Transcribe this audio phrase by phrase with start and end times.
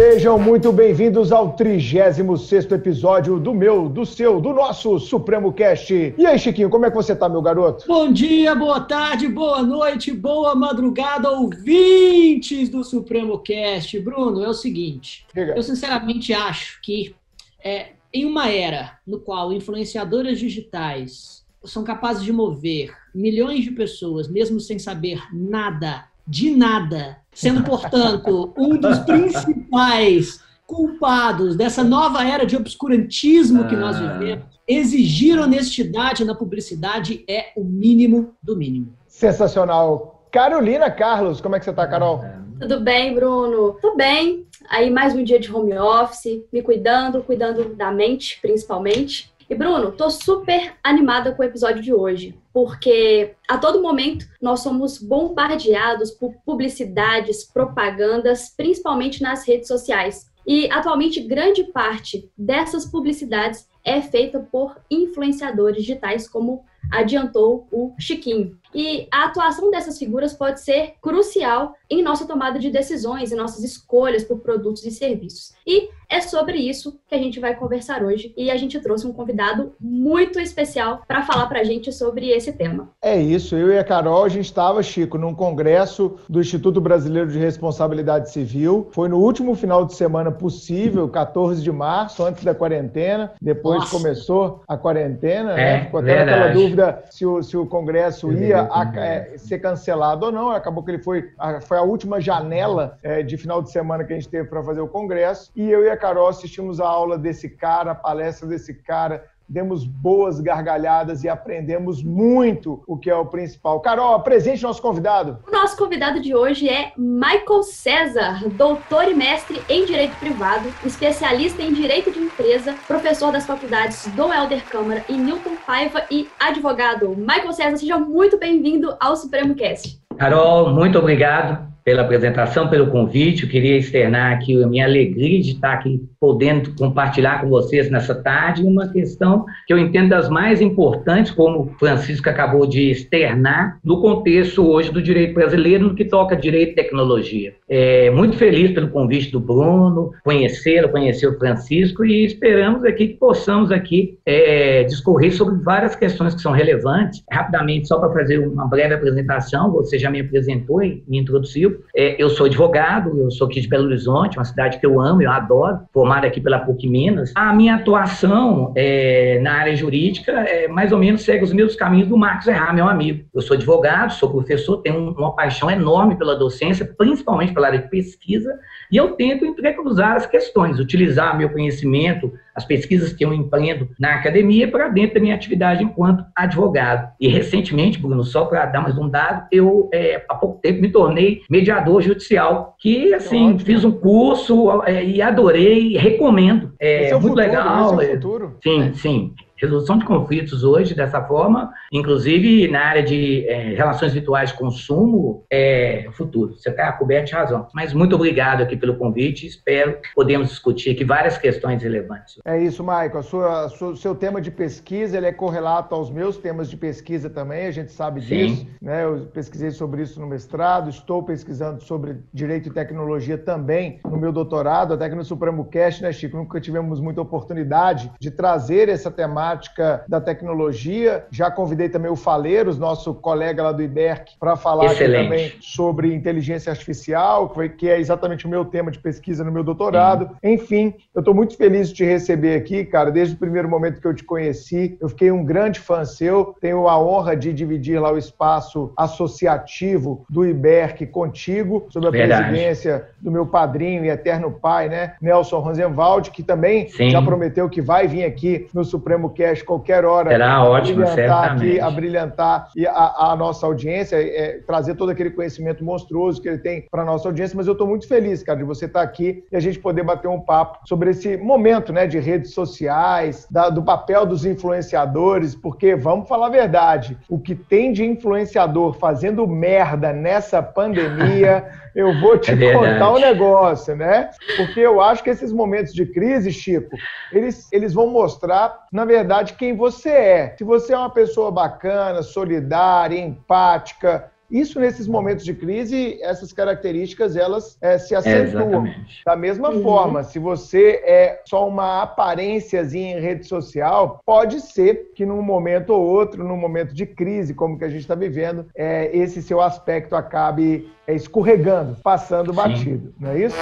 [0.00, 6.14] Sejam muito bem-vindos ao 36 episódio do meu, do seu, do nosso Supremo Cast.
[6.16, 7.86] E aí, Chiquinho, como é que você tá, meu garoto?
[7.86, 14.00] Bom dia, boa tarde, boa noite, boa madrugada, ouvintes do Supremo Cast.
[14.00, 15.54] Bruno, é o seguinte, Diga.
[15.54, 17.14] eu sinceramente acho que
[17.62, 24.28] é, em uma era no qual influenciadores digitais são capazes de mover milhões de pessoas,
[24.28, 32.46] mesmo sem saber nada, de nada, sendo, portanto, um dos principais culpados dessa nova era
[32.46, 34.16] de obscurantismo que nós ah.
[34.16, 38.94] vivemos, exigir honestidade na publicidade é o mínimo do mínimo.
[39.08, 40.28] Sensacional.
[40.30, 42.24] Carolina Carlos, como é que você está, Carol?
[42.60, 43.76] Tudo bem, Bruno?
[43.80, 44.46] Tudo bem.
[44.68, 49.29] Aí mais um dia de home office, me cuidando, cuidando da mente, principalmente.
[49.50, 54.60] E Bruno, tô super animada com o episódio de hoje, porque a todo momento nós
[54.60, 60.30] somos bombardeados por publicidades, propagandas, principalmente nas redes sociais.
[60.46, 68.56] E atualmente grande parte dessas publicidades é feita por influenciadores digitais, como adiantou o Chiquinho.
[68.74, 73.64] E a atuação dessas figuras pode ser crucial em nossa tomada de decisões, em nossas
[73.64, 75.52] escolhas por produtos e serviços.
[75.66, 79.12] E é sobre isso que a gente vai conversar hoje e a gente trouxe um
[79.12, 82.90] convidado muito especial para falar para a gente sobre esse tema.
[83.02, 87.30] É isso, eu e a Carol, a gente estava, Chico, num congresso do Instituto Brasileiro
[87.30, 88.88] de Responsabilidade Civil.
[88.92, 93.32] Foi no último final de semana possível, 14 de março, antes da quarentena.
[93.40, 93.96] Depois Nossa.
[93.96, 95.62] começou a quarentena, né?
[95.62, 95.84] é, né?
[95.84, 98.59] Ficou até aquela dúvida se o, se o congresso ia
[98.96, 100.50] é, ser cancelado ou não.
[100.50, 104.12] Acabou que ele foi a, foi a última janela é, de final de semana que
[104.12, 105.50] a gente teve para fazer o congresso.
[105.54, 109.84] E eu e a Carol assistimos a aula desse cara, a palestra desse cara, demos
[109.84, 113.80] boas gargalhadas e aprendemos muito, o que é o principal.
[113.80, 115.38] Carol, apresente nosso convidado.
[115.46, 121.60] O nosso convidado de hoje é Michael César, doutor e mestre em Direito Privado, especialista
[121.62, 127.08] em Direito de Empresa, professor das faculdades Dom Helder Câmara e Newton Paiva e advogado.
[127.16, 130.00] Michael César, seja muito bem-vindo ao Supremo Cast.
[130.16, 133.44] Carol, muito obrigado pela apresentação, pelo convite.
[133.44, 138.14] Eu queria externar aqui a minha alegria de estar aqui podendo compartilhar com vocês nessa
[138.14, 143.78] tarde uma questão que eu entendo das mais importantes, como o Francisco acabou de externar,
[143.82, 147.54] no contexto hoje do direito brasileiro, no que toca direito e tecnologia.
[147.68, 153.14] É, muito feliz pelo convite do Bruno, conhecê-lo, conhecer o Francisco e esperamos aqui que
[153.14, 157.22] possamos aqui é, discorrer sobre várias questões que são relevantes.
[157.30, 161.69] Rapidamente, só para fazer uma breve apresentação, você já me apresentou e me introduziu.
[161.94, 165.22] É, eu sou advogado, eu sou aqui de Belo Horizonte, uma cidade que eu amo,
[165.22, 167.32] eu adoro, formado aqui pela PUC Minas.
[167.34, 172.08] A minha atuação é, na área jurídica é, mais ou menos segue os mesmos caminhos
[172.08, 173.24] do Marcos Errar, meu amigo.
[173.34, 177.88] Eu sou advogado, sou professor, tenho uma paixão enorme pela docência, principalmente pela área de
[177.88, 178.58] pesquisa,
[178.90, 184.14] e eu tento entrecruzar as questões, utilizar meu conhecimento, as pesquisas que eu empreendo na
[184.14, 187.10] academia para dentro da minha atividade enquanto advogado.
[187.18, 190.90] E recentemente, Bruno, só para dar mais um dado, eu é, há pouco tempo me
[190.90, 196.72] tornei mediador judicial, que assim, fiz um curso é, e adorei, recomendo.
[196.78, 198.00] É, é muito futuro, legal.
[198.00, 198.56] Esse é o futuro.
[198.62, 198.92] Sim, é.
[198.92, 204.56] sim resolução de conflitos hoje dessa forma, inclusive na área de é, relações virtuais de
[204.56, 206.54] consumo, é futuro.
[206.54, 207.68] Você está coberto de razão.
[207.74, 209.46] Mas muito obrigado aqui pelo convite.
[209.46, 212.38] Espero que podemos discutir aqui várias questões relevantes.
[212.44, 213.18] É isso, Maico.
[213.18, 217.28] A sua, o seu tema de pesquisa ele é correlato aos meus temas de pesquisa
[217.28, 217.66] também.
[217.66, 218.26] A gente sabe Sim.
[218.28, 218.66] disso.
[218.80, 219.04] Né?
[219.04, 220.88] Eu pesquisei sobre isso no mestrado.
[220.88, 226.02] Estou pesquisando sobre direito e tecnologia também no meu doutorado, até que no Supremo Cast,
[226.02, 226.36] né, Chico?
[226.36, 231.24] Nunca tivemos muita oportunidade de trazer essa temática temática da tecnologia.
[231.30, 236.70] Já convidei também o Faleiros, nosso colega lá do IBERC, para falar também sobre inteligência
[236.70, 240.26] artificial, que é exatamente o meu tema de pesquisa no meu doutorado.
[240.26, 240.52] Sim.
[240.52, 243.10] Enfim, eu estou muito feliz de te receber aqui, cara.
[243.10, 246.54] Desde o primeiro momento que eu te conheci, eu fiquei um grande fã seu.
[246.60, 252.48] Tenho a honra de dividir lá o espaço associativo do IBERC contigo, sob a Verdade.
[252.48, 257.10] presidência do meu padrinho e eterno pai, né, Nelson Rosenwald, que também Sim.
[257.10, 260.30] já prometeu que vai vir aqui no Supremo podcast qualquer hora.
[260.30, 265.82] Será ótimo, brilhantar aqui, a brilhantar a, a nossa audiência, é, trazer todo aquele conhecimento
[265.82, 267.56] monstruoso que ele tem para nossa audiência.
[267.56, 270.02] Mas eu estou muito feliz, cara, de você estar tá aqui e a gente poder
[270.02, 275.54] bater um papo sobre esse momento, né, de redes sociais, da, do papel dos influenciadores,
[275.54, 281.66] porque vamos falar a verdade, o que tem de influenciador fazendo merda nessa pandemia.
[281.94, 284.30] eu vou te é contar um negócio, né?
[284.56, 286.96] Porque eu acho que esses momentos de crise, Chico,
[287.32, 290.54] eles, eles vão mostrar, na verdade, quem você é.
[290.56, 297.36] Se você é uma pessoa bacana, solidária, empática, Isso nesses momentos de crise, essas características
[297.36, 298.84] elas é, se acentuam.
[299.24, 299.82] da mesma uhum.
[299.82, 305.90] forma, se você é só uma aparênciazinha em rede social, pode ser que num momento
[305.90, 309.60] ou outro, num momento de crise como que a gente está vivendo, é, esse seu
[309.60, 312.56] aspecto acabe é, escorregando, passando Sim.
[312.56, 313.56] batido, não é isso?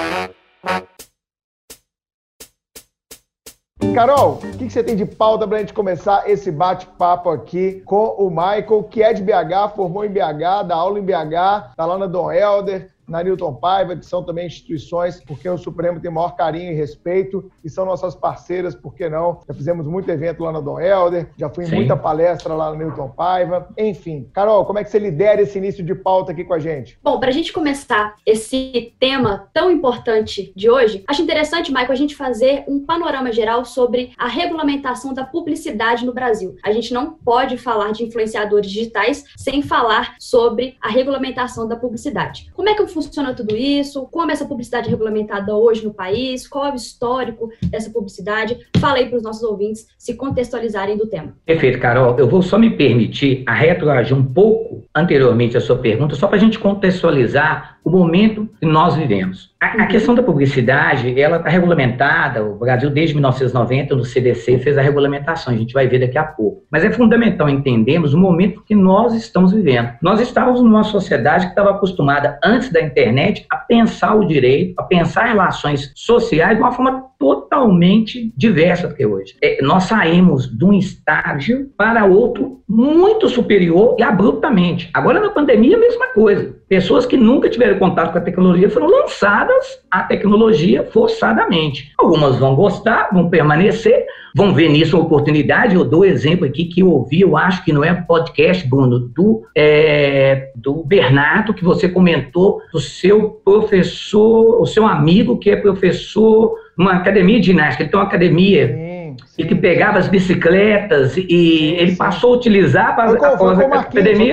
[3.98, 7.82] Carol, o que, que, você tem de pauta para a gente começar esse bate-papo aqui
[7.84, 11.84] com o Michael, que é de BH, formou em BH, dá aula em BH, tá
[11.84, 16.10] lá na Dom Helder, na Newton Paiva, que são também instituições porque o Supremo tem
[16.10, 19.40] maior carinho e respeito, e são nossas parceiras, por que não?
[19.48, 21.76] Já fizemos muito evento lá na Dom Helder, já fui em Sim.
[21.76, 24.28] muita palestra lá na Newton Paiva, enfim.
[24.32, 26.98] Carol, como é que você lidera esse início de pauta aqui com a gente?
[27.02, 31.96] Bom, para a gente começar esse tema tão importante de hoje, acho interessante, Michael, a
[31.96, 36.56] gente fazer um panorama geral sobre a regulamentação da publicidade no Brasil.
[36.62, 42.50] A gente não pode falar de influenciadores digitais sem falar sobre a regulamentação da publicidade.
[42.54, 46.66] Como é que funciona tudo isso, como essa publicidade é regulamentada hoje no país, qual
[46.66, 48.58] é o histórico dessa publicidade.
[48.78, 51.34] Falei para os nossos ouvintes se contextualizarem do tema.
[51.44, 52.18] Perfeito, Carol.
[52.18, 56.36] Eu vou só me permitir a retroagir um pouco anteriormente à sua pergunta, só para
[56.36, 59.50] a gente contextualizar o momento que nós vivemos.
[59.60, 59.88] A, a uhum.
[59.88, 65.54] questão da publicidade, ela está regulamentada, o Brasil desde 1990 no CDC fez a regulamentação,
[65.54, 66.64] a gente vai ver daqui a pouco.
[66.70, 69.90] Mas é fundamental entendermos o momento que nós estamos vivendo.
[70.02, 74.82] Nós estávamos numa sociedade que estava acostumada, antes da internet, a pensar o direito, a
[74.82, 79.36] pensar relações sociais de uma forma totalmente diversa do que hoje.
[79.42, 84.90] É, nós saímos de um estágio para outro muito superior e abruptamente.
[84.92, 86.57] Agora, na pandemia, a mesma coisa.
[86.68, 91.90] Pessoas que nunca tiveram contato com a tecnologia foram lançadas à tecnologia forçadamente.
[91.96, 94.04] Algumas vão gostar, vão permanecer,
[94.36, 95.74] vão ver nisso uma oportunidade.
[95.74, 99.44] Eu dou exemplo aqui que eu ouvi, eu acho que não é podcast, Bruno, do,
[99.54, 106.54] é, do Bernardo, que você comentou, do seu professor, o seu amigo que é professor
[106.76, 107.84] numa academia de ginástica.
[107.84, 108.68] Ele tem uma academia.
[108.68, 108.98] Sim
[109.38, 113.38] e que pegava as bicicletas e ele passou a utilizar para com a.
[113.38, 113.74] Foi com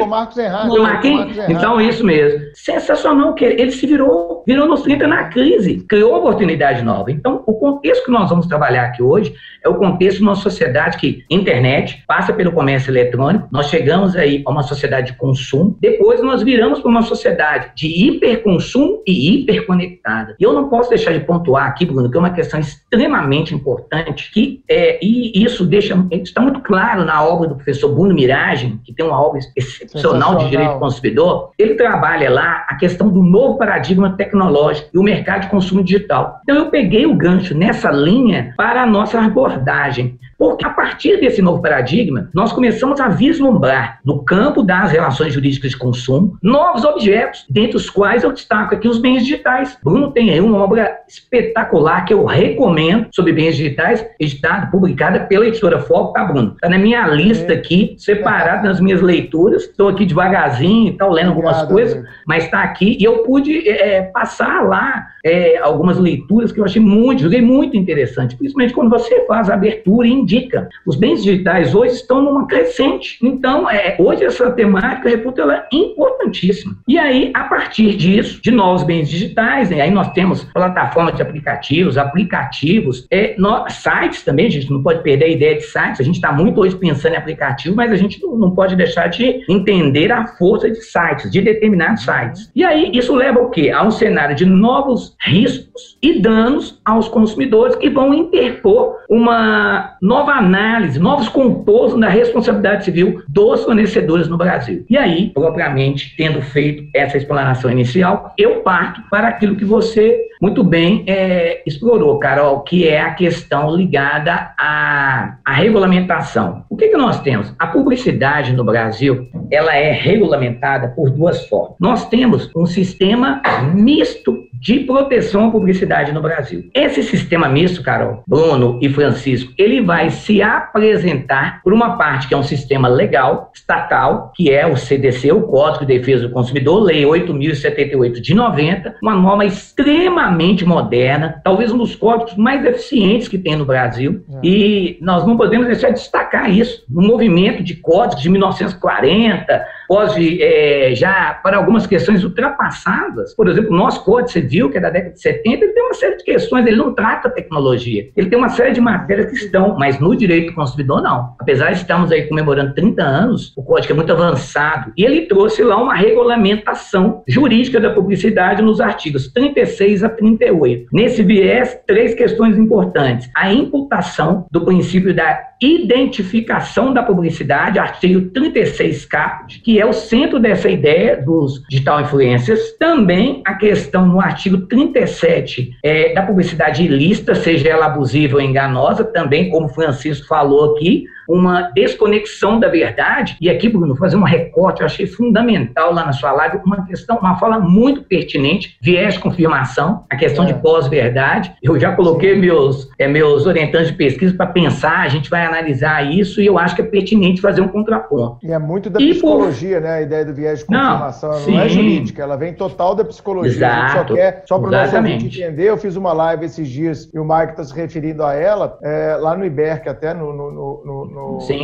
[0.07, 0.81] Marcos Errado.
[0.81, 1.37] Marquinhos?
[1.47, 2.39] Então, isso mesmo.
[2.55, 7.11] Sensacional que ele se virou, virou nos 30 na crise, criou oportunidade nova.
[7.11, 10.97] Então, o contexto que nós vamos trabalhar aqui hoje é o contexto de uma sociedade
[10.97, 16.21] que internet passa pelo comércio eletrônico, nós chegamos aí a uma sociedade de consumo, depois
[16.21, 20.35] nós viramos para uma sociedade de hiperconsumo e hiperconectada.
[20.39, 24.31] E eu não posso deixar de pontuar aqui, Bruno, que é uma questão extremamente importante
[24.31, 28.93] que é, e isso deixa está muito claro na obra do professor Bruno Miragem, que
[28.93, 31.51] tem uma obra excepcional de direito do consumidor.
[31.57, 36.39] Ele trabalha lá a questão do novo paradigma tecnológico e o mercado de consumo digital.
[36.43, 40.19] Então eu peguei o gancho nessa linha para a nossa abordagem.
[40.37, 45.71] Porque a partir desse novo paradigma, nós começamos a vislumbrar no campo das relações jurídicas
[45.71, 49.77] de consumo novos objetos, dentre os quais eu destaco aqui os bens digitais.
[49.83, 55.47] Bruno tem aí uma obra espetacular que eu recomendo sobre bens digitais, editada, publicada pela
[55.47, 56.53] editora Foco, tá, Bruno?
[56.55, 59.63] Está na minha lista aqui, separado nas minhas leituras.
[59.63, 62.09] Estou aqui devagarzinho e tal, lendo algumas Obrigado, coisas, amigo.
[62.27, 66.81] mas está aqui e eu pude é, passar lá é, algumas leituras que eu achei
[66.81, 70.67] muito, joguei muito interessante, principalmente quando você faz a abertura em indica.
[70.85, 73.19] Os bens digitais hoje estão numa crescente.
[73.21, 76.75] Então, é, hoje essa temática, reputa, ela é importantíssima.
[76.87, 81.21] E aí, a partir disso, de novos bens digitais, né, aí nós temos plataformas de
[81.21, 83.35] aplicativos, aplicativos, é,
[83.69, 86.59] sites também, a gente não pode perder a ideia de sites, a gente está muito
[86.59, 90.69] hoje pensando em aplicativo, mas a gente não, não pode deixar de entender a força
[90.69, 92.51] de sites, de determinados sites.
[92.55, 93.69] E aí, isso leva o quê?
[93.69, 100.31] A um cenário de novos riscos e danos aos consumidores que vão interpor uma nova
[100.31, 104.85] análise, novos compousos da responsabilidade civil dos fornecedores no Brasil.
[104.89, 110.63] E aí, propriamente, tendo feito essa explanação inicial, eu parto para aquilo que você muito
[110.63, 116.63] bem é, explorou, Carol, que é a questão ligada à, à regulamentação.
[116.69, 117.53] O que, que nós temos?
[117.57, 121.75] A publicidade no Brasil, ela é regulamentada por duas formas.
[121.79, 123.41] Nós temos um sistema
[123.73, 126.69] misto de proteção à publicidade no Brasil.
[126.73, 132.33] Esse sistema misto, Carol, Bruno e Francisco, ele vai se apresentar por uma parte que
[132.33, 136.83] é um sistema legal, estatal, que é o CDC, o Código de Defesa do Consumidor,
[136.83, 143.37] Lei 8.078 de 90, uma norma extremamente moderna, talvez um dos códigos mais eficientes que
[143.37, 144.39] tem no Brasil, é.
[144.43, 150.41] e nós não podemos deixar de destacar isso, no movimento de códigos de 1940, pode
[150.41, 155.13] é, já para algumas questões ultrapassadas, por exemplo, nosso Código Civil, que é da década
[155.13, 158.09] de 70, ele tem uma série de questões, ele não trata tecnologia.
[158.15, 161.35] Ele tem uma série de matérias que estão, mas no direito do consumidor, não.
[161.39, 164.91] Apesar de estarmos aí comemorando 30 anos, o código é muito avançado.
[164.97, 170.87] E ele trouxe lá uma regulamentação jurídica da publicidade nos artigos 36 a 38.
[170.91, 173.29] Nesse viés, três questões importantes.
[173.35, 180.39] A imputação do princípio da identificação da publicidade, artigo 36 caput, que é o centro
[180.39, 182.73] dessa ideia dos digital influencers.
[182.77, 189.03] Também a questão no artigo 37 é, da publicidade ilícita, seja ela abusiva ou enganosa,
[189.03, 193.37] também, como o Francisco falou aqui, uma desconexão da verdade.
[193.39, 197.17] E aqui, Bruno, fazer um recorte, eu achei fundamental lá na sua live, uma questão,
[197.17, 200.47] uma fala muito pertinente, viés de confirmação, a questão é.
[200.47, 201.53] de pós-verdade.
[201.61, 206.03] Eu já coloquei meus, é, meus orientantes de pesquisa para pensar, a gente vai analisar
[206.03, 208.37] isso e eu acho que é pertinente fazer um contraponto.
[208.43, 209.83] E é muito da e psicologia, por...
[209.83, 209.95] né?
[209.95, 211.31] A ideia do viés de confirmação.
[211.31, 213.51] Não, não é jurídica, ela vem total da psicologia.
[213.51, 217.09] Exato, só quer, só para o nosso ouvinte entender, eu fiz uma live esses dias
[217.13, 220.51] e o Mike está se referindo a ela, é, lá no Iberc, até no, no,
[220.51, 221.14] no, no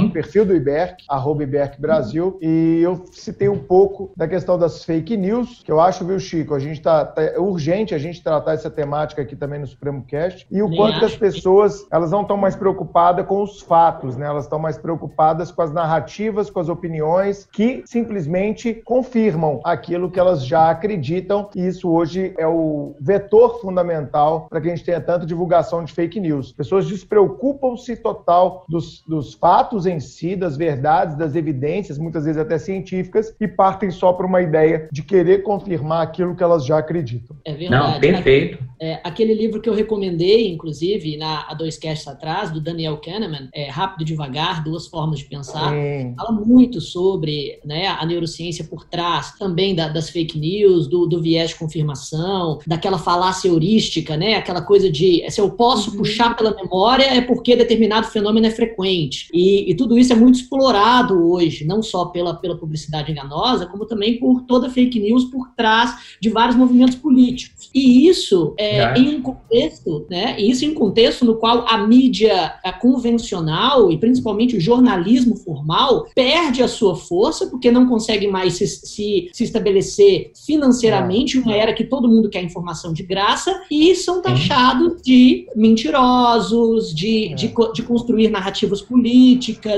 [0.10, 5.18] perfil do Iberc, arroba Iberc Brasil, e eu citei um pouco da questão das fake
[5.18, 8.54] news, que eu acho, viu, Chico, a gente está tá, é urgente a gente tratar
[8.54, 12.22] essa temática aqui também no Supremo Cast, e o Nem quanto as pessoas, elas não
[12.22, 14.28] estão mais preocupadas com os fatos, né?
[14.28, 20.20] Elas estão mais preocupadas com as narrativas, com as opiniões que simplesmente confirmam aquilo que
[20.20, 25.02] elas já acreditam, e isso hoje é o vetor fundamental para que a gente tenha
[25.02, 26.52] tanta divulgação de fake news.
[26.52, 32.60] Pessoas despreocupam-se total dos, dos fatos em si, das verdades, das evidências, muitas vezes até
[32.60, 37.36] científicas, e partem só para uma ideia de querer confirmar aquilo que elas já acreditam.
[37.44, 37.94] É verdade.
[37.94, 38.60] Não, perfeito.
[38.80, 43.50] É, aquele livro que eu recomendei, inclusive, na, há dois casts atrás, do Daniel Kahneman,
[43.54, 45.72] é, Rápido e Devagar, Duas Formas de Pensar,
[46.16, 51.22] fala muito sobre né, a neurociência por trás também da, das fake news, do, do
[51.22, 55.98] viés de confirmação, daquela falácia heurística, né, aquela coisa de se eu posso uhum.
[55.98, 59.31] puxar pela memória é porque determinado fenômeno é frequente.
[59.34, 63.86] E, e, tudo isso é muito explorado hoje, não só pela, pela publicidade enganosa, como
[63.86, 67.70] também por toda fake news por trás de vários movimentos políticos.
[67.74, 72.56] E isso é, em um contexto, né, isso em um contexto no qual a mídia
[72.64, 78.54] a convencional e principalmente o jornalismo formal perde a sua força porque não consegue mais
[78.54, 83.96] se, se, se estabelecer financeiramente, uma era que todo mundo quer informação de graça, e
[83.96, 89.21] são taxados de mentirosos, de, de, de construir narrativas políticas,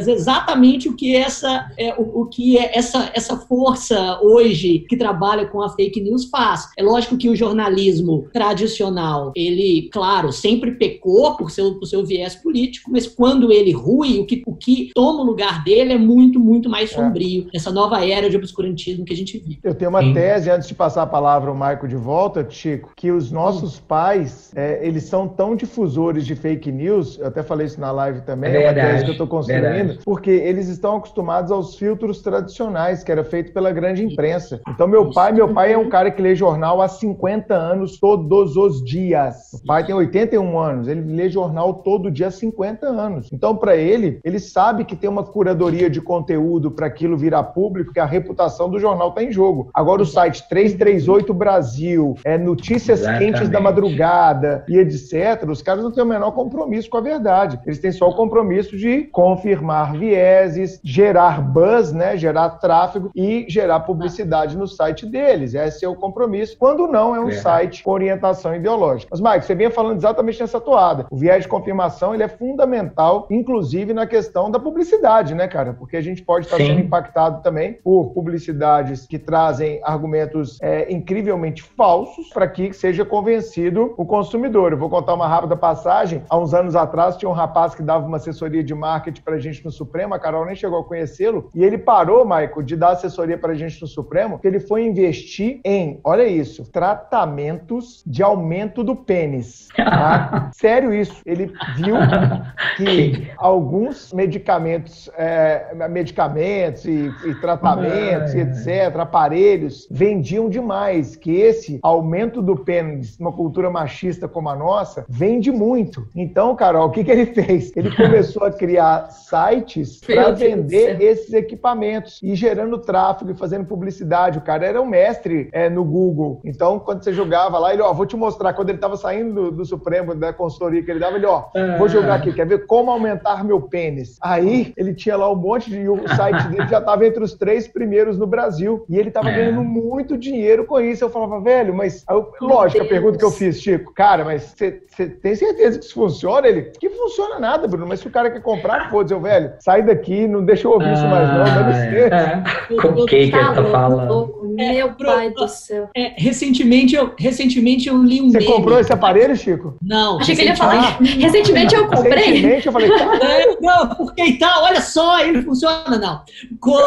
[0.08, 5.46] exatamente o que essa, é, o, o que é essa, essa força hoje que trabalha
[5.48, 6.70] com a fake news faz.
[6.78, 12.36] É lógico que o jornalismo tradicional, ele, claro, sempre pecou por seu, por seu viés
[12.36, 16.40] político, mas quando ele rui, o que, o que toma o lugar dele é muito,
[16.40, 16.96] muito mais é.
[16.96, 17.48] sombrio.
[17.54, 17.58] É.
[17.58, 19.60] Essa nova era de obscurantismo que a gente vive.
[19.64, 20.14] Eu tenho uma Sim.
[20.14, 24.52] tese, antes de passar a palavra ao Marco de volta, Chico, que os nossos pais,
[24.56, 28.52] é, eles são tão difusores de fake news, eu até falei isso na live também,
[28.52, 30.00] é, é uma tese que eu estou construindo, verdade.
[30.06, 34.62] porque eles estão acostumados aos filtros tradicionais, que era feito pela grande imprensa.
[34.70, 38.56] Então, meu pai, meu pai é um cara que lê jornal há 50 anos, todos
[38.56, 39.54] os dias.
[39.54, 43.30] O pai tem 81 anos, ele lê jornal todo dia há 50 anos.
[43.34, 47.94] Então, para ele, ele sabe que tem uma curadoria de conteúdo para aquilo virar público,
[47.94, 49.70] que a reputação do jornal está em jogo.
[49.74, 53.34] Agora, o site 338 Brasil, é notícias Exatamente.
[53.34, 57.60] quentes da madrugada e etc., os caras não têm o menor compromisso com a verdade.
[57.66, 63.80] Eles têm só o compromisso de confirmar vieses, gerar buzz, né, gerar tráfego e gerar
[63.80, 65.54] publicidade no site deles.
[65.54, 66.58] Esse é o compromisso.
[66.60, 67.32] Quando não, é um é.
[67.32, 69.08] site com orientação ideológica.
[69.10, 71.06] Mas, Mike, você vinha falando exatamente nessa toada.
[71.10, 75.72] O viés de confirmação ele é fundamental, inclusive na questão da publicidade, né, cara?
[75.72, 76.66] Porque a gente pode estar Sim.
[76.66, 83.94] sendo impactado também por publicidades que trazem argumentos é, incrivelmente falsos para que seja convencido
[83.96, 84.74] o consumidor.
[84.74, 86.22] Eu vou contar uma rápida passagem.
[86.30, 89.40] Há uns anos atrás tinha um rapaz que dava uma assessoria de marketing para a
[89.40, 92.92] gente no Supremo, a Carol nem chegou a conhecê-lo, e ele parou, Michael, de dar
[92.92, 98.24] assessoria para a gente no Supremo, que ele foi investir em, olha isso, tratamentos de
[98.24, 99.68] aumento do pênis.
[99.76, 100.52] Tá?
[100.56, 101.22] Sério isso.
[101.26, 101.96] Ele viu
[102.78, 111.80] que alguns medicamentos, é, medicamentos e, e tratamentos, e etc., aparelhos, vendiam demais, que esse
[111.82, 116.08] aumento do pênis numa cultura machista como a nossa vende muito.
[116.16, 117.72] Então, Carol, o que, que ele fez?
[117.76, 124.38] Ele começou a criar sites para vender esses equipamentos e gerando tráfego e fazendo publicidade.
[124.38, 126.42] O cara era um mestre é, no Google.
[126.44, 129.52] Então, quando você jogava lá, ele, ó, vou te mostrar quando ele estava saindo do,
[129.52, 131.78] do, Supremo, da consultoria que ele dava, ele, ó, ah.
[131.78, 134.18] vou jogar aqui, quer ver como aumentar meu pênis?
[134.22, 135.88] Aí ele tinha lá um monte de.
[135.88, 138.86] O site dele já estava entre os três primeiros no Brasil.
[138.90, 139.36] E ele estava é.
[139.36, 141.04] ganhando muito dinheiro com isso.
[141.04, 142.06] Eu falava, velho, mas.
[142.10, 145.94] Eu, lógico, a pergunta que eu fiz, Chico, cara, mas você tem certeza que isso
[145.94, 146.48] funciona?
[146.48, 150.28] Ele, que funciona nada, Bruno, mas se o cara quer comprar, foda-se, velho, sai daqui,
[150.28, 152.16] não deixa eu ouvir ah, isso mais, não, dá ah, licença.
[152.16, 152.76] É.
[152.82, 154.44] Com o que ele tá falando?
[154.54, 155.90] Meu é, pai do céu.
[155.96, 158.30] É, recentemente, eu, recentemente eu li um.
[158.30, 158.52] Você meme.
[158.52, 159.76] comprou esse aparelho, Chico?
[159.82, 160.20] Não.
[160.20, 161.00] Achei que ele ia falar.
[161.02, 162.14] Recentemente eu comprei.
[162.14, 163.14] Recentemente eu falei, cara.
[163.34, 165.98] É, não, porque e tal, olha só, ele funciona.
[165.98, 166.22] Não.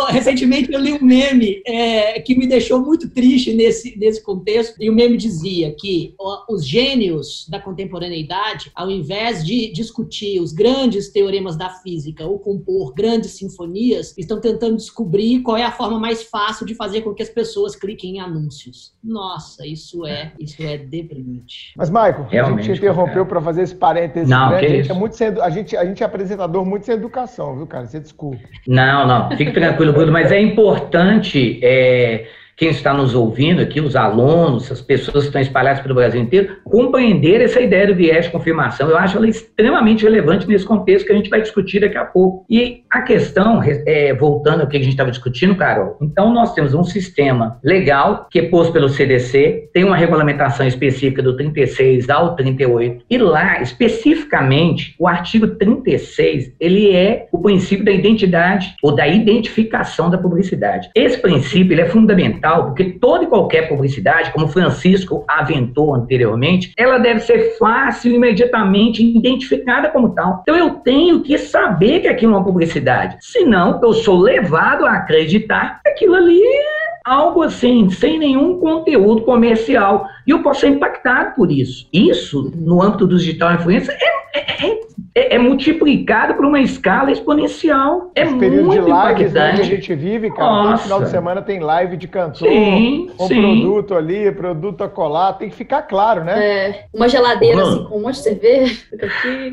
[0.08, 4.76] Recentemente eu li um meme é, que me deixou muito triste nesse, nesse contexto.
[4.80, 6.14] E o meme dizia que
[6.48, 12.93] os gênios da contemporaneidade, ao invés de discutir os grandes teoremas da física ou compor
[12.93, 17.23] grandes sinfonias, estão tentando descobrir qual é a forma mais fácil de fazer com que
[17.23, 18.93] as pessoas cliquem em anúncios.
[19.05, 21.73] Nossa, isso é, isso é deprimente.
[21.76, 24.28] Mas, Michael, Realmente, a gente interrompeu para fazer esse parênteses.
[24.28, 24.57] Não, né?
[24.57, 27.66] a, gente é muito sem, a, gente, a gente é apresentador muito sem educação, viu,
[27.69, 27.87] cara?
[27.87, 28.43] Você desculpa.
[28.66, 31.61] Não, não, fique tranquilo, Bruno, mas é importante.
[31.62, 36.20] É quem está nos ouvindo aqui, os alunos, as pessoas que estão espalhadas pelo Brasil
[36.20, 38.88] inteiro, compreender essa ideia do viés de confirmação.
[38.88, 42.46] Eu acho ela extremamente relevante nesse contexto que a gente vai discutir daqui a pouco.
[42.48, 46.72] E a questão, é, voltando ao que a gente estava discutindo, Carol, então nós temos
[46.72, 52.36] um sistema legal que é posto pelo CDC, tem uma regulamentação específica do 36 ao
[52.36, 59.06] 38, e lá, especificamente, o artigo 36, ele é o princípio da identidade ou da
[59.06, 60.88] identificação da publicidade.
[60.94, 66.72] Esse princípio ele é fundamental fundamental, porque toda e qualquer publicidade, como Francisco aventou anteriormente,
[66.76, 70.40] ela deve ser fácil e imediatamente identificada como tal.
[70.42, 73.16] Então eu tenho que saber que aquilo é uma publicidade.
[73.20, 79.22] Senão eu sou levado a acreditar que aquilo ali é algo assim, sem nenhum conteúdo
[79.22, 80.08] comercial.
[80.26, 81.88] E eu posso ser impactado por isso.
[81.92, 83.96] Isso, no âmbito do digital influencer,
[84.34, 84.86] é, é, é
[85.16, 88.11] é, é, multiplicado por uma escala exponencial.
[88.14, 91.08] É Esse muito período de lives né, que a gente vive, cara, todo final de
[91.08, 93.40] semana tem live de cantor, sim, com sim.
[93.40, 96.46] produto ali, produto a colar, tem que ficar claro, né?
[96.46, 98.82] É, uma geladeira assim, com um monte de cerveja.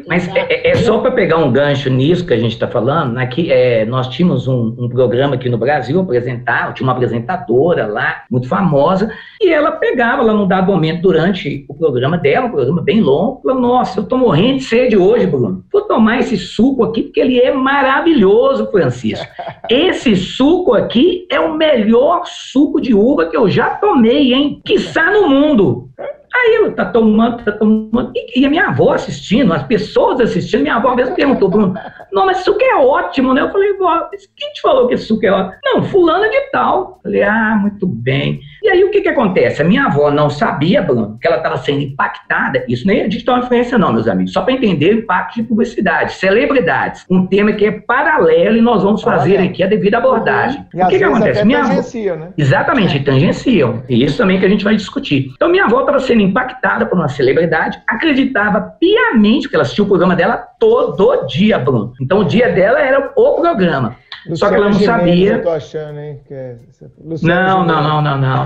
[0.05, 3.13] Mas é, é, é, só para pegar um gancho nisso que a gente está falando,
[3.13, 7.87] né, que é, nós tínhamos um, um, programa aqui no Brasil apresentar, tinha uma apresentadora
[7.87, 12.51] lá, muito famosa, e ela pegava lá num dado momento durante o programa dela, um
[12.51, 15.52] programa bem longo, falou, nossa, eu tô morrendo de sede hoje, Bruno.
[15.71, 19.25] Vou tomar esse suco aqui porque ele é maravilhoso, Francisco.
[19.69, 24.61] Esse suco aqui é o melhor suco de uva que eu já tomei, hein?
[24.65, 25.89] Que está no mundo.
[26.35, 28.11] Aí eu tá tomando, tá tomando.
[28.15, 31.75] E, e, a minha avó assistindo, as pessoas assistindo, minha avó mesmo perguntou, Bruno,
[32.11, 33.41] não, mas suco é ótimo, né?
[33.41, 35.59] Eu falei, vó, quem te falou que esse suco é ótimo?
[35.63, 36.97] Não, fulana de tal.
[36.97, 38.41] Eu falei, ah, muito bem.
[38.63, 39.61] E aí o que que acontece?
[39.61, 42.63] A minha avó não sabia, Bruno, que ela estava sendo impactada.
[42.69, 44.31] Isso nem é digital influência, não, meus amigos.
[44.31, 47.05] Só para entender o impacto de publicidade, celebridades.
[47.11, 50.65] Um tema que é paralelo e nós vamos fazer aqui a devida abordagem.
[50.73, 51.43] E o que que acontece?
[51.43, 51.81] Minha avó...
[52.15, 52.29] né?
[52.37, 53.83] Exatamente, tangenciam.
[53.89, 55.33] E isso também que a gente vai discutir.
[55.35, 59.87] Então minha avó estava sendo impactada por uma celebridade, acreditava piamente que ela assistia o
[59.87, 61.91] programa dela todo dia, Bruno.
[62.01, 63.97] Então o dia dela era o programa.
[64.27, 65.31] Luciano Só que ela não Gimenez, sabia.
[65.33, 66.19] Eu tô achando, hein?
[66.31, 66.55] É...
[67.21, 68.43] não, não, não, não, não,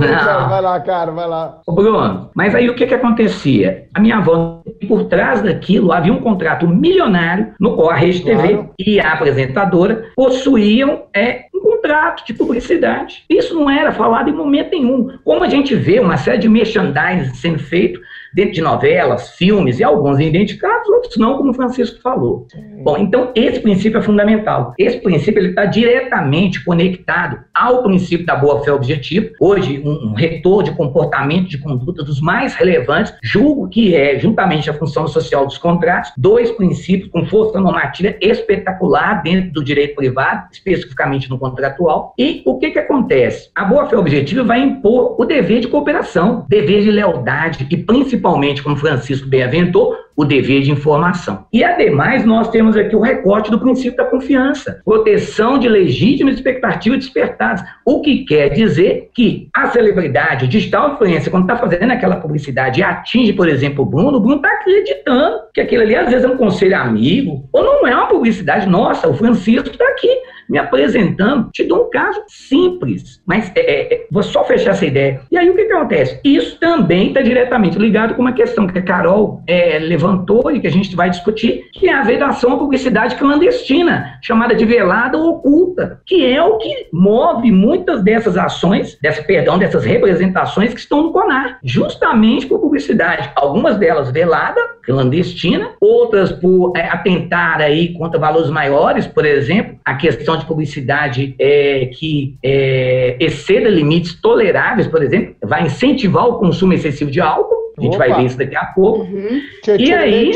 [0.00, 0.48] não.
[0.48, 1.60] Vai lá, cara, vai lá.
[1.66, 3.86] Ô, Bruno, mas aí o que que acontecia?
[3.94, 8.40] A minha avó, por trás daquilo, havia um contrato milionário no qual a Rede claro.
[8.40, 13.24] TV e a apresentadora possuíam é, um contrato de publicidade.
[13.30, 15.18] Isso não era falado em momento nenhum.
[15.24, 17.98] Como a gente vê uma série de merchandising sendo feito
[18.34, 22.46] dentro de novelas, filmes e alguns identificados, outros não, como o Francisco falou.
[22.50, 22.82] Sim.
[22.82, 24.74] Bom, então esse princípio é fundamental.
[24.78, 29.30] Esse princípio está diretamente conectado ao princípio da boa fé objetiva.
[29.40, 34.70] Hoje, um, um retorno de comportamento, de conduta dos mais relevantes, julgo que é, juntamente
[34.70, 40.48] a função social dos contratos, dois princípios com força normativa espetacular dentro do direito privado,
[40.52, 42.14] especificamente no contratual.
[42.18, 43.50] E o que, que acontece?
[43.54, 48.21] A boa fé objetiva vai impor o dever de cooperação, dever de lealdade e principalmente
[48.22, 51.46] principalmente, como Francisco bem aventou, o dever de informação.
[51.52, 56.98] E, ademais, nós temos aqui o recorte do princípio da confiança, proteção de legítimas expectativas
[56.98, 62.16] despertadas, o que quer dizer que a celebridade, o digital influência, quando está fazendo aquela
[62.16, 66.10] publicidade e atinge, por exemplo, o Bruno, o Bruno está acreditando que aquilo ali, às
[66.10, 70.08] vezes, é um conselho amigo, ou não é uma publicidade, nossa, o Francisco está aqui
[70.52, 75.22] me apresentando, te dou um caso simples, mas é, é, vou só fechar essa ideia.
[75.30, 76.20] E aí o que, que acontece?
[76.22, 80.66] Isso também está diretamente ligado com uma questão que a Carol é, levantou e que
[80.66, 85.36] a gente vai discutir, que é a vedação à publicidade clandestina, chamada de velada ou
[85.36, 91.04] oculta, que é o que move muitas dessas ações, dessa, perdão, dessas representações que estão
[91.04, 93.30] no CONAR, justamente por publicidade.
[93.36, 99.94] Algumas delas velada, clandestina, outras por é, atentar aí contra valores maiores, por exemplo, a
[99.94, 106.72] questão de publicidade é, que é, exceda limites toleráveis, por exemplo, vai incentivar o consumo
[106.72, 108.06] excessivo de álcool, a gente Opa.
[108.06, 109.00] vai ver isso daqui a pouco.
[109.02, 109.40] Uhum.
[109.78, 110.30] E aí.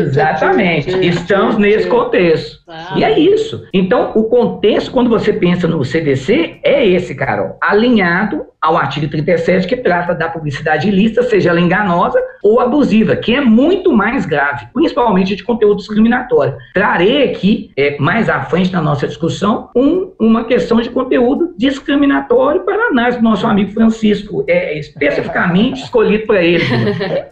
[0.00, 0.90] Exatamente.
[1.06, 2.60] Estamos nesse contexto.
[2.68, 2.94] Ah.
[2.96, 3.66] E é isso.
[3.72, 7.56] Então, o contexto, quando você pensa no CDC, é esse, Carol.
[7.60, 13.34] Alinhado ao artigo 37, que trata da publicidade ilícita, seja ela enganosa ou abusiva, que
[13.34, 16.56] é muito mais grave, principalmente de conteúdo discriminatório.
[16.74, 22.62] Trarei aqui, é, mais à frente na nossa discussão, um, uma questão de conteúdo discriminatório
[22.62, 26.64] para análise do nosso amigo Francisco, é, especificamente escolhido para ele.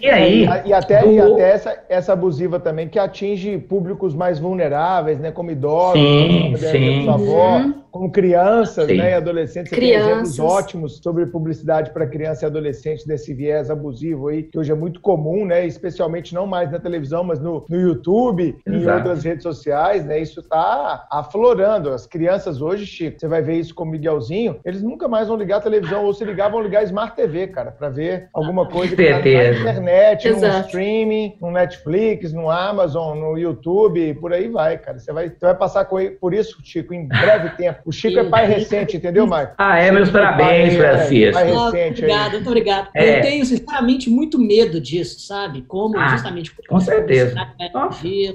[0.00, 0.44] E aí.
[0.44, 1.12] E, e até, do...
[1.12, 6.42] e até essa, essa abusiva também, que atinge públicos mais vulneráveis, né, como idosos, sim,
[6.42, 7.08] como sim.
[7.08, 7.83] avó, uhum.
[7.94, 9.70] Como crianças né, e adolescentes.
[9.70, 10.06] Você crianças.
[10.06, 14.58] tem exemplos ótimos sobre sobre publicidade para criança e adolescente desse viés abusivo aí, que
[14.58, 15.64] hoje é muito comum, né?
[15.64, 20.18] Especialmente não mais na televisão, mas no, no YouTube e em outras redes sociais, né?
[20.18, 21.90] Isso está aflorando.
[21.90, 25.36] As crianças hoje, Chico, você vai ver isso com o Miguelzinho, eles nunca mais vão
[25.36, 28.68] ligar a televisão, ou se ligar, vão ligar a Smart TV, cara, para ver alguma
[28.68, 34.48] coisa que tá na internet, no streaming, no Netflix, no Amazon, no YouTube, por aí
[34.48, 34.98] vai, cara.
[34.98, 37.83] Você vai, você vai passar por isso, Chico, em breve tempo.
[37.84, 39.54] O Chico é pai recente, entendeu, Marco?
[39.58, 41.34] Ah, é, meus parabéns, Francisco.
[41.34, 42.88] Mais recente obrigado, muito obrigado.
[42.94, 43.18] É.
[43.18, 45.62] Eu tenho, sinceramente, muito medo disso, sabe?
[45.62, 46.54] Como ah, justamente.
[46.66, 47.34] Com certeza.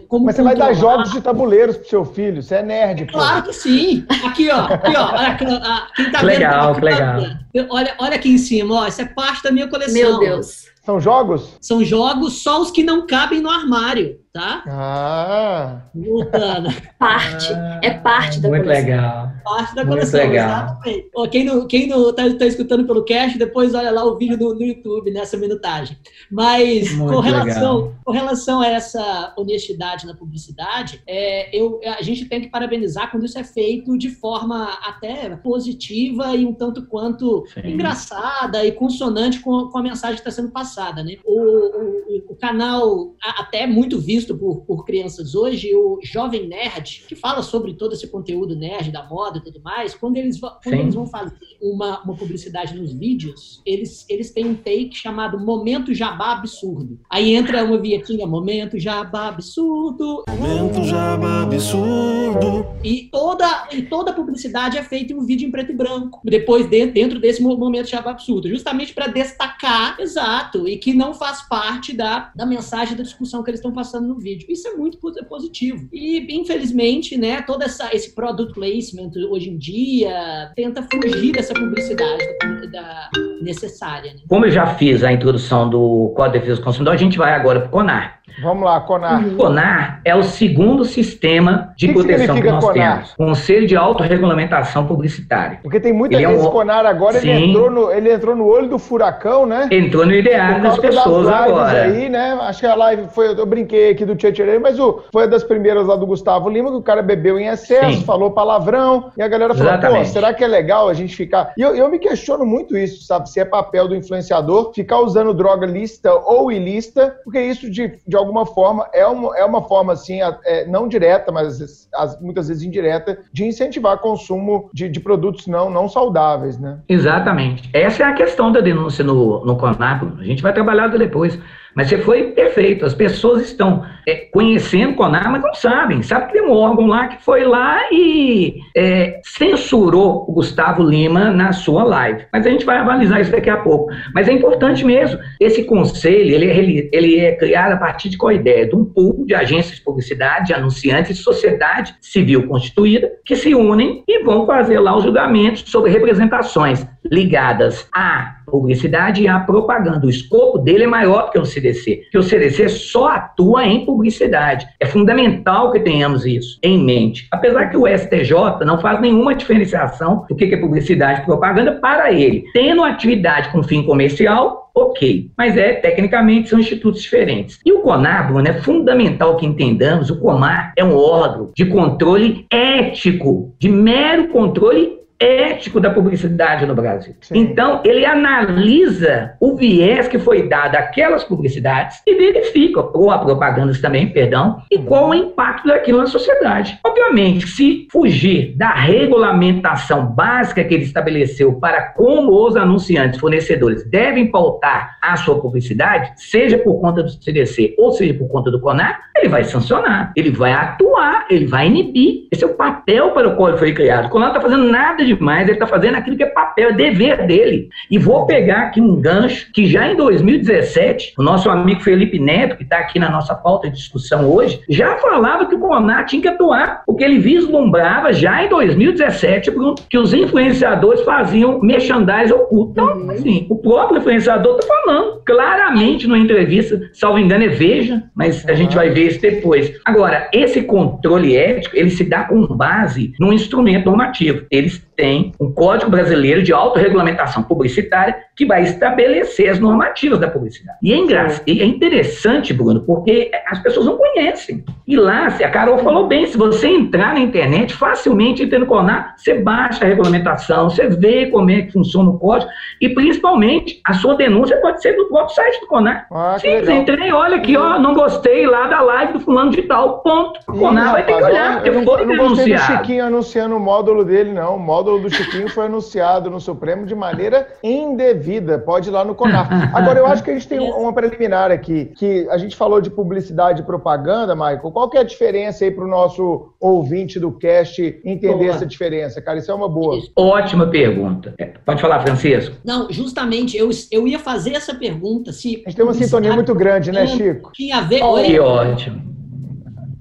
[0.08, 3.06] Como Mas você vai dar jogos de tabuleiros pro seu filho, você é nerd.
[3.06, 3.14] Pô.
[3.14, 4.06] Claro que sim.
[4.24, 4.66] Aqui, ó.
[4.66, 5.12] Aqui, ó.
[5.14, 6.84] Olha, quem tá legal, vendo.
[6.84, 7.22] Tá legal.
[7.70, 8.88] Olha, olha aqui em cima, ó.
[8.88, 9.94] Isso é parte da minha coleção.
[9.94, 10.70] Meu Deus.
[10.84, 11.58] São jogos?
[11.60, 14.64] São jogos só os que não cabem no armário tá?
[14.68, 15.82] Ah!
[15.94, 16.70] Voltando.
[16.98, 17.54] Parte.
[17.54, 18.86] Ah, é parte da muito coleção.
[18.86, 19.29] legal.
[19.44, 20.48] Parte da muito coleção, legal.
[20.48, 21.10] exatamente.
[21.32, 24.54] quem não, quem não tá, tá, escutando pelo cast, depois olha lá o vídeo no,
[24.54, 25.98] no YouTube, nessa minutagem.
[26.32, 32.42] Mas com relação, com relação a essa honestidade na publicidade, é, eu, a gente tem
[32.42, 37.72] que parabenizar quando isso é feito de forma até positiva e um tanto quanto Sim.
[37.72, 41.04] engraçada e consonante com, com a mensagem que está sendo passada.
[41.04, 41.18] Né?
[41.26, 47.06] O, o, o canal, até muito visto, visto por, por crianças hoje, o Jovem Nerd,
[47.08, 50.74] que fala sobre todo esse conteúdo nerd da moda e tudo mais, quando eles, quando
[50.74, 55.94] eles vão fazer uma, uma publicidade nos vídeos, eles, eles têm um take chamado Momento
[55.94, 57.00] Jabá Absurdo.
[57.10, 60.24] Aí entra uma vietinha, Momento Jabá Absurdo.
[60.30, 62.66] Momento Jabá Absurdo.
[62.84, 66.22] E toda, e toda a publicidade é feita em um vídeo em preto e branco.
[66.24, 68.50] Depois, de, dentro desse Momento Jabá Absurdo.
[68.50, 73.50] Justamente para destacar, exato, e que não faz parte da, da mensagem da discussão que
[73.50, 74.48] eles estão passando no vídeo.
[74.50, 75.88] Isso é muito positivo.
[75.92, 82.24] E, infelizmente, né, todo essa, esse product placement hoje em dia tenta fugir dessa publicidade
[82.72, 83.10] da,
[83.42, 84.14] necessária.
[84.14, 84.20] Né?
[84.28, 87.34] Como eu já fiz a introdução do Código de Defesa do Consumidor, a gente vai
[87.34, 88.19] agora para o CONAR.
[88.42, 89.24] Vamos lá, CONAR.
[89.24, 89.38] Uhum.
[89.38, 92.94] CONAR é o segundo sistema de que proteção que, que nós CONAR?
[92.96, 93.14] temos.
[93.16, 95.60] Conselho de Autorregulamentação Publicitária.
[95.62, 96.52] Porque tem muita ele vezes é um...
[96.52, 99.68] CONAR agora, ele entrou, no, ele entrou no olho do furacão, né?
[99.72, 101.84] Entrou no ideário das pessoas das agora.
[101.84, 102.38] Aí, né?
[102.42, 105.88] Acho que a live foi, eu brinquei aqui do Tietchan, mas o, foi das primeiras
[105.88, 108.06] lá do Gustavo Lima, que o cara bebeu em excesso, Sim.
[108.06, 110.08] falou palavrão, e a galera falou, Exatamente.
[110.08, 111.54] pô, será que é legal a gente ficar...
[111.58, 113.30] E eu, eu me questiono muito isso, sabe?
[113.30, 118.18] Se é papel do influenciador ficar usando droga lista ou ilícita, porque isso, de, de
[118.30, 122.64] alguma forma, é uma, é uma forma, assim, é, não direta, mas as, muitas vezes
[122.64, 126.80] indireta, de incentivar consumo de, de, produtos não, não saudáveis, né?
[126.88, 127.70] Exatamente.
[127.74, 130.04] Essa é a questão da denúncia no, no CONAP.
[130.20, 131.38] A gente vai trabalhar depois.
[131.80, 132.86] Mas você foi perfeito.
[132.86, 136.04] As pessoas estão é, conhecendo o CONAR, mas não sabem.
[136.04, 141.32] Sabe que tem um órgão lá que foi lá e é, censurou o Gustavo Lima
[141.32, 142.26] na sua live.
[142.34, 143.90] Mas a gente vai avalizar isso daqui a pouco.
[144.14, 145.18] Mas é importante mesmo.
[145.40, 148.68] Esse conselho, ele, ele, ele é criado a partir de qual ideia?
[148.68, 153.56] De um pool de agências de publicidade, de anunciantes e sociedade civil constituída que se
[153.56, 160.06] unem e vão fazer lá os julgamentos sobre representações ligadas à publicidade e à propaganda.
[160.06, 164.68] O escopo dele é maior que o CDC, que o CDC só atua em publicidade.
[164.80, 167.28] É fundamental que tenhamos isso em mente.
[167.32, 172.12] Apesar que o STJ não faz nenhuma diferenciação do que é publicidade e propaganda para
[172.12, 172.46] ele.
[172.54, 175.32] Tendo atividade com fim comercial, ok.
[175.38, 177.60] Mas é, tecnicamente, são institutos diferentes.
[177.66, 182.46] E o CONAR, Bruno, é fundamental que entendamos, o CONAR é um órgão de controle
[182.52, 187.16] ético, de mero controle ético da publicidade no Brasil.
[187.22, 187.38] Sim.
[187.40, 193.82] Então, ele analisa o viés que foi dado àquelas publicidades e verifica, ou a propagandas
[193.82, 194.86] também, perdão, e uhum.
[194.86, 196.80] qual o impacto daquilo na sociedade.
[196.86, 204.32] Obviamente, se fugir da regulamentação básica que ele estabeleceu para como os anunciantes, fornecedores devem
[204.32, 209.00] pautar a sua publicidade, seja por conta do CDC ou seja por conta do CONAR,
[209.18, 212.28] ele vai sancionar, ele vai atuar, ele vai inibir.
[212.32, 214.06] Esse é o papel para o qual ele foi criado.
[214.06, 216.74] O CONAR não está fazendo nada demais, ele está fazendo aquilo que é papel, é
[216.74, 217.70] dever dele.
[217.90, 222.58] E vou pegar aqui um gancho que já em 2017, o nosso amigo Felipe Neto,
[222.58, 226.22] que está aqui na nossa pauta de discussão hoje, já falava que o CONAR tinha
[226.22, 229.52] que atuar, porque ele vislumbrava já em 2017
[229.90, 232.72] que os influenciadores faziam merchandising oculto.
[232.72, 233.12] Então, uhum.
[233.12, 238.54] assim, o próprio influenciador está falando claramente numa entrevista, salvo engano é Veja, mas a
[238.54, 239.74] gente vai ver isso depois.
[239.86, 244.46] Agora, esse controle ético, ele se dá com base num instrumento normativo.
[244.50, 250.78] Eles tem um Código Brasileiro de Autorregulamentação Publicitária que vai estabelecer as normativas da publicidade.
[250.84, 254.64] E é, engraçado, é interessante, Bruno, porque as pessoas não conhecem.
[254.86, 259.16] E lá, a Carol falou bem, se você entrar na internet, facilmente entrando no CONAR,
[259.16, 263.94] você baixa a regulamentação, você vê como é que funciona o código, e principalmente a
[263.94, 266.08] sua denúncia pode ser do próprio site do CONAR.
[266.12, 270.00] Ah, Simples, entrei, olha aqui, ó, não gostei lá da live do fulano de tal,
[270.00, 270.40] ponto.
[270.48, 273.56] O CONAR vai ter que olhar, porque eu foi eu não gostei do Chiquinho anunciando
[273.56, 274.56] o módulo dele, não.
[274.56, 278.58] O módulo módulo do Chiquinho foi anunciado no Supremo de maneira indevida.
[278.58, 279.76] Pode ir lá no CONAR.
[279.76, 282.90] Agora, eu acho que a gente tem uma preliminar aqui, que a gente falou de
[282.90, 284.72] publicidade e propaganda, Michael.
[284.72, 288.50] Qual que é a diferença aí para o nosso ouvinte do cast entender boa.
[288.50, 289.38] essa diferença, cara?
[289.38, 290.00] Isso é uma boa.
[290.16, 291.36] Ótima pergunta.
[291.38, 292.56] É, pode falar, Francisco?
[292.64, 295.32] Não, justamente, eu, eu ia fazer essa pergunta.
[295.32, 297.52] Se a gente tem uma sintonia muito grande, né, Chico?
[297.54, 298.02] Tinha a ver...
[298.26, 299.10] Que ótimo.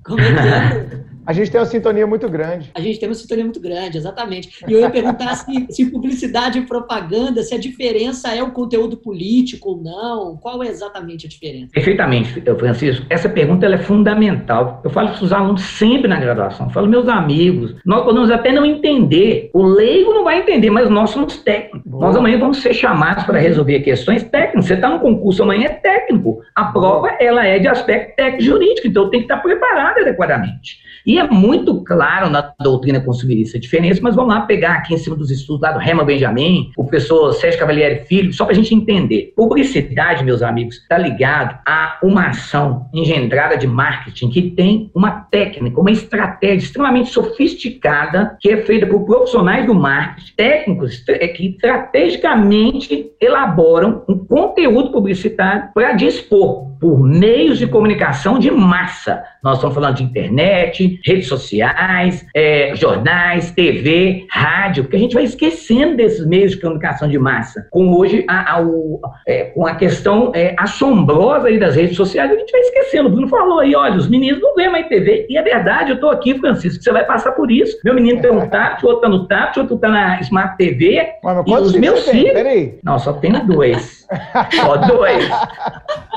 [0.04, 1.07] Como é que é?
[1.28, 2.70] A gente tem uma sintonia muito grande.
[2.74, 4.48] A gente tem uma sintonia muito grande, exatamente.
[4.66, 8.96] E eu ia perguntar se, se, publicidade e propaganda, se a diferença é o conteúdo
[8.96, 10.38] político ou não.
[10.38, 11.70] Qual é exatamente a diferença?
[11.70, 13.04] Perfeitamente, Francisco.
[13.10, 14.80] Essa pergunta é fundamental.
[14.82, 16.68] Eu falo para os alunos sempre na graduação.
[16.68, 19.50] Eu falo, meus amigos, nós podemos até não entender.
[19.52, 21.82] O leigo não vai entender, mas nós somos técnicos.
[21.84, 22.06] Boa.
[22.06, 24.64] Nós amanhã vamos ser chamados para resolver questões técnicas.
[24.64, 26.40] Você está no concurso amanhã é técnico.
[26.54, 30.88] A prova, ela é de aspecto técnico jurídico, então tem que estar preparado adequadamente.
[31.04, 34.98] E é muito claro na doutrina consumista a diferença, mas vamos lá pegar aqui em
[34.98, 38.56] cima dos estudos lá do Rema Benjamin, o professor Sérgio Cavalieri Filho, só para a
[38.56, 39.32] gente entender.
[39.36, 45.80] Publicidade, meus amigos, está ligado a uma ação engendrada de marketing que tem uma técnica,
[45.80, 51.04] uma estratégia extremamente sofisticada que é feita por profissionais do marketing, técnicos
[51.36, 59.22] que estrategicamente elaboram um conteúdo publicitário para dispor por meios de comunicação de massa.
[59.42, 65.24] Nós estamos falando de internet, redes sociais, é, jornais, TV, rádio, porque a gente vai
[65.24, 67.66] esquecendo desses meios de comunicação de massa.
[67.70, 72.34] Com hoje, a, a, o, é, com a questão é, assombrosa das redes sociais, a
[72.34, 73.08] gente vai esquecendo.
[73.08, 75.26] O Bruno falou aí, olha, os meninos não vêem mais TV.
[75.28, 77.78] E é verdade, eu estou aqui, Francisco, você vai passar por isso.
[77.84, 80.56] Meu menino tem um tablet, o outro está no tablet, o outro está na Smart
[80.56, 81.14] TV.
[81.22, 82.34] Mas, e os meus filhos...
[82.82, 84.06] Não, só tenho dois.
[84.52, 85.28] só dois.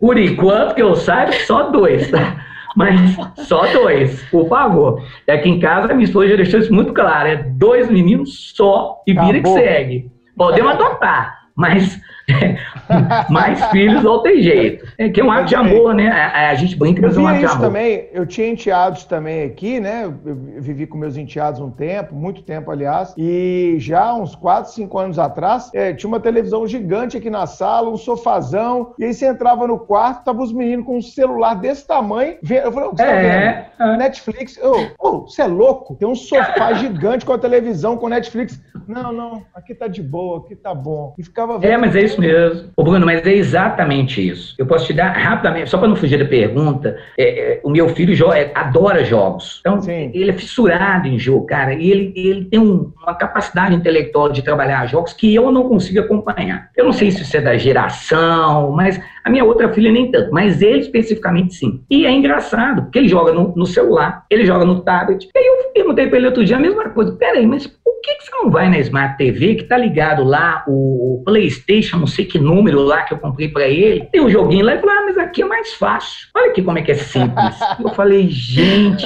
[0.00, 2.36] Por enquanto, que eu saiba, só dois, tá?
[2.74, 5.02] Mas só dois, por favor.
[5.28, 9.12] Aqui em casa, minha esposa já deixou isso muito claro: é dois meninos só e
[9.12, 9.54] vira Acabou.
[9.54, 10.10] que segue.
[10.36, 12.00] Podemos adotar, mas
[13.30, 14.86] mais filhos não tem jeito.
[14.98, 16.08] É que é um ato de amor, né?
[16.08, 17.60] A, a gente brinca, mas é um ato de amor.
[17.60, 20.04] também, eu tinha enteados também aqui, né?
[20.04, 24.98] Eu vivi com meus enteados um tempo, muito tempo, aliás, e já uns 4, 5
[24.98, 29.26] anos atrás, é, tinha uma televisão gigante aqui na sala, um sofazão, e aí você
[29.26, 32.36] entrava no quarto, tava os meninos com um celular desse tamanho.
[32.48, 33.96] Eu falei, você é, tá é.
[33.96, 34.58] Netflix.
[34.62, 35.94] Ô, oh, você é louco?
[35.94, 38.60] Tem um sofá gigante com a televisão, com Netflix.
[38.86, 41.14] Não, não, aqui tá de boa, aqui tá bom.
[41.18, 41.70] E ficava vendo.
[41.70, 42.70] É, mas é isso mesmo.
[42.76, 44.54] Ô, Bruno, mas é exatamente isso.
[44.58, 47.88] Eu posso te dar rapidamente, só para não fugir da pergunta, é, é, o meu
[47.88, 49.58] filho joga, é, adora jogos.
[49.60, 50.10] Então, Sim.
[50.14, 54.42] ele é fissurado em jogo, cara, e ele, ele tem um, uma capacidade intelectual de
[54.42, 56.70] trabalhar jogos que eu não consigo acompanhar.
[56.76, 60.30] Eu não sei se isso é da geração, mas a minha outra filha nem tanto,
[60.32, 61.82] mas ele especificamente sim.
[61.90, 65.28] E é engraçado, porque ele joga no, no celular, ele joga no tablet.
[65.34, 67.12] E aí eu perguntei para ele outro dia a mesma coisa.
[67.12, 70.24] Peraí, mas por por que, que você não vai na Smart TV, que tá ligado
[70.24, 74.30] lá, o, PlayStation, não sei que número lá que eu comprei para ele, tem um
[74.30, 76.28] joguinho lá e falou, ah, mas aqui é mais fácil.
[76.34, 77.58] Olha aqui como é que é simples.
[77.78, 79.04] eu falei, gente.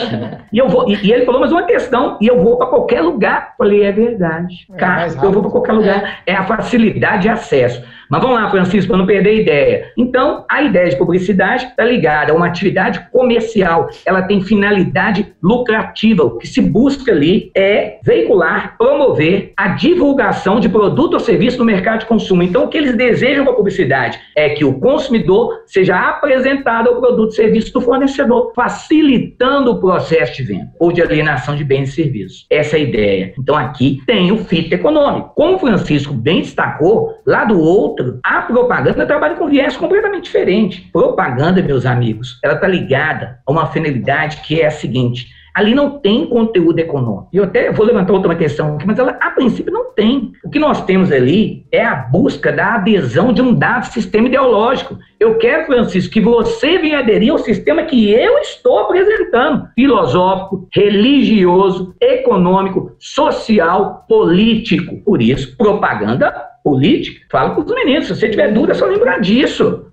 [0.53, 3.01] E, eu vou, e, e, ele falou, mas uma questão, e eu vou para qualquer
[3.01, 3.49] lugar.
[3.51, 4.55] Eu falei, é verdade.
[4.73, 6.23] É Cara, eu vou para qualquer lugar.
[6.25, 6.33] É.
[6.33, 7.83] é a facilidade de acesso.
[8.15, 9.93] Mas vamos lá, Francisco, para não perder a ideia.
[9.99, 13.89] Então, a ideia de publicidade está ligada a uma atividade comercial.
[14.07, 16.23] Ela tem finalidade lucrativa.
[16.23, 21.65] O que se busca ali é veicular, promover a divulgação de produto ou serviço no
[21.65, 22.45] mercado de consumo.
[22.45, 27.01] Então, o que eles desejam com a publicidade é que o consumidor seja apresentado ao
[27.01, 31.89] produto ou serviço do fornecedor, facilitando o processo de venda ou de alienação de bens
[31.89, 32.47] e serviços.
[32.49, 33.35] Essa é a ideia.
[33.37, 35.33] Então, aqui tem o fito econômico.
[35.35, 38.21] Como o Francisco bem destacou, lá do outro outro.
[38.25, 40.89] A propaganda trabalha com viés completamente diferente.
[40.93, 45.99] Propaganda, meus amigos, ela está ligada a uma finalidade que é a seguinte: ali não
[45.99, 47.29] tem conteúdo econômico.
[47.33, 50.33] E eu até vou levantar outra questão aqui, mas ela, a princípio, não tem.
[50.45, 54.99] O que nós temos ali é a busca da adesão de um dado sistema ideológico.
[55.21, 61.95] Eu quero, Francisco, que você venha aderir ao sistema que eu estou apresentando: filosófico, religioso,
[62.01, 64.97] econômico, social, político.
[65.05, 66.33] Por isso, propaganda
[66.65, 68.07] política, fala com os meninos.
[68.07, 69.84] Se você tiver dúvida, é só lembrar disso.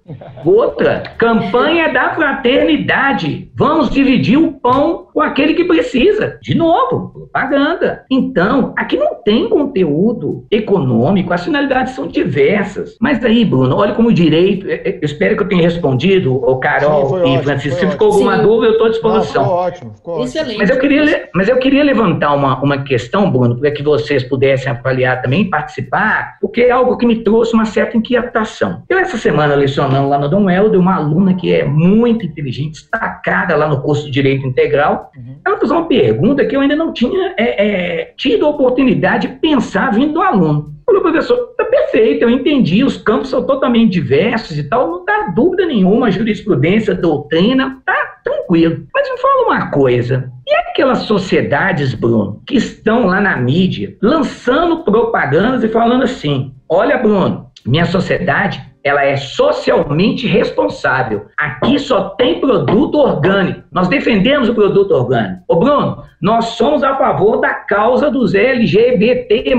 [0.46, 3.50] Outra, campanha da fraternidade.
[3.56, 6.40] Vamos dividir o pão com aquele que precisa.
[6.42, 8.06] De novo, propaganda.
[8.10, 12.98] Então, aqui não tem conteúdo econômico, as finalidades são diversas.
[13.00, 14.68] Mas aí, Bruno, olha como direito.
[14.68, 17.80] Eu espero que eu tenha respondido, o Carol Sim, e Francisco.
[17.80, 18.44] Se ficou alguma Sim.
[18.44, 19.44] dúvida, eu estou à disposição.
[19.44, 20.58] Não, ficou ótimo, ficou Excelente.
[20.58, 24.72] Mas eu, queria, mas eu queria levantar uma, uma questão, Bruno, para que vocês pudessem
[24.72, 28.84] avaliar também, participar, porque é algo que me trouxe uma certa inquietação.
[28.90, 29.56] Eu, essa semana,
[29.92, 34.06] lecionando lá no Dom Helder, uma aluna que é muito inteligente, destacada lá no curso
[34.06, 35.36] de Direito Integral, uhum.
[35.46, 39.34] ela fez uma pergunta que eu ainda não tinha é, é, tido a oportunidade de
[39.36, 40.72] pensar vindo do aluno.
[40.86, 45.28] Falou, professor, tá perfeito, eu entendi, os campos são totalmente diversos e tal, não dá
[45.34, 48.86] dúvida nenhuma, jurisprudência, doutrina, tá tranquilo.
[48.94, 54.84] Mas me fala uma coisa, e aquelas sociedades, Bruno, que estão lá na mídia, lançando
[54.84, 61.28] propagandas e falando assim, olha, Bruno, minha sociedade ela é socialmente responsável.
[61.38, 63.64] Aqui só tem produto orgânico.
[63.72, 65.44] Nós defendemos o produto orgânico.
[65.48, 69.56] Ô Bruno, nós somos a favor da causa dos LGBT+,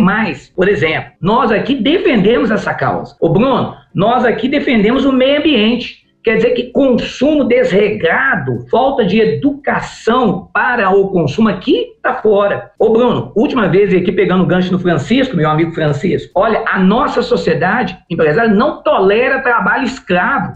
[0.54, 1.12] por exemplo.
[1.20, 3.16] Nós aqui defendemos essa causa.
[3.20, 6.01] Ô Bruno, nós aqui defendemos o meio ambiente.
[6.22, 12.70] Quer dizer que consumo desregrado, falta de educação para o consumo aqui está fora.
[12.78, 16.78] Ô Bruno, última vez aqui pegando o gancho no Francisco, meu amigo Francisco, olha, a
[16.78, 20.54] nossa sociedade empresária não tolera trabalho escravo.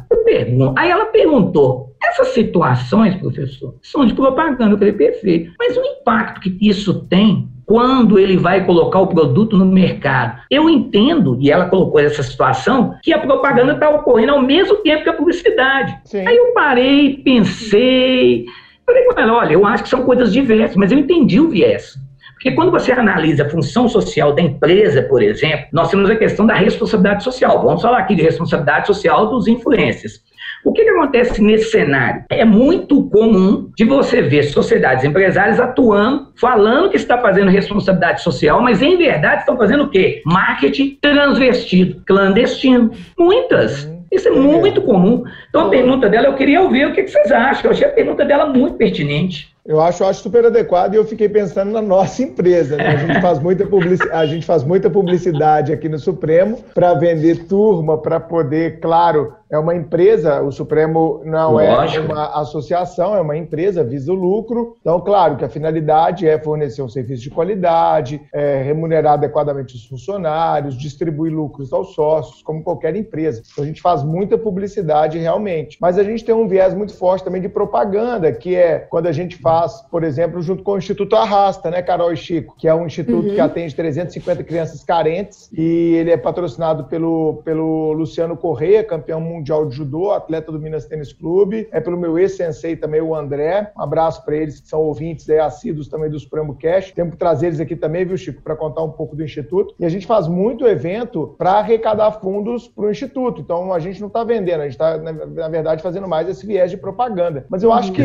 [0.77, 6.41] Aí ela perguntou, essas situações, professor, são de propaganda, eu falei, perfeito, mas o impacto
[6.41, 10.41] que isso tem quando ele vai colocar o produto no mercado.
[10.49, 15.03] Eu entendo, e ela colocou essa situação, que a propaganda está ocorrendo ao mesmo tempo
[15.03, 15.99] que a publicidade.
[16.05, 16.25] Sim.
[16.25, 18.47] Aí eu parei, pensei,
[18.87, 21.99] falei, olha, eu acho que são coisas diversas, mas eu entendi o viés.
[22.35, 26.47] Porque quando você analisa a função social da empresa, por exemplo, nós temos a questão
[26.47, 27.61] da responsabilidade social.
[27.63, 30.21] Vamos falar aqui de responsabilidade social dos influencers.
[30.67, 32.25] O que, que acontece nesse cenário?
[32.29, 38.61] É muito comum de você ver sociedades empresárias atuando, falando que está fazendo responsabilidade social,
[38.61, 40.23] mas em verdade estão fazendo o quê?
[40.27, 42.91] Marketing transvestido, clandestino.
[43.17, 43.85] Muitas.
[43.85, 44.03] Uhum.
[44.11, 45.23] Isso é muito comum.
[45.49, 47.67] Então a pergunta dela, eu queria ouvir o que vocês acham.
[47.67, 49.55] Eu achei a pergunta dela muito pertinente.
[49.67, 52.77] Eu acho, eu acho super adequado e eu fiquei pensando na nossa empresa.
[52.77, 52.87] Né?
[52.87, 53.67] A, gente faz muita
[54.13, 59.57] a gente faz muita publicidade aqui no Supremo para vender turma, para poder, claro, é
[59.57, 62.11] uma empresa, o Supremo não é Lógico.
[62.11, 64.77] é uma associação, é uma empresa, visa o lucro.
[64.81, 69.87] Então, claro que a finalidade é fornecer um serviço de qualidade, é, remunerar adequadamente os
[69.87, 73.43] funcionários, distribuir lucros aos sócios, como qualquer empresa.
[73.53, 75.79] Então, a gente faz muita publicidade realmente.
[75.81, 79.13] Mas a gente tem um viés muito forte também de propaganda, que é quando a
[79.13, 79.56] gente faz,
[79.91, 83.29] por exemplo, junto com o Instituto Arrasta, né, Carol e Chico, que é um instituto
[83.29, 83.35] uhum.
[83.35, 89.67] que atende 350 crianças carentes e ele é patrocinado pelo, pelo Luciano Correia, campeão mundial
[89.67, 91.69] de judô, atleta do Minas Tênis Clube.
[91.71, 93.73] É pelo meu ex-sensei também, o André.
[93.77, 96.93] Um abraço para eles que são ouvintes aí, assíduos também do Supremo Cash.
[96.93, 99.75] Temos que trazer eles aqui também, viu, Chico, para contar um pouco do Instituto.
[99.79, 103.41] E a gente faz muito evento para arrecadar fundos para o Instituto.
[103.41, 106.71] Então a gente não está vendendo, a gente está, na verdade, fazendo mais esse viés
[106.71, 107.47] de propaganda.
[107.49, 108.03] Mas eu acho que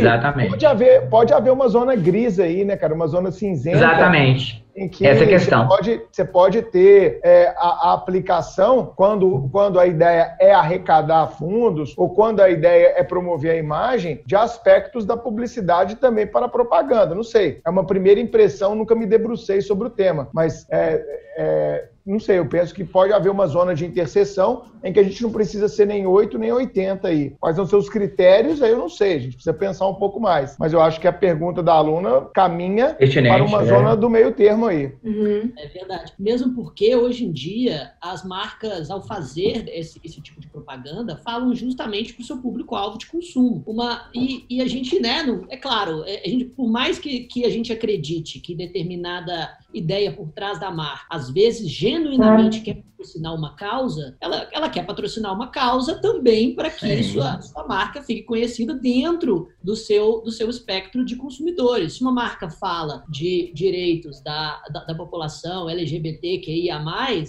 [0.50, 2.94] pode haver, pode haver haver uma zona gris aí, né, cara?
[2.94, 3.78] Uma zona cinzenta.
[3.78, 4.64] Exatamente.
[4.76, 5.68] Em que Essa é questão.
[5.68, 11.28] Você pode, você pode ter é, a, a, aplicação quando, quando a ideia é arrecadar
[11.28, 16.46] fundos ou quando a ideia é promover a imagem de aspectos da publicidade também para
[16.46, 17.14] a propaganda.
[17.14, 17.60] Não sei.
[17.66, 20.30] É uma primeira impressão, nunca me debrucei sobre o tema.
[20.34, 21.04] Mas é,
[21.38, 25.04] é, não sei, eu penso que pode haver uma zona de interseção em que a
[25.04, 27.36] gente não precisa ser nem 8 nem 80 aí.
[27.40, 28.62] Quais são seus critérios?
[28.62, 30.56] Aí eu não sei, a gente precisa pensar um pouco mais.
[30.58, 33.66] Mas eu acho que a pergunta da aluna caminha para uma é.
[33.66, 34.71] zona do meio termo aí.
[35.04, 35.52] Uhum.
[35.58, 36.14] É verdade.
[36.18, 41.54] Mesmo porque hoje em dia as marcas, ao fazer esse, esse tipo de propaganda, falam
[41.56, 43.64] justamente para o seu público-alvo de consumo.
[43.66, 47.22] Uma, e, e, a gente, né, não, é claro, é, a gente, por mais que,
[47.22, 52.84] que a gente acredite que determinada ideia por trás da marca, às vezes genuinamente quer
[53.02, 58.02] patrocinar uma causa, ela, ela quer patrocinar uma causa também para que sua, sua marca
[58.02, 61.94] fique conhecida dentro do seu, do seu espectro de consumidores.
[61.94, 66.82] Se uma marca fala de direitos da, da, da população LGBTQIA+,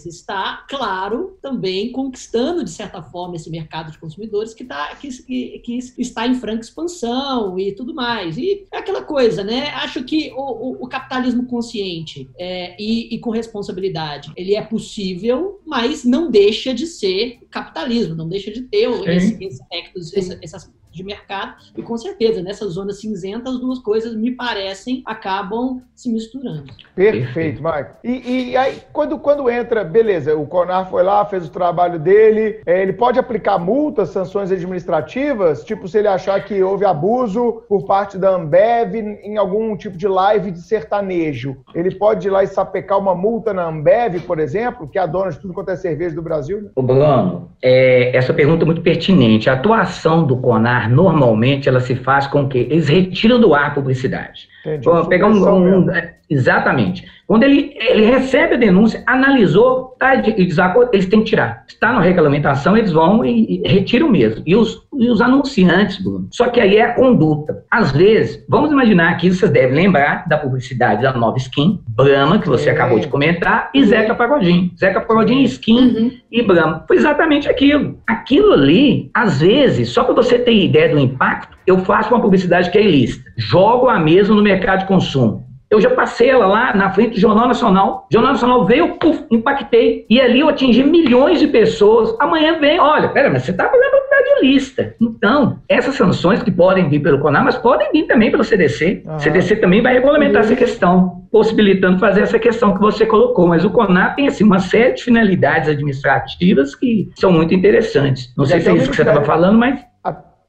[0.07, 5.59] está, claro, também conquistando, de certa forma, esse mercado de consumidores que, tá, que, que,
[5.61, 8.37] que está em franca expansão e tudo mais.
[8.37, 9.69] E é aquela coisa, né?
[9.71, 15.61] Acho que o, o, o capitalismo consciente é, e, e com responsabilidade, ele é possível
[15.67, 20.57] mas não deixa de ser capitalismo, não deixa de ter esse, esse aspectos, esse, esse
[20.93, 26.13] de mercado, e com certeza, nessa zona cinzenta, as duas coisas, me parecem, acabam se
[26.13, 26.65] misturando.
[26.95, 27.91] Perfeito, Mike.
[28.05, 32.61] E, e aí, quando, quando entra, beleza, o CONAR foi lá, fez o trabalho dele,
[32.67, 37.87] é, ele pode aplicar multas, sanções administrativas, tipo se ele achar que houve abuso por
[37.87, 41.57] parte da Ambev em algum tipo de live de sertanejo.
[41.75, 45.07] Ele pode ir lá e sapecar uma multa na Ambev, por exemplo, que é a
[45.07, 46.63] dona de tudo quanto é cerveja do Brasil?
[46.63, 46.71] Né?
[46.75, 49.49] O Bruno, é, essa pergunta é muito pertinente.
[49.49, 53.67] A atuação do CONAR ar, normalmente, ela se faz com que eles retiram do ar
[53.67, 54.49] a publicidade.
[54.65, 54.85] Entendi.
[54.85, 55.87] Vamos pegar um, um,
[56.33, 57.05] Exatamente.
[57.27, 61.65] Quando ele, ele recebe a denúncia, analisou, está de desacordo, eles têm que tirar.
[61.69, 64.43] Está na regulamentação, eles vão e, e retiram mesmo.
[64.47, 66.29] E os, e os anunciantes, Bruno.
[66.31, 67.65] Só que aí é a conduta.
[67.71, 72.49] Às vezes, vamos imaginar aqui, vocês devem lembrar da publicidade da Nova Skin, Brahma, que
[72.49, 74.71] você acabou de comentar, e Zeca Pagodinho.
[74.79, 76.11] Zeca Pagodinho, Skin uhum.
[76.31, 76.85] e Brahma.
[76.89, 77.99] Foi exatamente aquilo.
[78.07, 82.71] Aquilo ali, às vezes, só para você ter ideia do impacto, eu faço uma publicidade
[82.71, 83.31] que é ilícita.
[83.37, 87.21] Jogo a mesa no mercado de consumo eu já passei ela lá na frente do
[87.21, 88.07] Jornal Nacional.
[88.11, 90.05] O Jornal Nacional veio, puf, impactei.
[90.11, 92.15] E ali eu atingi milhões de pessoas.
[92.21, 94.95] Amanhã vem, olha, pera, mas você está fazendo de lista.
[95.01, 99.03] Então, essas sanções que podem vir pelo CONAR, mas podem vir também pelo CDC.
[99.07, 103.47] O CDC também vai regulamentar essa questão, possibilitando fazer essa questão que você colocou.
[103.47, 108.33] Mas o CONAR tem assim, uma série de finalidades administrativas que são muito interessantes.
[108.37, 109.81] Não sei se é isso que você estava falando, mas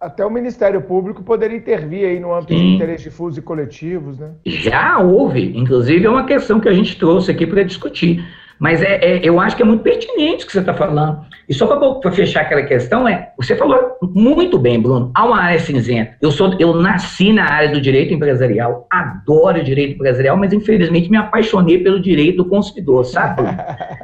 [0.03, 2.59] até o Ministério Público poderia intervir aí no âmbito Sim.
[2.59, 4.31] de interesses difusos e coletivos, né?
[4.45, 8.23] Já houve, inclusive é uma questão que a gente trouxe aqui para discutir.
[8.59, 11.25] Mas é, é, eu acho que é muito pertinente o que você está falando.
[11.47, 15.59] E só para fechar aquela questão, é, você falou muito bem, Bruno, há uma área
[15.59, 16.15] cinzenta.
[16.21, 21.17] Eu, sou, eu nasci na área do direito empresarial, adoro direito empresarial, mas infelizmente me
[21.17, 23.41] apaixonei pelo direito do consumidor, sabe?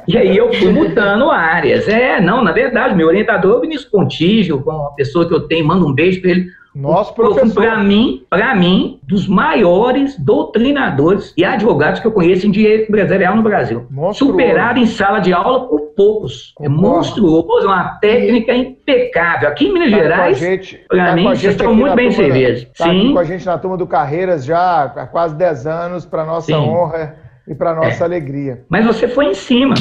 [0.06, 1.88] e aí eu fui mudando áreas.
[1.88, 5.86] É, não, na verdade, meu orientador o Vinícius Contígio, uma pessoa que eu tenho, mando
[5.86, 7.62] um beijo para ele nosso professor.
[7.62, 13.36] Para mim, para mim, dos maiores doutrinadores e advogados que eu conheço em direito empresarial
[13.36, 13.86] no Brasil.
[13.90, 14.32] Monstruoso.
[14.32, 16.54] Superado em sala de aula por poucos.
[16.60, 19.48] É monstruoso, uma técnica impecável.
[19.48, 22.62] Aqui em Minas tá Gerais, para tá mim, vocês estão muito bem servidos.
[22.62, 26.24] Está aqui com a gente na turma do Carreiras já há quase 10 anos, para
[26.24, 26.54] nossa Sim.
[26.54, 27.16] honra
[27.48, 28.06] e para nossa é.
[28.06, 28.64] alegria.
[28.68, 29.74] Mas você foi em cima.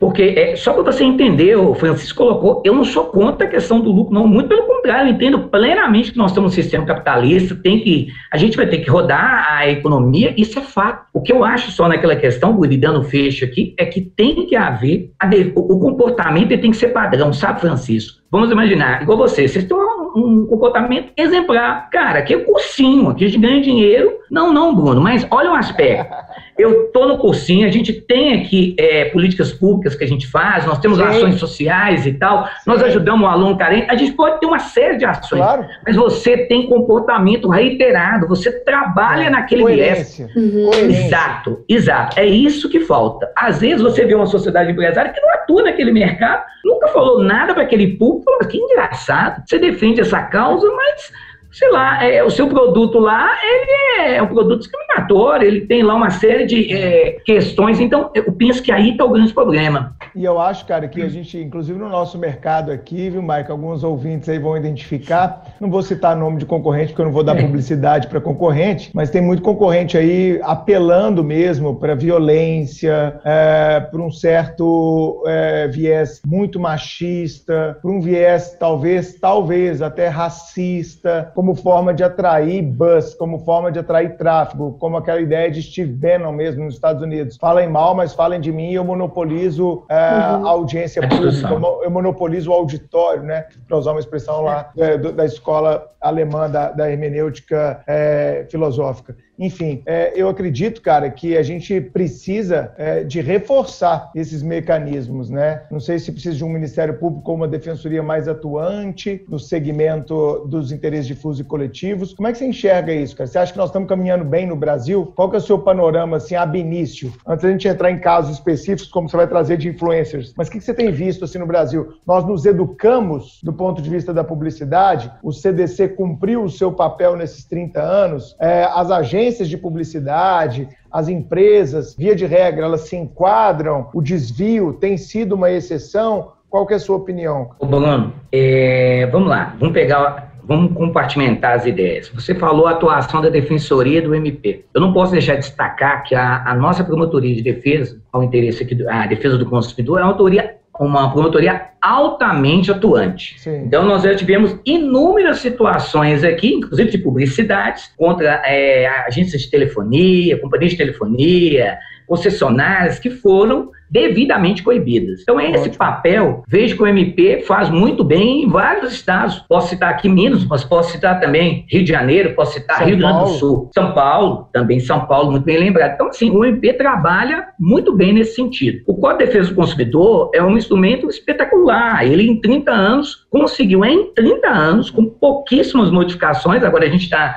[0.00, 3.82] Porque, é, só para você entender, o Francisco colocou, eu não sou contra a questão
[3.82, 4.26] do lucro, não.
[4.26, 8.38] Muito pelo contrário, eu entendo plenamente que nós estamos um sistema capitalista, tem que, a
[8.38, 11.06] gente vai ter que rodar a economia, isso é fato.
[11.12, 14.56] O que eu acho só naquela questão, Guri, dando fecho aqui, é que tem que
[14.56, 15.12] haver,
[15.54, 18.19] o, o comportamento tem que ser padrão, sabe, Francisco?
[18.30, 19.78] Vamos imaginar, igual você, vocês estão
[20.14, 21.88] um comportamento exemplar.
[21.90, 24.18] Cara, aqui é cursinho, aqui a gente ganha dinheiro.
[24.30, 26.14] Não, não, Bruno, mas olha o aspecto.
[26.56, 30.66] Eu estou no cursinho, a gente tem aqui é, políticas públicas que a gente faz,
[30.66, 31.04] nós temos Sim.
[31.04, 32.50] ações sociais e tal, Sim.
[32.66, 35.64] nós ajudamos o aluno carente, a gente pode ter uma série de ações, claro.
[35.84, 39.30] mas você tem comportamento reiterado, você trabalha é.
[39.30, 40.18] naquele viés.
[40.36, 40.70] Uhum.
[40.74, 42.20] Exato, exato.
[42.20, 43.32] É isso que falta.
[43.34, 47.54] Às vezes você vê uma sociedade empresária que não atua naquele mercado, nunca falou nada
[47.54, 51.12] para aquele público, falou, que engraçado, você defende essa causa, mas
[51.52, 55.94] sei lá, é, o seu produto lá, ele é um produto discriminatório, ele tem lá
[55.94, 59.94] uma série de é, questões, então eu penso que aí está o grande problema.
[60.14, 63.82] E eu acho, cara, que a gente, inclusive no nosso mercado aqui, viu, Mike, alguns
[63.82, 67.36] ouvintes aí vão identificar, não vou citar nome de concorrente, porque eu não vou dar
[67.36, 67.42] é.
[67.42, 74.10] publicidade para concorrente, mas tem muito concorrente aí apelando mesmo para violência, é, para um
[74.10, 82.04] certo é, viés muito machista, para um viés talvez, talvez até racista, como forma de
[82.04, 86.74] atrair buzz, como forma de atrair tráfego, como aquela ideia de Steve Bannon mesmo nos
[86.74, 87.38] Estados Unidos.
[87.38, 90.46] Falem mal, mas falem de mim, eu monopolizo é, uhum.
[90.46, 91.48] a audiência pública,
[91.82, 93.46] eu monopolizo o auditório, né?
[93.66, 99.16] Para usar uma expressão lá é, da escola alemã da, da hermenêutica é, filosófica.
[99.40, 105.62] Enfim, é, eu acredito, cara, que a gente precisa é, de reforçar esses mecanismos, né?
[105.70, 110.46] Não sei se precisa de um Ministério Público ou uma defensoria mais atuante no segmento
[110.46, 112.12] dos interesses difusos e coletivos.
[112.12, 113.26] Como é que você enxerga isso, cara?
[113.26, 115.10] Você acha que nós estamos caminhando bem no Brasil?
[115.16, 117.10] Qual que é o seu panorama, assim, ab início?
[117.26, 120.34] Antes da gente entrar em casos específicos, como você vai trazer de influencers.
[120.36, 121.94] Mas o que você tem visto, assim, no Brasil?
[122.06, 125.10] Nós nos educamos do ponto de vista da publicidade?
[125.22, 128.36] O CDC cumpriu o seu papel nesses 30 anos?
[128.38, 134.02] É, as agências agências de publicidade, as empresas, via de regra, elas se enquadram, o
[134.02, 136.32] desvio tem sido uma exceção?
[136.48, 137.50] Qual que é a sua opinião?
[137.60, 142.08] Ô, Bruno, é, vamos lá, vamos pegar, vamos compartimentar as ideias.
[142.08, 144.64] Você falou a atuação da Defensoria do MP.
[144.74, 148.64] Eu não posso deixar de destacar que a, a nossa promotoria de defesa, ao interesse
[148.64, 150.56] aqui, a defesa do consumidor, é uma autoria
[150.86, 153.38] uma promotoria altamente atuante.
[153.38, 153.64] Sim.
[153.64, 160.38] Então, nós já tivemos inúmeras situações aqui, inclusive de publicidades, contra é, agências de telefonia,
[160.38, 161.78] companhias de telefonia,
[162.10, 165.20] concessionárias que foram devidamente coibidas.
[165.22, 165.76] Então, esse Ótimo.
[165.76, 169.38] papel, vejo que o MP faz muito bem em vários estados.
[169.48, 172.98] Posso citar aqui Minas, mas posso citar também Rio de Janeiro, posso citar São Rio
[172.98, 175.92] Grande do Sul, São Paulo, também São Paulo, muito bem lembrado.
[175.94, 178.82] Então, assim, o MP trabalha muito bem nesse sentido.
[178.88, 182.04] O Código de Defesa do Consumidor é um instrumento espetacular.
[182.04, 187.36] Ele, em 30 anos, conseguiu, em 30 anos, com pouquíssimas modificações, agora a gente está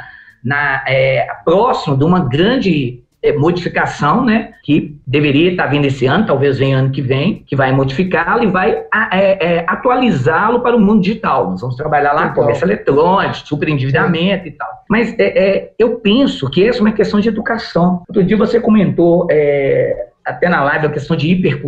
[0.87, 6.57] é, próximo de uma grande é, modificação, né, que deveria estar vindo esse ano, talvez
[6.57, 8.71] venha ano que vem, que vai modificá-lo e vai
[9.11, 11.51] é, é, atualizá-lo para o mundo digital.
[11.51, 14.49] Nós vamos trabalhar lá com comércio eletrônico, superendividamento Sim.
[14.49, 14.69] e tal.
[14.89, 18.03] Mas é, é, eu penso que essa é uma questão de educação.
[18.07, 21.61] Outro dia você comentou é, até na live a questão de, hiper,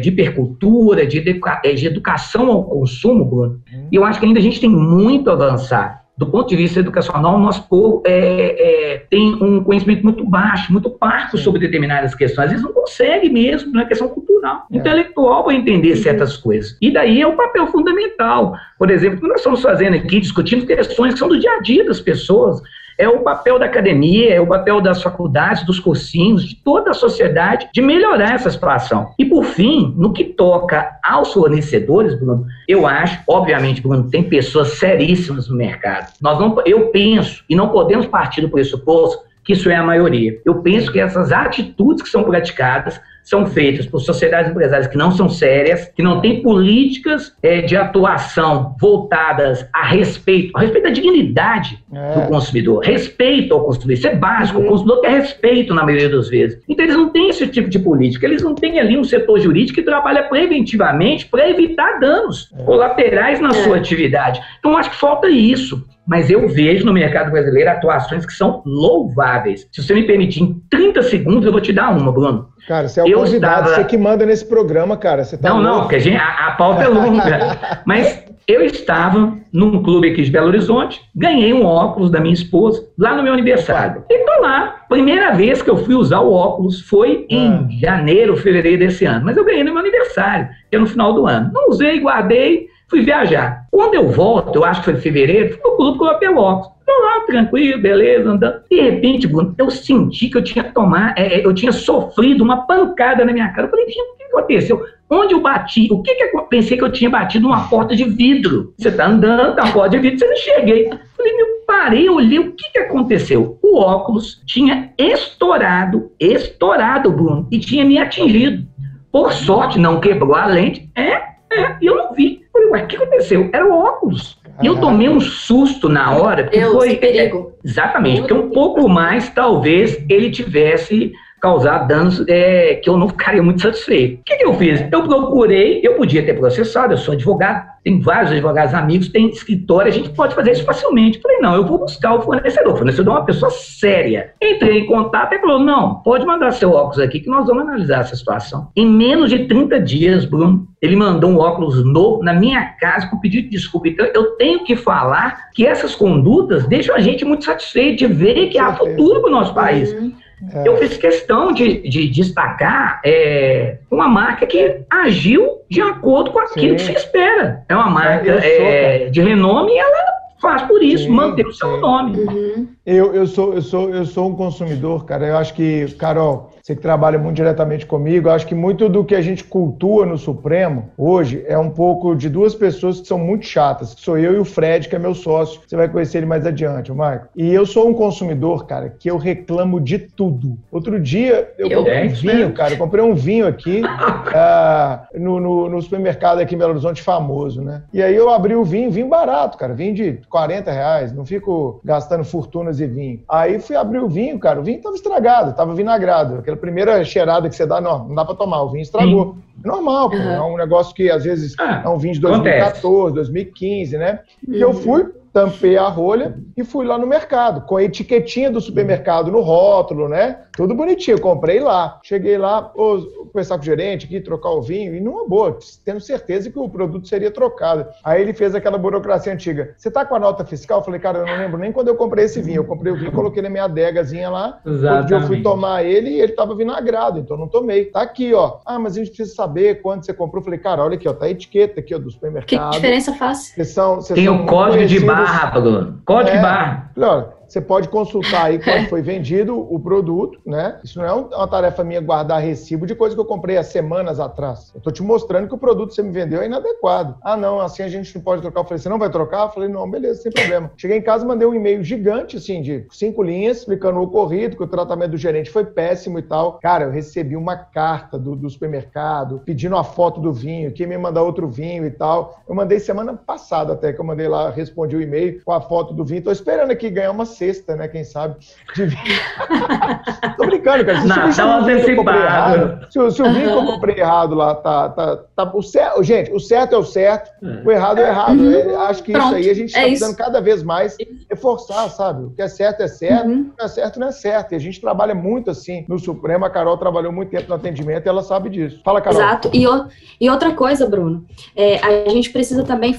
[0.00, 3.60] de hipercultura, de, educa, de educação ao consumo, Bruno.
[3.72, 3.88] Hum.
[3.92, 6.78] E eu acho que ainda a gente tem muito a avançar do ponto de vista
[6.78, 12.14] educacional, o nosso povo é, é, tem um conhecimento muito baixo, muito parco sobre determinadas
[12.14, 12.50] questões.
[12.50, 14.76] Eles não conseguem mesmo, na questão cultural, é.
[14.76, 16.76] intelectual, para entender certas coisas.
[16.80, 18.54] E daí é o papel fundamental.
[18.78, 21.60] Por exemplo, o que nós estamos fazendo aqui, discutindo questões que são do dia a
[21.60, 22.62] dia das pessoas,
[23.02, 26.94] é o papel da academia, é o papel das faculdades, dos cursinhos, de toda a
[26.94, 29.10] sociedade, de melhorar essa situação.
[29.18, 34.78] E, por fim, no que toca aos fornecedores, Bruno, eu acho, obviamente, Bruno, tem pessoas
[34.78, 36.12] seríssimas no mercado.
[36.20, 40.40] Nós não, eu penso, e não podemos partir do pressuposto que isso é a maioria.
[40.44, 45.10] Eu penso que essas atitudes que são praticadas são feitas por sociedades empresárias que não
[45.10, 50.90] são sérias, que não têm políticas é, de atuação voltadas a respeito, a respeito da
[50.90, 52.20] dignidade é.
[52.20, 53.92] do consumidor, respeito ao consumidor.
[53.92, 54.66] Isso é básico, uhum.
[54.66, 56.60] o consumidor quer respeito na maioria das vezes.
[56.68, 59.76] Então eles não têm esse tipo de política, eles não têm ali um setor jurídico
[59.76, 62.62] que trabalha preventivamente para evitar danos é.
[62.64, 63.78] colaterais na sua é.
[63.78, 64.40] atividade.
[64.58, 69.68] Então acho que falta isso mas eu vejo no mercado brasileiro atuações que são louváveis.
[69.72, 72.48] Se você me permitir, em 30 segundos eu vou te dar uma, Bruno.
[72.66, 73.74] Cara, você é o eu convidado, estava...
[73.76, 75.24] você que manda nesse programa, cara.
[75.24, 75.70] Você tá não, louco.
[75.70, 77.82] não, porque a, gente, a, a pauta é longa.
[77.86, 82.84] Mas eu estava num clube aqui de Belo Horizonte, ganhei um óculos da minha esposa
[82.98, 84.04] lá no meu aniversário.
[84.10, 84.84] E tô lá.
[84.88, 87.66] Primeira vez que eu fui usar o óculos foi em ah.
[87.80, 89.24] janeiro, fevereiro desse ano.
[89.24, 91.50] Mas eu ganhei no meu aniversário, que é no final do ano.
[91.52, 93.66] Não usei, guardei, fui viajar.
[93.70, 96.70] Quando eu volto, eu acho que foi em fevereiro, fui no clube coloquei o óculos.
[96.84, 98.60] Tô lá, tranquilo, beleza, andando.
[98.70, 102.66] De repente, Bruno, eu senti que eu tinha tomar, é, é, eu tinha sofrido uma
[102.66, 103.66] pancada na minha cara.
[103.66, 104.84] Eu falei, gente, o que aconteceu?
[105.08, 105.88] Onde eu bati?
[105.90, 108.74] O que que eu pensei que eu tinha batido uma porta de vidro?
[108.76, 110.90] Você tá andando, a porta de vidro, você não cheguei.
[111.16, 113.58] Falei, meu, parei, olhei, o que que aconteceu?
[113.62, 118.66] O óculos tinha estourado, estourado, Bruno, e tinha me atingido.
[119.10, 120.90] Por sorte, não quebrou a lente.
[120.94, 121.12] É,
[121.52, 122.41] é, e eu não vi.
[122.54, 123.50] Eu falei, ué, o que aconteceu?
[123.52, 124.38] Era o óculos.
[124.62, 126.96] E eu tomei um susto na hora, porque Deus, foi.
[126.96, 127.52] Perigo.
[127.64, 131.12] Exatamente, porque um pouco mais talvez ele tivesse
[131.42, 134.20] causar danos é, que eu não ficaria muito satisfeito.
[134.20, 134.80] O que, que eu fiz?
[134.92, 139.88] Eu procurei, eu podia ter processado, eu sou advogado, tem vários advogados amigos, tem escritório,
[139.88, 141.20] a gente pode fazer isso facilmente.
[141.20, 142.74] Falei, não, eu vou buscar o fornecedor.
[142.74, 144.34] O fornecedor é uma pessoa séria.
[144.40, 148.02] Entrei em contato e falou, não, pode mandar seu óculos aqui que nós vamos analisar
[148.02, 148.68] essa situação.
[148.76, 153.18] Em menos de 30 dias, Bruno, ele mandou um óculos novo na minha casa com
[153.18, 153.88] pedido de desculpa.
[153.88, 158.46] Então, eu tenho que falar que essas condutas deixam a gente muito satisfeito de ver
[158.48, 159.92] que há futuro para o nosso país.
[159.92, 160.21] Uhum.
[160.54, 160.66] É.
[160.66, 166.78] Eu fiz questão de, de destacar é, uma marca que agiu de acordo com aquilo
[166.78, 166.86] Sim.
[166.86, 167.64] que se espera.
[167.68, 171.76] É uma marca é, de renome e ela faz por isso, sim, manter o seu
[171.80, 172.18] nome.
[172.18, 172.68] Uhum.
[172.84, 175.26] Eu, eu, sou, eu, sou, eu sou um consumidor, cara.
[175.26, 179.16] Eu acho que, Carol, você que trabalha muito diretamente comigo, acho que muito do que
[179.16, 183.46] a gente cultua no Supremo hoje é um pouco de duas pessoas que são muito
[183.46, 185.60] chatas, que sou eu e o Fred, que é meu sócio.
[185.66, 187.28] Você vai conhecer ele mais adiante, o Marco.
[187.36, 190.58] E eu sou um consumidor, cara, que eu reclamo de tudo.
[190.70, 192.74] Outro dia eu, eu comprei um vinho, cara.
[192.74, 197.62] Eu comprei um vinho aqui uh, no, no, no, supermercado aqui em Belo Horizonte famoso,
[197.62, 197.82] né?
[197.92, 199.74] E aí eu abri o vinho, vinho barato, cara.
[199.74, 201.12] Vinho de 40 reais.
[201.12, 203.20] Não fico gastando fortunas e vinho.
[203.28, 204.60] Aí fui abrir o vinho, cara.
[204.60, 208.24] O vinho tava estragado, tava vinagrado aquela primeira cheirada que você dá, não, não dá
[208.24, 209.34] para tomar, o vinho estragou.
[209.34, 209.42] Sim.
[209.64, 210.30] É normal, pô, uhum.
[210.30, 213.14] é um negócio que às vezes ah, é um vinho de 2014, acontece.
[213.14, 214.20] 2015, né?
[214.46, 214.54] Uhum.
[214.54, 218.60] E eu fui, tampei a rolha e fui lá no mercado, com a etiquetinha do
[218.60, 220.40] supermercado no rótulo, né?
[220.52, 221.98] Tudo bonitinho, comprei lá.
[222.02, 226.00] Cheguei lá, vou conversar com o gerente aqui, trocar o vinho, e numa boa, tendo
[226.00, 227.86] certeza que o produto seria trocado.
[228.04, 229.74] Aí ele fez aquela burocracia antiga.
[229.76, 230.80] Você tá com a nota fiscal?
[230.80, 232.58] Eu falei, cara, eu não lembro nem quando eu comprei esse vinho.
[232.58, 234.60] Eu comprei o vinho, coloquei na minha adegazinha lá.
[234.66, 234.92] Exatamente.
[234.92, 237.86] Outro dia eu fui tomar ele e ele tava vinagrado, então não tomei.
[237.86, 238.58] Tá aqui, ó.
[238.66, 240.40] Ah, mas a gente precisa saber quando você comprou.
[240.40, 242.70] Eu falei, cara, olha aqui, ó, tá a etiqueta aqui, ó, do supermercado.
[242.70, 243.52] Que diferença faz?
[243.54, 245.21] Vocês são, vocês Tem o código de barra,
[245.60, 246.00] Bruno.
[246.04, 246.90] Código é, barra.
[246.96, 250.80] Olha, você pode consultar aí quando foi vendido o produto, né?
[250.82, 254.18] Isso não é uma tarefa minha guardar recibo de coisa que eu comprei há semanas
[254.18, 254.70] atrás.
[254.72, 257.14] Eu estou te mostrando que o produto que você me vendeu é inadequado.
[257.22, 258.60] Ah, não, assim a gente não pode trocar.
[258.60, 259.42] Eu falei, você não vai trocar?
[259.42, 260.72] Eu falei, não, beleza, sem problema.
[260.78, 264.62] Cheguei em casa, mandei um e-mail gigante, assim, de cinco linhas, explicando o ocorrido, que
[264.62, 266.58] o tratamento do gerente foi péssimo e tal.
[266.58, 270.96] Cara, eu recebi uma carta do, do supermercado pedindo a foto do vinho, que me
[270.96, 272.42] mandar outro vinho e tal.
[272.48, 275.92] Eu mandei semana passada até, que eu mandei lá, respondi o e-mail com a foto
[275.92, 276.20] do vinho.
[276.20, 277.88] Estou esperando aqui ganhar uma sexta, né?
[277.88, 278.36] Quem sabe?
[278.76, 278.86] De...
[280.36, 281.00] Tô brincando, cara.
[281.32, 282.86] Se tá antecipado.
[282.90, 284.88] Se, se o vinho que eu comprei errado lá tá.
[284.90, 287.66] tá, tá o certo, gente, o certo é o certo, é.
[287.66, 288.40] o errado é o errado.
[288.40, 288.80] Uhum.
[288.80, 290.96] Acho que Pronto, isso aí a gente está é precisando cada vez mais
[291.28, 292.24] reforçar, sabe?
[292.24, 293.50] O que é certo é certo, uhum.
[293.52, 294.52] o que é certo não é certo.
[294.52, 296.44] E a gente trabalha muito assim no Supremo.
[296.44, 298.80] A Carol trabalhou muito tempo no atendimento e ela sabe disso.
[298.84, 299.20] Fala, Carol.
[299.20, 299.50] Exato.
[299.52, 299.86] E, o,
[300.20, 301.24] e outra coisa, Bruno,
[301.56, 302.96] é, a gente precisa também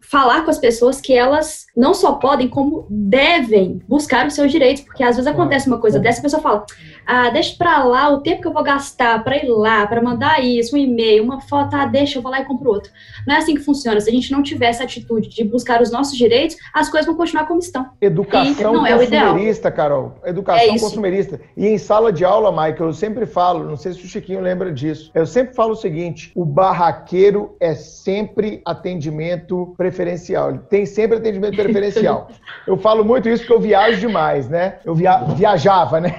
[0.00, 4.82] falar com as pessoas que elas não só podem, como devem buscar os seus direitos,
[4.84, 6.64] porque às vezes acontece uma coisa dessa, a pessoa fala,
[7.06, 10.42] ah, deixa pra lá o tempo que eu vou gastar para ir lá, para mandar
[10.42, 12.92] isso, um e-mail, uma foto, ah, deixa, eu vou lá e compro outro.
[13.26, 14.00] Não é assim que funciona.
[14.00, 17.16] Se a gente não tiver essa atitude de buscar os nossos direitos, as coisas vão
[17.16, 17.90] continuar como estão.
[18.00, 20.14] Educação não é consumerista, Carol.
[20.24, 21.40] Educação é consumerista.
[21.56, 24.72] E em sala de aula, Michael, eu sempre falo, não sei se o Chiquinho lembra
[24.72, 30.50] disso, eu sempre falo o seguinte, o barraqueiro é sempre atendimento preferencial.
[30.50, 31.63] Ele tem sempre atendimento preferencial.
[32.66, 34.78] Eu falo muito isso porque eu viajo demais, né?
[34.84, 35.18] Eu via...
[35.18, 36.18] viajava, né?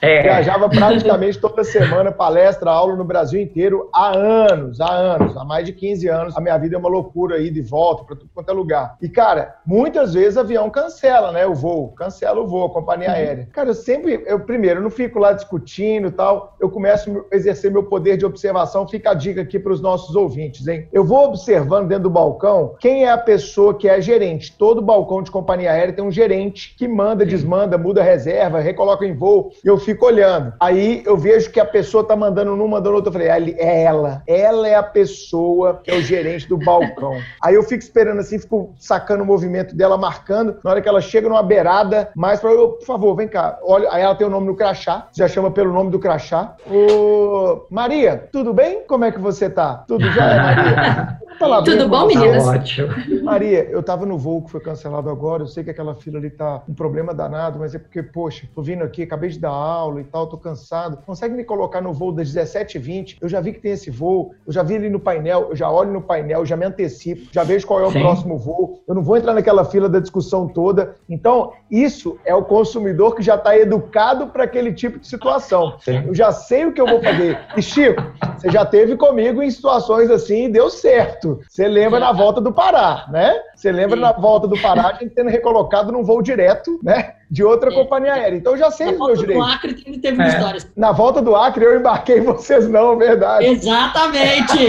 [0.00, 0.22] É.
[0.34, 5.66] Viajava praticamente toda semana, palestra, aula no Brasil inteiro há anos, há anos, há mais
[5.66, 6.36] de 15 anos.
[6.36, 8.96] A minha vida é uma loucura aí de volta para tudo quanto é lugar.
[9.00, 11.46] E, cara, muitas vezes avião cancela, né?
[11.46, 13.14] O voo, cancela o voo, a companhia uhum.
[13.14, 13.48] aérea.
[13.52, 17.36] Cara, eu sempre, eu primeiro, eu não fico lá discutindo e tal, eu começo a
[17.36, 18.88] exercer meu poder de observação.
[18.88, 20.88] Fica a dica aqui para os nossos ouvintes, hein?
[20.92, 24.56] Eu vou observando dentro do balcão quem é a pessoa que é gerente.
[24.56, 29.14] Todo balcão de companhia aérea tem um gerente que manda, desmanda, muda reserva, recoloca em
[29.14, 29.50] voo.
[29.64, 30.52] E eu fico olhando.
[30.60, 33.08] Aí eu vejo que a pessoa tá mandando num, mandando outro.
[33.08, 34.22] Eu falei, é ela.
[34.26, 37.18] Ela é a pessoa que é o gerente do balcão.
[37.42, 40.58] Aí eu fico esperando assim, fico sacando o movimento dela, marcando.
[40.64, 43.58] Na hora que ela chega numa beirada, mais pra eu, por favor, vem cá.
[43.62, 45.08] Olha, aí ela tem o nome no crachá.
[45.12, 46.54] Já chama pelo nome do crachá.
[46.66, 48.82] Ô, Maria, tudo bem?
[48.86, 49.84] Como é que você tá?
[49.86, 51.18] Tudo já, Maria?
[51.64, 52.46] Tudo bom, meninas?
[52.46, 52.88] Ótimo.
[53.22, 56.30] Maria, eu tava no voo que foi cancelado agora, eu sei que aquela fila ali
[56.30, 60.00] tá um problema danado, mas é porque, poxa, tô vindo aqui, acabei de dar aula
[60.00, 60.98] e tal, tô cansado.
[61.04, 63.18] Consegue me colocar no voo das 17h20?
[63.20, 65.70] Eu já vi que tem esse voo, eu já vi ali no painel, eu já
[65.70, 68.00] olho no painel, já me antecipo, já vejo qual é o Sim.
[68.00, 70.96] próximo voo, eu não vou entrar naquela fila da discussão toda.
[71.08, 75.76] Então, isso é o consumidor que já está educado para aquele tipo de situação.
[75.80, 76.04] Sim.
[76.06, 77.38] Eu já sei o que eu vou fazer.
[77.56, 78.02] E, Chico,
[78.36, 81.40] você já teve comigo em situações assim e deu certo.
[81.48, 83.40] Você lembra na volta do Pará, né?
[83.54, 84.02] Você lembra Sim.
[84.02, 87.14] na volta do Pará, a gente tendo recolocado num voo direto, né?
[87.30, 87.74] De outra é.
[87.74, 88.36] companhia aérea.
[88.36, 89.46] Então eu já sei na os meus direitos.
[89.46, 90.28] Na volta do Acre teve é.
[90.28, 90.72] histórias.
[90.76, 93.46] Na volta do Acre eu embarquei vocês não, verdade.
[93.46, 94.68] Exatamente.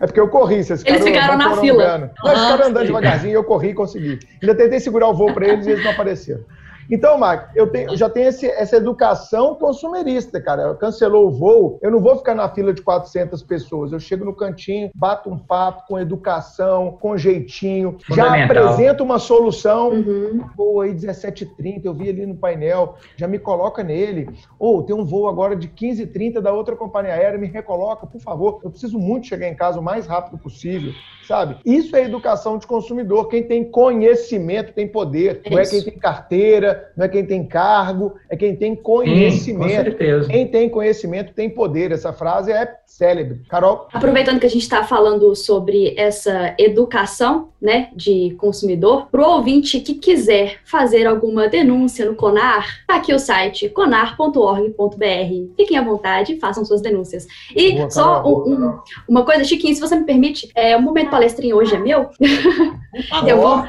[0.00, 1.98] É porque eu corri, vocês ficaram, Eles ficaram na fila.
[1.98, 4.18] Não, eles ficaram andando devagarzinho, eu corri e consegui.
[4.40, 6.44] Ainda tentei segurar o voo para eles e eles não apareceram.
[6.90, 10.74] Então, Mark, eu, tenho, eu já tenho esse, essa educação consumerista, cara.
[10.74, 13.92] Cancelou o voo, eu não vou ficar na fila de 400 pessoas.
[13.92, 19.90] Eu chego no cantinho, bato um papo com educação, com jeitinho, já apresento uma solução.
[19.90, 20.44] Uhum.
[20.56, 24.28] Voo aí 17h30, eu vi ali no painel, já me coloca nele.
[24.58, 28.20] Ou oh, tem um voo agora de 15h30 da outra companhia aérea, me recoloca, por
[28.20, 28.60] favor.
[28.64, 30.92] Eu preciso muito chegar em casa o mais rápido possível
[31.28, 31.58] sabe?
[31.64, 33.28] Isso é educação de consumidor.
[33.28, 35.42] Quem tem conhecimento tem poder.
[35.44, 39.68] É não é quem tem carteira, não é quem tem cargo, é quem tem conhecimento.
[39.68, 40.28] Sim, com certeza.
[40.28, 41.92] Quem tem conhecimento tem poder.
[41.92, 43.42] Essa frase é célebre.
[43.48, 43.86] Carol?
[43.92, 49.80] Aproveitando que a gente está falando sobre essa educação né, de consumidor, para o ouvinte
[49.80, 55.54] que quiser fazer alguma denúncia no CONAR, tá aqui o site conar.org.br.
[55.56, 57.26] Fiquem à vontade, façam suas denúncias.
[57.54, 61.10] E Boa, só um, um, uma coisa, Chiquinho, se você me permite, é, o momento
[61.10, 62.10] palestrinho hoje é meu.
[63.26, 63.58] eu vou.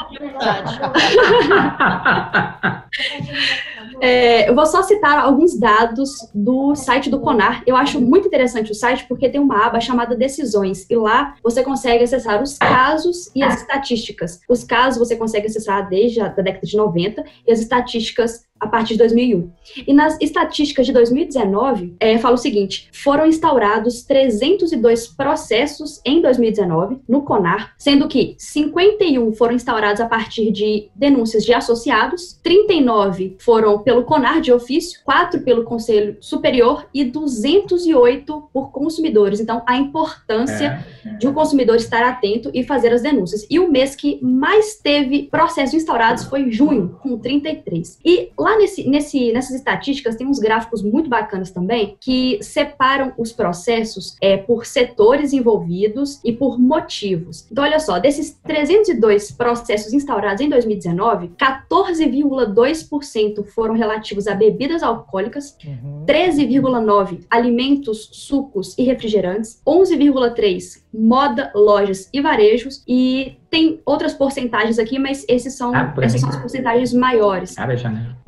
[4.01, 7.63] É, eu vou só citar alguns dados do site do CONAR.
[7.67, 11.63] Eu acho muito interessante o site porque tem uma aba chamada Decisões e lá você
[11.63, 14.39] consegue acessar os casos e as estatísticas.
[14.47, 18.93] Os casos você consegue acessar desde a década de 90 e as estatísticas a partir
[18.93, 19.51] de 2001.
[19.87, 26.99] E nas estatísticas de 2019, é, fala o seguinte: foram instaurados 302 processos em 2019
[27.07, 33.79] no CONAR, sendo que 51 foram instaurados a partir de denúncias de associados, 39 foram
[33.79, 39.39] pelo CONAR de ofício, 4 pelo Conselho Superior e 208 por consumidores.
[39.39, 41.13] Então, a importância é, é.
[41.17, 43.45] de o um consumidor estar atento e fazer as denúncias.
[43.49, 47.99] E o mês que mais teve processos instaurados foi junho, com 33.
[48.03, 53.13] E lá Lá nesse, nesse, nessas estatísticas tem uns gráficos muito bacanas também que separam
[53.15, 57.45] os processos é, por setores envolvidos e por motivos.
[57.51, 65.55] Então, olha só, desses 302 processos instaurados em 2019, 14,2% foram relativos a bebidas alcoólicas,
[65.63, 66.05] uhum.
[66.07, 74.99] 13,9% alimentos, sucos e refrigerantes, 11,3% moda, lojas e varejos e tem outras porcentagens aqui,
[74.99, 77.57] mas esses são, ah, essas são as porcentagens maiores.
[77.57, 77.67] Ah,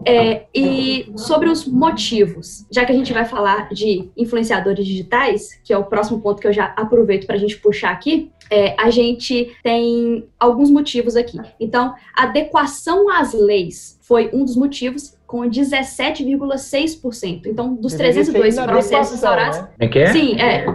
[0.05, 5.73] é, e sobre os motivos, já que a gente vai falar de influenciadores digitais, que
[5.73, 8.89] é o próximo ponto que eu já aproveito para a gente puxar aqui, é, a
[8.89, 11.39] gente tem alguns motivos aqui.
[11.59, 17.43] Então, adequação às leis foi um dos motivos com 17,6%.
[17.45, 19.59] Então, dos 302 processos instaurados.
[19.59, 19.69] Né?
[19.79, 20.07] É que é?
[20.07, 20.65] Sim, é.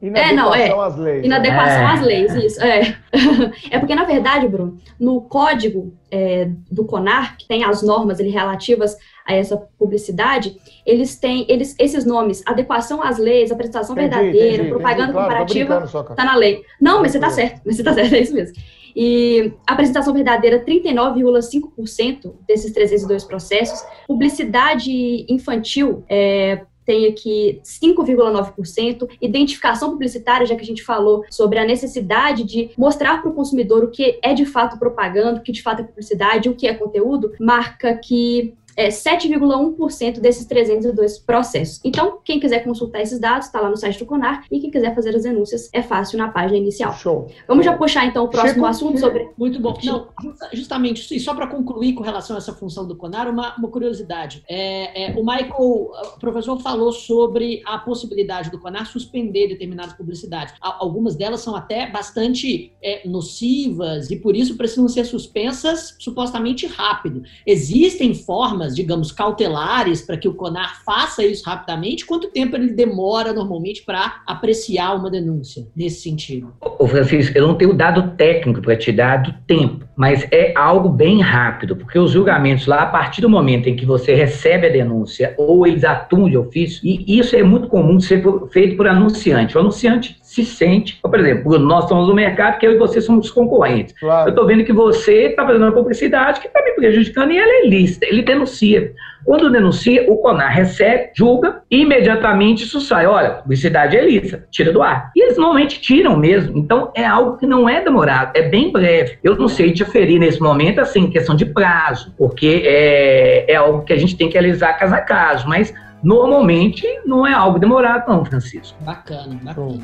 [0.00, 0.72] é, não, é.
[0.72, 1.92] Às leis, inadequação né?
[1.92, 2.58] às leis, isso.
[2.62, 2.96] É.
[3.70, 8.30] é porque, na verdade, Bruno, no código é, do CONAR, que tem as normas ele,
[8.30, 8.96] relativas
[9.26, 10.56] a essa publicidade,
[10.86, 15.28] eles têm eles, esses nomes, adequação às leis, apresentação entendi, verdadeira, entendi, propaganda entendi, claro,
[15.28, 16.62] comparativa, está na lei.
[16.80, 18.56] Não, mas você está certo, mas você está certo, é isso mesmo.
[18.94, 23.84] E apresentação verdadeira, 39,5% desses 302 processos.
[24.06, 29.08] Publicidade infantil, é, tem aqui 5,9%.
[29.20, 33.84] Identificação publicitária, já que a gente falou sobre a necessidade de mostrar para o consumidor
[33.84, 36.74] o que é de fato propaganda, o que de fato é publicidade, o que é
[36.74, 41.80] conteúdo, marca que é, 7,1% desses 302 processos.
[41.84, 44.94] Então, quem quiser consultar esses dados, está lá no site do CONAR, e quem quiser
[44.94, 46.92] fazer as denúncias, é fácil na página inicial.
[46.94, 47.28] Show.
[47.46, 48.66] Vamos já puxar, então, o próximo Chegou.
[48.66, 49.28] assunto sobre...
[49.36, 49.76] Muito bom.
[49.84, 50.08] Não,
[50.52, 54.42] justamente, e só para concluir com relação a essa função do CONAR, uma, uma curiosidade.
[54.48, 60.54] É, é, o Michael, o professor, falou sobre a possibilidade do CONAR suspender determinadas publicidades.
[60.60, 67.22] Algumas delas são até bastante é, nocivas e, por isso, precisam ser suspensas supostamente rápido.
[67.46, 72.06] Existem formas digamos, cautelares para que o CONAR faça isso rapidamente?
[72.06, 76.52] Quanto tempo ele demora normalmente para apreciar uma denúncia nesse sentido?
[76.60, 80.88] Ô Francisco, eu não tenho dado técnico para te dar do tempo, mas é algo
[80.88, 84.70] bem rápido, porque os julgamentos lá, a partir do momento em que você recebe a
[84.70, 89.56] denúncia ou eles atuam de ofício, e isso é muito comum ser feito por anunciante.
[89.56, 93.32] O anunciante se sente, por exemplo, nós estamos no mercado que eu e você somos
[93.32, 93.92] concorrentes.
[93.98, 94.28] Claro.
[94.28, 97.50] Eu estou vendo que você está fazendo uma publicidade que está me prejudicando e ela
[97.50, 98.06] é ilícita.
[98.06, 98.92] Ele denuncia.
[99.24, 103.06] Quando denuncia, o CONAR recebe, julga e imediatamente isso sai.
[103.06, 105.10] Olha, publicidade é ilícita, tira do ar.
[105.16, 106.56] E eles normalmente tiram mesmo.
[106.56, 109.18] Então é algo que não é demorado, é bem breve.
[109.24, 113.82] Eu não sei te aferir nesse momento, assim, questão de prazo, porque é, é algo
[113.82, 118.08] que a gente tem que realizar caso a caso, mas Normalmente não é algo demorado,
[118.08, 118.76] não, Francisco.
[118.82, 119.80] Bacana, bacana.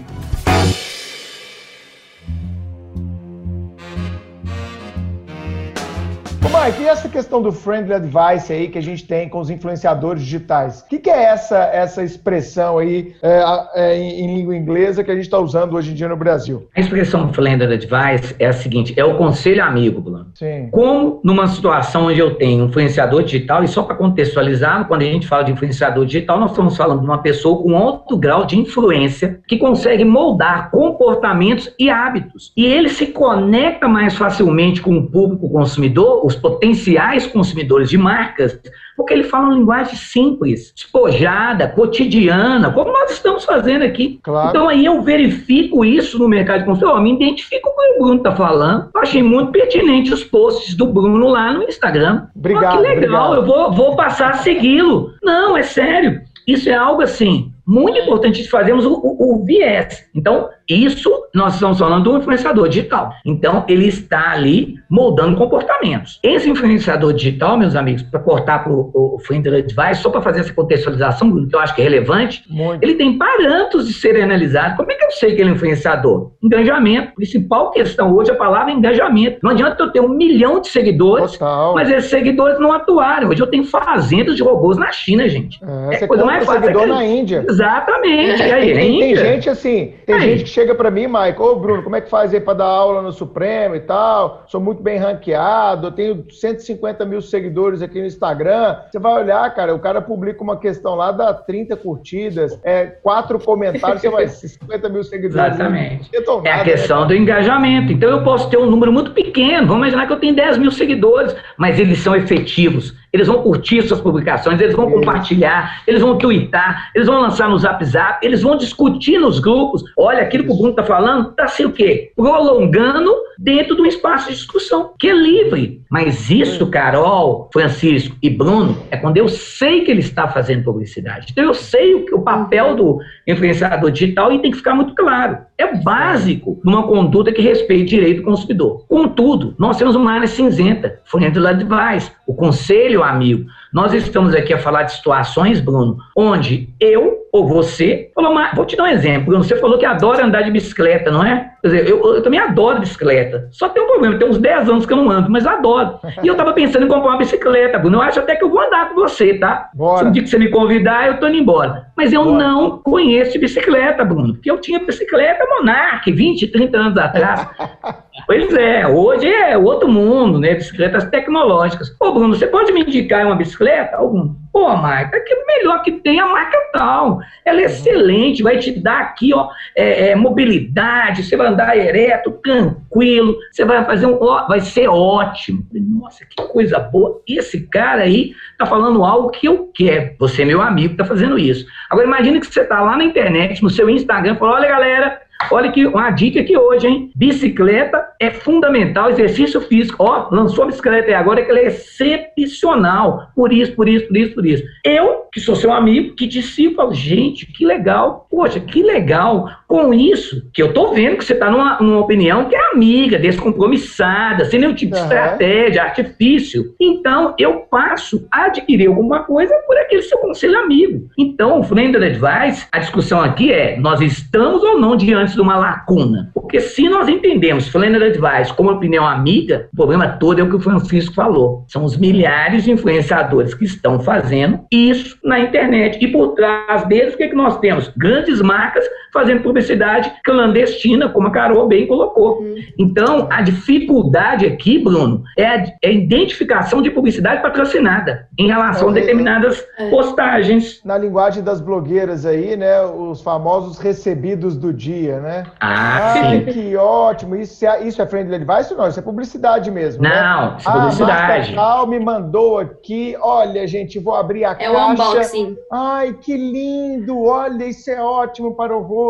[6.46, 9.50] Ô, Mike, e essa questão do friendly advice aí que a gente tem com os
[9.50, 10.80] influenciadores digitais?
[10.80, 13.42] O que, que é essa, essa expressão aí é,
[13.74, 16.68] é, em, em, língua inglesa que a gente está usando hoje em dia no Brasil?
[16.76, 20.28] A expressão friendly advice é a seguinte: é o conselho amigo, Bruno.
[20.34, 20.68] Sim.
[20.70, 25.06] Como numa situação onde eu tenho um influenciador digital, e só para contextualizar, quando a
[25.06, 28.56] gente fala de influenciador digital, nós estamos falando de uma pessoa com alto grau de
[28.56, 32.52] influência que consegue moldar comportamentos e hábitos.
[32.56, 38.58] E ele se conecta mais facilmente com o público consumidor, os potenciais consumidores de marcas,
[38.96, 44.18] porque ele fala uma linguagem simples, despojada, cotidiana, como nós estamos fazendo aqui.
[44.22, 44.50] Claro.
[44.50, 48.04] Então aí eu verifico isso no mercado de consumidor, me identifico com o que o
[48.04, 48.90] Bruno está falando.
[48.94, 52.26] Eu achei muito pertinente os posts do Bruno lá no Instagram.
[52.34, 52.78] Obrigado.
[52.78, 53.34] Oh, que legal, obrigado.
[53.34, 55.10] eu vou, vou passar a segui-lo.
[55.22, 56.20] Não, é sério.
[56.46, 60.08] Isso é algo assim, muito importante de fazermos o, o, o, viés.
[60.14, 63.12] Então, isso nós estamos falando do influenciador digital.
[63.24, 66.18] Então, ele está ali moldando comportamentos.
[66.22, 70.52] Esse influenciador digital, meus amigos, para cortar para o Friendly Advice, só para fazer essa
[70.52, 72.82] contextualização, que eu acho que é relevante, Muito.
[72.82, 74.76] ele tem parâmetros de serem analisados.
[74.76, 76.32] Como é que eu sei que ele é influenciador?
[76.42, 77.08] Engajamento.
[77.08, 79.38] A principal questão hoje é a palavra engajamento.
[79.42, 81.74] Não adianta eu ter um milhão de seguidores, Total.
[81.74, 83.28] mas esses seguidores não atuarem.
[83.28, 85.58] Hoje eu tenho fazendas de robôs na China, gente.
[85.90, 86.62] É, é coisa mais fácil.
[86.62, 87.44] seguidor na Índia.
[87.48, 88.42] Exatamente.
[88.42, 88.52] É.
[88.52, 90.38] Aí, tem, tem, gente assim, tem aí.
[90.38, 92.64] gente que chega para mim, Mike, ô Bruno, como é que faz aí para dar
[92.64, 94.44] aula no Supremo e tal?
[94.46, 98.78] Sou muito bem ranqueado, eu tenho 150 mil seguidores aqui no Instagram.
[98.90, 103.38] Você vai olhar, cara, o cara publica uma questão lá, dá 30 curtidas, é, quatro
[103.38, 105.54] comentários, você vai 50 mil seguidores.
[105.56, 106.10] Exatamente.
[106.26, 107.08] Nada, é a questão né?
[107.08, 107.92] do engajamento.
[107.92, 110.70] Então eu posso ter um número muito pequeno, vamos imaginar que eu tenho 10 mil
[110.70, 116.18] seguidores, mas eles são efetivos eles vão curtir suas publicações, eles vão compartilhar, eles vão
[116.18, 119.82] twittar, eles vão lançar no Zap Zap, eles vão discutir nos grupos.
[119.98, 122.12] Olha, aquilo que o Bruno está falando está assim o quê?
[122.14, 125.82] Prolongando dentro de um espaço de discussão, que é livre.
[125.90, 131.28] Mas isso, Carol, Francisco e Bruno, é quando eu sei que ele está fazendo publicidade.
[131.30, 135.38] Então eu sei o, o papel do influenciador digital e tem que ficar muito claro.
[135.58, 138.84] É básico numa conduta que respeite o direito do consumidor.
[138.88, 143.50] Contudo, nós temos uma área cinzenta, friendly advice, o conselho amigo.
[143.72, 148.76] Nós estamos aqui a falar de situações, Bruno, onde eu ou você falou, vou te
[148.76, 151.50] dar um exemplo, Bruno, você falou que adora andar de bicicleta, não é?
[151.60, 153.48] Quer dizer, eu, eu, também adoro bicicleta.
[153.50, 155.98] Só tem um problema, tem uns 10 anos que eu não ando, mas adoro.
[156.22, 157.98] E eu tava pensando em comprar uma bicicleta, Bruno.
[157.98, 159.68] Eu acho até que eu vou andar com você, tá?
[159.74, 159.98] Bora.
[159.98, 161.88] Se um dia que você me convidar, eu tô indo embora.
[161.96, 162.38] Mas eu Bora.
[162.38, 164.34] não conheço bicicleta, Bruno.
[164.34, 167.48] Porque eu tinha bicicleta Monarch 20, 30 anos atrás.
[168.26, 170.54] pois é, hoje é outro mundo, né?
[170.54, 171.94] Bicicletas tecnológicas.
[172.00, 173.55] Ô, Bruno, você pode me indicar uma bicicleta?
[173.94, 174.34] Algum?
[174.52, 177.20] Pô, marca, que melhor que tem a marca tal.
[177.44, 182.32] Ela é excelente, vai te dar aqui, ó, é, é, mobilidade, você vai andar ereto,
[182.42, 184.16] tranquilo, você vai fazer um.
[184.18, 185.66] Ó, vai ser ótimo.
[185.72, 187.20] Nossa, que coisa boa.
[187.28, 190.14] Esse cara aí tá falando algo que eu quero.
[190.18, 191.66] Você, meu amigo, tá fazendo isso.
[191.90, 195.20] Agora imagine que você tá lá na internet, no seu Instagram, falou: olha, galera,
[195.50, 197.10] Olha que uma dica aqui hoje, hein?
[197.14, 200.02] Bicicleta é fundamental, exercício físico.
[200.02, 203.30] Ó, lançou a bicicleta aí agora que ela é excepcional.
[203.34, 204.64] Por isso, por isso, por isso, por isso.
[204.84, 208.26] Eu, que sou seu amigo, que te sigo, gente, que legal.
[208.30, 209.48] Poxa, que legal.
[209.68, 213.18] Com isso, que eu tô vendo que você tá numa, numa opinião que é amiga,
[213.18, 216.74] descompromissada, sem nenhum tipo de estratégia, artifício.
[216.80, 221.08] Então, eu passo a adquirir alguma coisa por aquele seu conselho amigo.
[221.18, 225.56] Então, o Friend Advice, a discussão aqui é, nós estamos ou não diante de uma
[225.56, 226.30] lacuna.
[226.34, 230.56] Porque se nós entendemos Flannery Advice como opinião amiga, o problema todo é o que
[230.56, 231.64] o Francisco falou.
[231.68, 235.98] São os milhares de influenciadores que estão fazendo isso na internet.
[236.02, 237.90] E por trás deles, o que, é que nós temos?
[237.96, 238.84] Grandes marcas
[239.16, 242.40] fazendo publicidade clandestina, como a Carol bem colocou.
[242.40, 242.54] Uhum.
[242.78, 248.88] Então, a dificuldade aqui, Bruno, é a, é a identificação de publicidade patrocinada em relação
[248.88, 249.90] é, a determinadas é.
[249.90, 250.80] postagens.
[250.84, 255.44] Na linguagem das blogueiras aí, né, os famosos recebidos do dia né?
[255.60, 256.52] Ah, Ai, sim.
[256.52, 257.36] que ótimo.
[257.36, 258.88] Isso é, isso é friendly advice ou não?
[258.88, 260.20] Isso é publicidade mesmo, né?
[260.20, 260.56] Não, né?
[260.58, 261.54] isso é publicidade.
[261.56, 264.70] Ah, me mandou aqui, olha, gente, vou abrir a é caixa.
[264.70, 265.56] É o unboxing.
[265.72, 269.05] Ai, que lindo, olha, isso é ótimo para o rosto.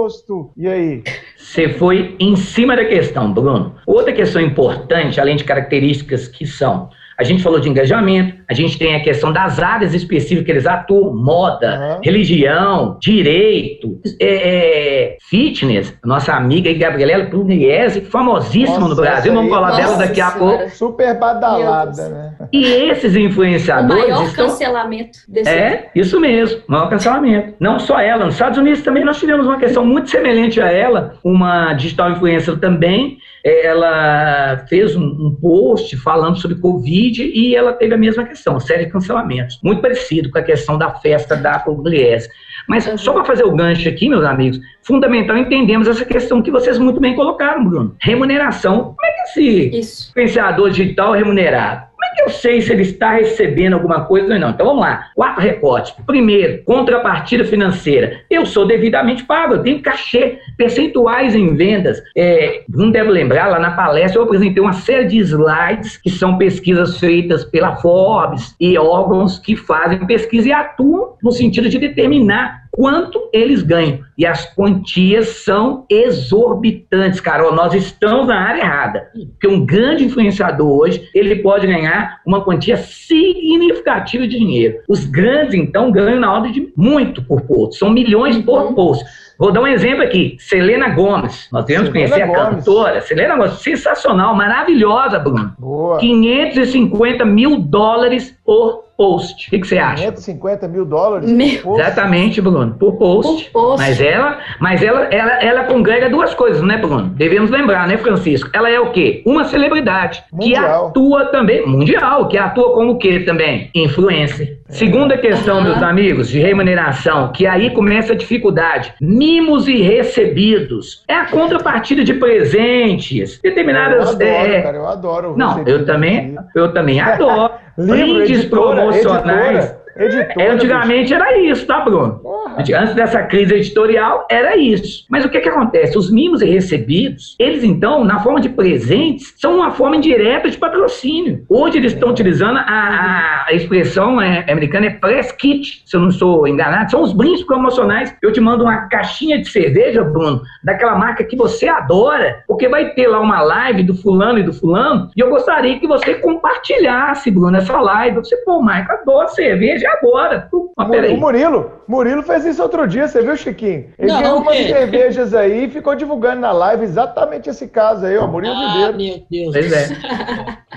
[0.56, 1.02] E aí?
[1.36, 3.76] Você foi em cima da questão, Bruno.
[3.86, 8.78] Outra questão importante, além de características que são a gente falou de engajamento, a gente
[8.78, 12.00] tem a questão das áreas específicas que eles atuam, moda, uhum.
[12.04, 15.96] religião, direito, é, é, fitness.
[16.04, 20.68] Nossa amiga Gabriela Pugliese, famosíssima nossa, no Brasil, vamos falar nossa, dela daqui a pouco.
[20.70, 22.34] Super badalada, né?
[22.52, 24.04] E esses influenciadores.
[24.04, 24.46] O maior estão...
[24.46, 27.54] cancelamento desse É, isso mesmo, maior cancelamento.
[27.58, 31.14] Não só ela, nos Estados Unidos também nós tivemos uma questão muito semelhante a ela,
[31.24, 33.18] uma digital influencer também.
[33.48, 38.86] Ela fez um, um post falando sobre Covid e ela teve a mesma questão, série
[38.86, 39.60] de cancelamentos.
[39.62, 42.28] Muito parecido com a questão da festa da Pugliese.
[42.68, 42.98] Mas uhum.
[42.98, 46.98] só para fazer o gancho aqui, meus amigos, fundamental entendemos essa questão que vocês muito
[46.98, 47.94] bem colocaram, Bruno.
[48.00, 48.94] Remuneração.
[48.96, 50.10] Como é que esse Isso.
[50.10, 51.86] influenciador digital é remunerado?
[52.18, 54.50] Eu sei se ele está recebendo alguma coisa ou não?
[54.50, 55.08] Então vamos lá.
[55.14, 55.94] Quatro recortes.
[56.06, 58.20] Primeiro, contrapartida financeira.
[58.30, 62.02] Eu sou devidamente pago, eu tenho cachê, percentuais em vendas.
[62.16, 66.38] É, não deve lembrar, lá na palestra eu apresentei uma série de slides que são
[66.38, 72.65] pesquisas feitas pela Forbes e órgãos que fazem pesquisa e atuam no sentido de determinar
[72.76, 74.00] quanto eles ganham.
[74.18, 77.54] E as quantias são exorbitantes, Carol.
[77.54, 79.08] Nós estamos na área errada.
[79.32, 84.80] Porque um grande influenciador hoje, ele pode ganhar uma quantia significativa de dinheiro.
[84.88, 87.78] Os grandes, então, ganham na ordem de muito por post.
[87.78, 88.74] São milhões por uhum.
[88.74, 89.04] post.
[89.38, 90.36] Vou dar um exemplo aqui.
[90.38, 91.48] Selena Gomes.
[91.52, 93.00] Nós temos que conhecer a cantora.
[93.00, 95.52] Selena Gomes, sensacional, maravilhosa, Bruno.
[95.58, 95.98] Boa.
[95.98, 99.48] 550 mil dólares por post.
[99.48, 100.04] O que, que você acha?
[100.04, 101.30] 550 mil dólares
[101.62, 103.50] por Exatamente, Bruno, por post.
[103.50, 103.86] por post.
[103.86, 107.10] Mas ela, mas ela, ela, ela congrega duas coisas, né, Bruno?
[107.10, 108.48] Devemos lembrar, né, Francisco?
[108.52, 109.22] Ela é o quê?
[109.26, 110.92] Uma celebridade mundial.
[110.92, 113.70] que atua também mundial, que atua como o quê também?
[113.74, 114.58] Influencer.
[114.68, 114.72] É.
[114.72, 118.94] Segunda questão, meus amigos, de remuneração, que aí começa a dificuldade.
[119.26, 121.02] Mimos e recebidos.
[121.08, 123.96] É a contrapartida de presentes, determinadas.
[123.96, 124.62] Eu adoro, é...
[124.62, 125.36] cara, eu adoro.
[125.36, 127.54] Não, eu também, eu também adoro.
[127.76, 129.64] Brindes promocionais.
[129.64, 129.85] Editora.
[129.98, 132.18] Editora, Antigamente era isso, tá, Bruno?
[132.18, 132.56] Porra.
[132.58, 135.04] Antes dessa crise editorial, era isso.
[135.10, 135.96] Mas o que que acontece?
[135.96, 141.44] Os mimos recebidos, eles então, na forma de presentes, são uma forma indireta de patrocínio.
[141.48, 146.08] Hoje eles estão utilizando a, a expressão é, americana é press kit, se eu não
[146.08, 148.14] estou enganado, são os brindes promocionais.
[148.22, 152.90] Eu te mando uma caixinha de cerveja, Bruno, daquela marca que você adora, porque vai
[152.90, 157.30] ter lá uma live do fulano e do fulano, e eu gostaria que você compartilhasse,
[157.30, 158.16] Bruno, essa live.
[158.16, 160.48] Você, pô, Mike, adoro cerveja, agora.
[160.76, 163.86] Mas o Murilo, Murilo fez isso outro dia, você viu, Chiquinho?
[163.98, 168.16] Ele não, ganhou umas cervejas aí e ficou divulgando na live exatamente esse caso aí,
[168.18, 168.96] ó, Murilo ah, Ribeiro.
[168.96, 169.52] Meu Deus.
[169.52, 169.88] Pois é.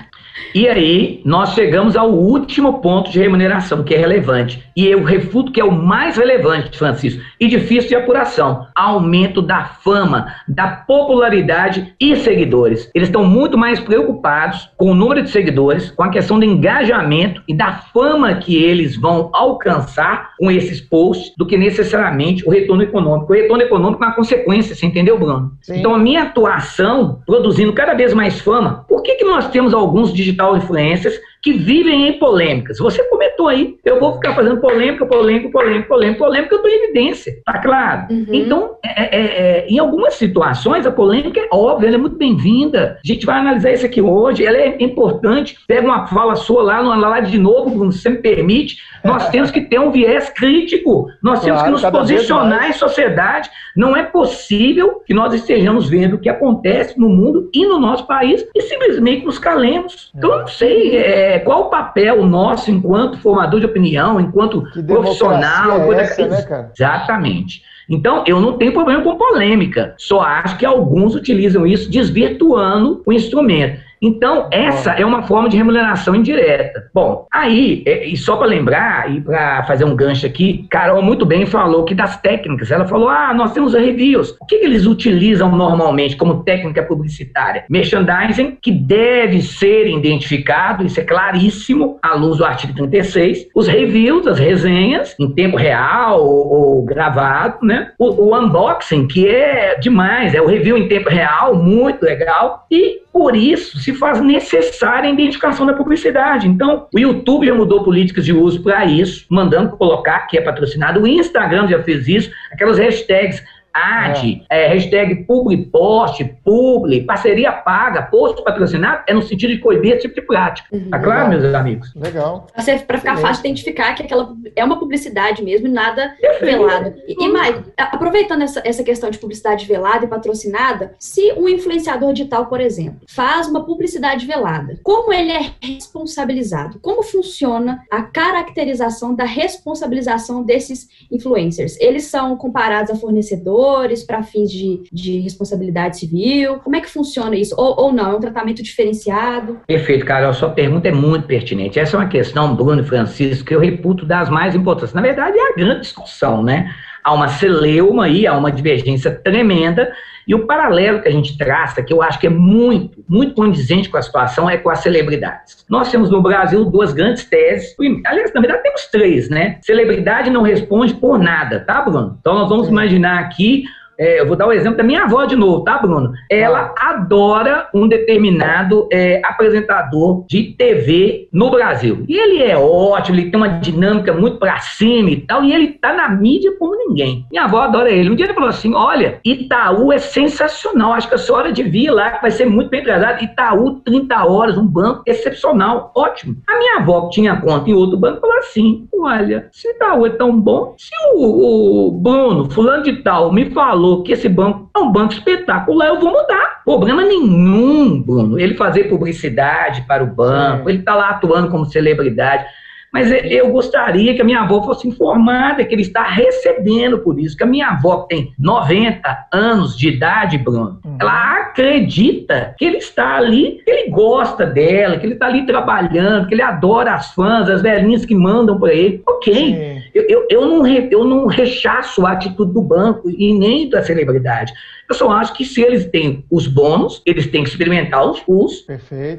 [0.54, 4.62] E aí, nós chegamos ao último ponto de remuneração, que é relevante.
[4.76, 9.64] E eu refuto que é o mais relevante, Francisco, e difícil de apuração: aumento da
[9.64, 12.90] fama, da popularidade e seguidores.
[12.94, 17.42] Eles estão muito mais preocupados com o número de seguidores, com a questão do engajamento
[17.46, 22.82] e da fama que eles vão alcançar com esses posts, do que necessariamente o retorno
[22.82, 23.32] econômico.
[23.32, 25.52] O retorno econômico é uma consequência, você entendeu, Bruno?
[25.62, 25.78] Sim.
[25.78, 30.12] Então, a minha atuação, produzindo cada vez mais fama, por que, que nós temos alguns
[30.12, 32.78] digitais digital influencers que vivem em polêmicas.
[32.78, 36.84] Você comentou aí, eu vou ficar fazendo polêmica, polêmica, polêmica, polêmica, polêmica, eu estou em
[36.84, 38.06] evidência, tá claro?
[38.10, 38.26] Uhum.
[38.30, 42.98] Então, é, é, é, em algumas situações, a polêmica é óbvia, ela é muito bem-vinda.
[43.02, 45.56] A gente vai analisar isso aqui hoje, ela é importante.
[45.66, 49.50] Pega uma fala sua lá, numa live de novo, se você me permite, nós temos
[49.50, 53.50] que ter um viés crítico, nós claro, temos que nos posicionar em sociedade.
[53.74, 58.06] Não é possível que nós estejamos vendo o que acontece no mundo e no nosso
[58.06, 60.10] país e simplesmente nos calemos.
[60.14, 64.62] Então, eu não sei, é, é, qual o papel nosso enquanto formador de opinião, enquanto
[64.86, 65.92] profissional?
[65.92, 66.70] É essa, né?
[66.74, 67.62] Exatamente.
[67.88, 69.94] Então, eu não tenho problema com polêmica.
[69.98, 73.80] Só acho que alguns utilizam isso desvirtuando o instrumento.
[74.02, 76.88] Então, essa é uma forma de remuneração indireta.
[76.94, 81.26] Bom, aí, é, e só para lembrar, e para fazer um gancho aqui, Carol muito
[81.26, 82.70] bem falou que das técnicas.
[82.70, 84.36] Ela falou: ah, nós temos reviews.
[84.40, 87.64] O que, que eles utilizam normalmente como técnica publicitária?
[87.68, 93.48] Merchandising, que deve ser identificado, isso é claríssimo, à luz do artigo 36.
[93.54, 97.92] Os reviews, as resenhas, em tempo real ou, ou gravado, né?
[97.98, 102.66] O, o unboxing, que é demais, é o review em tempo real, muito legal.
[102.70, 106.46] E por isso se faz necessária a identificação da publicidade.
[106.46, 111.00] Então, o YouTube já mudou políticas de uso para isso, mandando colocar que é patrocinado.
[111.00, 113.42] O Instagram já fez isso, aquelas hashtags
[113.72, 114.66] AD, é.
[114.66, 120.14] É, hashtag publipost, publi, parceria paga, post patrocinado, é no sentido de coibir esse tipo
[120.20, 120.68] de prática.
[120.72, 120.90] Uhum.
[120.90, 121.94] Tá claro, meus amigos?
[121.94, 122.46] Legal.
[122.86, 126.94] Para ficar fácil de identificar que aquela é uma publicidade mesmo e nada velado.
[127.06, 132.12] E, e Maicon, aproveitando essa, essa questão de publicidade velada e patrocinada, se um influenciador
[132.12, 136.78] digital, por exemplo, faz uma publicidade velada, como ele é responsabilizado?
[136.80, 141.78] Como funciona a caracterização da responsabilização desses influencers?
[141.80, 143.59] Eles são comparados a fornecedores
[144.06, 146.58] para fins de, de responsabilidade civil?
[146.58, 147.54] Como é que funciona isso?
[147.56, 148.12] Ou, ou não?
[148.12, 149.60] É um tratamento diferenciado?
[149.66, 150.32] Perfeito, Carol.
[150.34, 151.78] Sua pergunta é muito pertinente.
[151.78, 154.94] Essa é uma questão, Bruno e Francisco, que eu reputo das mais importantes.
[154.94, 156.74] Na verdade, é a grande discussão, né?
[157.02, 159.92] Há uma celeuma aí, há uma divergência tremenda,
[160.26, 163.88] e o paralelo que a gente traça, que eu acho que é muito, muito condizente
[163.88, 165.64] com a situação, é com as celebridades.
[165.68, 167.74] Nós temos no Brasil duas grandes teses,
[168.06, 169.58] aliás, na verdade temos três, né?
[169.62, 172.16] Celebridade não responde por nada, tá, Bruno?
[172.20, 173.64] Então nós vamos imaginar aqui
[174.00, 176.12] é, eu vou dar o um exemplo da minha avó de novo, tá, Bruno?
[176.30, 176.90] Ela ah.
[176.90, 182.06] adora um determinado é, apresentador de TV no Brasil.
[182.08, 185.68] E ele é ótimo, ele tem uma dinâmica muito pra cima e tal, e ele
[185.72, 187.26] tá na mídia como ninguém.
[187.30, 188.08] Minha avó adora ele.
[188.08, 191.90] Um dia ele falou assim: olha, Itaú é sensacional, acho que a senhora devia ir
[191.90, 193.22] lá, que vai ser muito bem trazado.
[193.22, 196.36] Itaú, 30 horas, um banco excepcional, ótimo.
[196.48, 200.10] A minha avó, que tinha conta em outro banco, falou assim: olha, se Itaú é
[200.10, 204.70] tão bom, se o, o Bruno, fulano de tal, me falou falou que esse banco
[204.74, 206.62] é um banco espetacular, eu vou mudar.
[206.64, 212.44] Problema nenhum, Bruno, ele fazer publicidade para o banco, ele está lá atuando como celebridade.
[212.92, 217.36] Mas eu gostaria que a minha avó fosse informada que ele está recebendo por isso.
[217.36, 220.96] Que a minha avó tem 90 anos de idade, Bruno, uhum.
[221.00, 226.26] ela acredita que ele está ali, que ele gosta dela, que ele está ali trabalhando,
[226.26, 229.02] que ele adora as fãs, as velhinhas que mandam para ele.
[229.06, 229.80] Ok.
[229.94, 234.52] Eu, eu, eu, não eu não rechaço a atitude do banco e nem da celebridade.
[234.90, 238.66] Eu só acho que se eles têm os bônus, eles têm que experimentar os, os,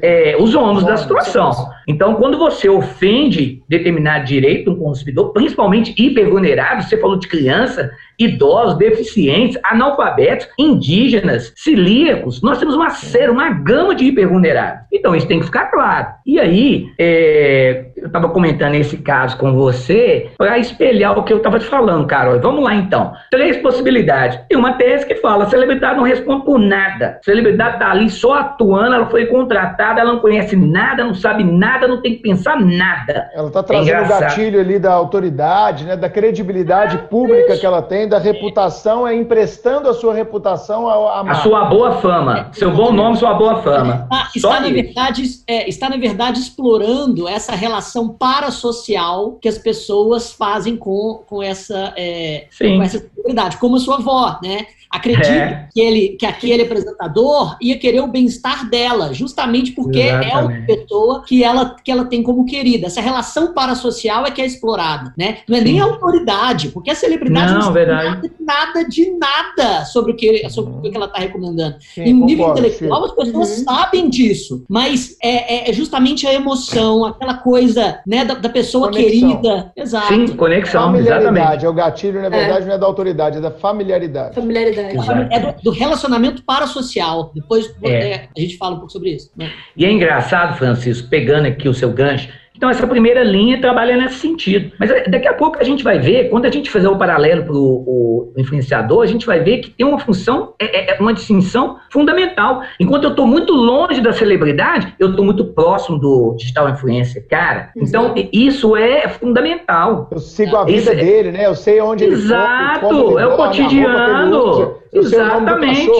[0.02, 1.50] é, os ônus da situação.
[1.88, 8.76] Então, quando você ofende determinado direito um consumidor, principalmente hipervulnerável, você falou de criança, idosos,
[8.76, 14.82] deficientes, analfabetos, indígenas, celíacos, nós temos uma série, uma gama de hipervulneráveis.
[14.92, 16.08] Então, isso tem que ficar claro.
[16.26, 21.36] E aí, é, eu estava comentando esse caso com você para espelhar o que eu
[21.36, 22.40] estava te falando, Carol.
[22.40, 23.12] Vamos lá, então.
[23.30, 24.40] Três possibilidades.
[24.48, 27.18] Tem uma tese que fala, a celebridade não responde por nada.
[27.20, 31.44] A celebridade está ali só atuando, ela foi contratada, ela não conhece nada, não sabe
[31.44, 33.30] nada, não tem que pensar nada.
[33.32, 37.60] Ela está trazendo é o gatilho ali da autoridade, né, da credibilidade ah, pública isso.
[37.60, 41.92] que ela tem, da reputação, é emprestando a sua reputação a, a, a sua boa
[42.00, 44.08] fama, seu bom nome, sua boa fama.
[44.10, 50.32] Ah, está, na verdade, é, está, na verdade, explorando essa relação parasocial que as pessoas
[50.32, 54.66] fazem com, com, essa, é, com essa celebridade, como a sua avó, né?
[54.92, 55.68] Acredito é.
[55.72, 60.30] que, ele, que aquele apresentador ia querer o bem-estar dela, justamente porque Exatamente.
[60.30, 62.88] é uma pessoa que ela, que ela tem como querida.
[62.88, 65.38] Essa relação parasocial é que é explorada, né?
[65.48, 65.64] Não é Sim.
[65.64, 70.14] nem a autoridade, porque a celebridade não, não sabe nada, nada, de nada sobre o
[70.14, 71.76] que, sobre o que ela está recomendando.
[71.80, 73.64] Sim, em nível intelectual, as pessoas uhum.
[73.64, 79.10] sabem disso, mas é, é, justamente a emoção, aquela coisa né, da, da pessoa conexão.
[79.10, 79.72] querida.
[79.74, 80.08] Exato.
[80.08, 81.64] Sim, conexão, exatamente.
[81.64, 82.66] É o gatilho, na verdade, é.
[82.66, 84.34] não é da autoridade, é da familiaridade.
[84.34, 84.81] Familiaridade
[85.30, 87.32] É do, do relacionamento parasocial.
[87.34, 87.90] Depois é.
[87.90, 89.30] É, a gente fala um pouco sobre isso.
[89.36, 89.50] Né?
[89.76, 94.16] E é engraçado, Francisco, pegando aqui o seu gancho, então, essa primeira linha trabalha nesse
[94.16, 94.72] sentido.
[94.78, 97.44] Mas eh, daqui a pouco a gente vai ver, quando a gente fizer o paralelo
[97.44, 101.12] para o influenciador, a gente vai ver que tem uma função, é, é, é uma
[101.12, 102.62] distinção fundamental.
[102.78, 107.70] Enquanto eu estou muito longe da celebridade, eu estou muito próximo do digital influencer, cara.
[107.76, 110.08] Então, isso é fundamental.
[110.10, 111.46] Eu sigo a vida dele, né?
[111.46, 114.81] Eu sei onde ele Exato, é o cotidiano.
[114.92, 115.90] Exatamente.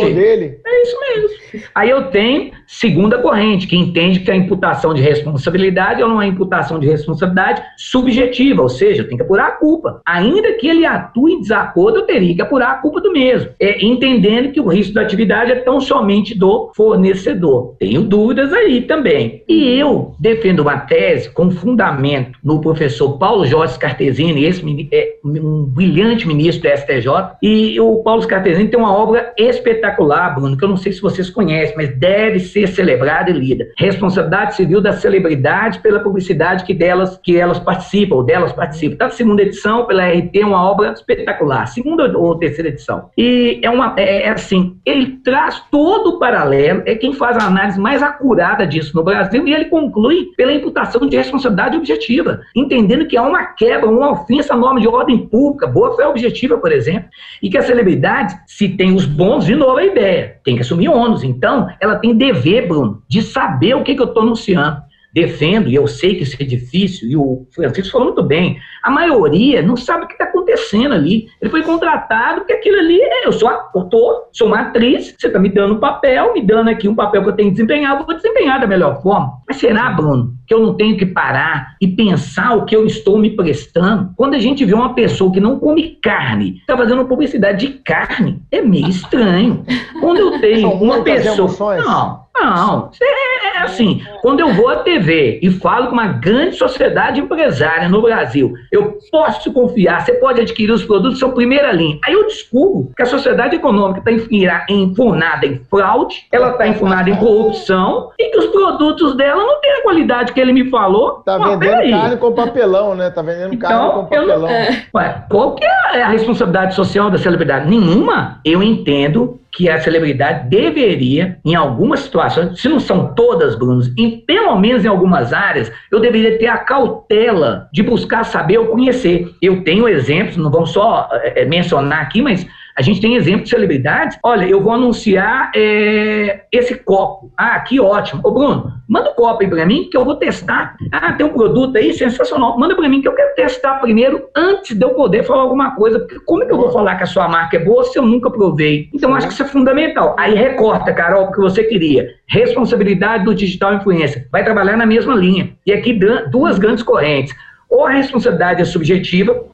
[0.65, 1.43] É isso mesmo.
[1.75, 6.79] Aí eu tenho segunda corrente, que entende que a imputação de responsabilidade é uma imputação
[6.79, 10.01] de responsabilidade subjetiva, ou seja, eu tenho que apurar a culpa.
[10.07, 13.51] Ainda que ele atue em desacordo, eu teria que apurar a culpa do mesmo.
[13.61, 17.77] É, entendendo que o risco da atividade é tão somente do fornecedor.
[17.79, 19.43] Tenho dúvidas aí também.
[19.49, 24.63] E eu defendo uma tese com fundamento no professor Paulo Jorge Cartesini, esse
[24.93, 30.57] é um brilhante ministro do STJ, e o Paulo Cartesini tem uma obra espetacular, Bruno,
[30.57, 33.69] que eu não sei se vocês conhecem, mas deve ser celebrada e lida.
[33.79, 38.97] Responsabilidade civil das celebridades pela publicidade que delas que elas participam, ou delas participam.
[38.97, 41.67] Tá segunda edição pela RT, uma obra espetacular.
[41.67, 43.11] Segunda ou terceira edição.
[43.17, 47.47] E é uma é, é assim, ele traz todo o paralelo, é quem faz a
[47.47, 53.07] análise mais acurada disso no Brasil e ele conclui pela imputação de responsabilidade objetiva, entendendo
[53.07, 56.73] que há uma quebra, uma ofensa à norma de ordem pública, boa fé objetiva, por
[56.73, 57.09] exemplo,
[57.43, 60.89] e que a celebridade se tem os bons, de novo a ideia, tem que assumir
[60.89, 61.23] ônus.
[61.23, 64.83] Então, ela tem dever, Bruno, de saber o que, que eu estou anunciando
[65.13, 68.91] defendo, e eu sei que isso é difícil, e o Francisco falou muito bem, a
[68.91, 71.29] maioria não sabe o que está acontecendo ali.
[71.41, 75.39] Ele foi contratado porque aquilo ali é, eu sou ator, sou uma atriz, você está
[75.39, 78.07] me dando um papel, me dando aqui um papel que eu tenho que desempenhar, eu
[78.07, 79.35] vou desempenhar da melhor forma.
[79.47, 83.19] Mas será, Bruno, que eu não tenho que parar e pensar o que eu estou
[83.19, 84.13] me prestando?
[84.17, 88.43] Quando a gente vê uma pessoa que não come carne, está fazendo publicidade de carne,
[88.51, 89.65] é meio estranho.
[90.01, 91.77] Quando eu tenho uma pessoa...
[91.77, 96.57] Não, não, é, é assim, quando eu vou à TV e falo com uma grande
[96.57, 101.99] sociedade empresária no Brasil, eu posso confiar, você pode adquirir os produtos, são primeira linha.
[102.05, 107.17] Aí eu descubro que a sociedade econômica está enfurnada em fraude, ela está enfurnada em
[107.17, 111.23] corrupção e que os produtos dela não têm a qualidade que ele me falou.
[111.25, 113.11] Tá vendendo carne com papelão, né?
[113.11, 114.39] Tá vendendo então, carne com papelão.
[114.41, 114.87] Não, é.
[114.95, 117.69] Ué, qual que é a responsabilidade social da celebridade?
[117.69, 118.41] Nenhuma.
[118.45, 124.19] Eu entendo que a celebridade deveria, em algumas situações, se não são todas, Bruno, em
[124.21, 129.29] pelo menos em algumas áreas, eu deveria ter a cautela de buscar saber ou conhecer.
[129.43, 132.47] Eu tenho exemplos, não vamos só é, mencionar aqui, mas
[132.77, 134.19] a gente tem exemplo de celebridades.
[134.23, 137.31] Olha, eu vou anunciar é, esse copo.
[137.37, 138.21] Ah, que ótimo.
[138.25, 140.77] Ô, Bruno, manda o um copo aí para mim que eu vou testar.
[140.91, 142.59] Ah, tem um produto aí sensacional.
[142.59, 145.99] Manda para mim que eu quero testar primeiro antes de eu poder falar alguma coisa.
[145.99, 148.03] Porque como é que eu vou falar que a sua marca é boa se eu
[148.03, 148.89] nunca provei?
[148.95, 150.17] Então, acho que isso é fundamental.
[150.19, 152.09] Aí recorta, Carol, o que você queria.
[152.27, 154.29] Responsabilidade do digital influencer.
[154.31, 155.51] Vai trabalhar na mesma linha.
[155.67, 155.99] E aqui
[156.31, 157.35] duas grandes correntes
[157.73, 159.47] ou a responsabilidade é subjetiva,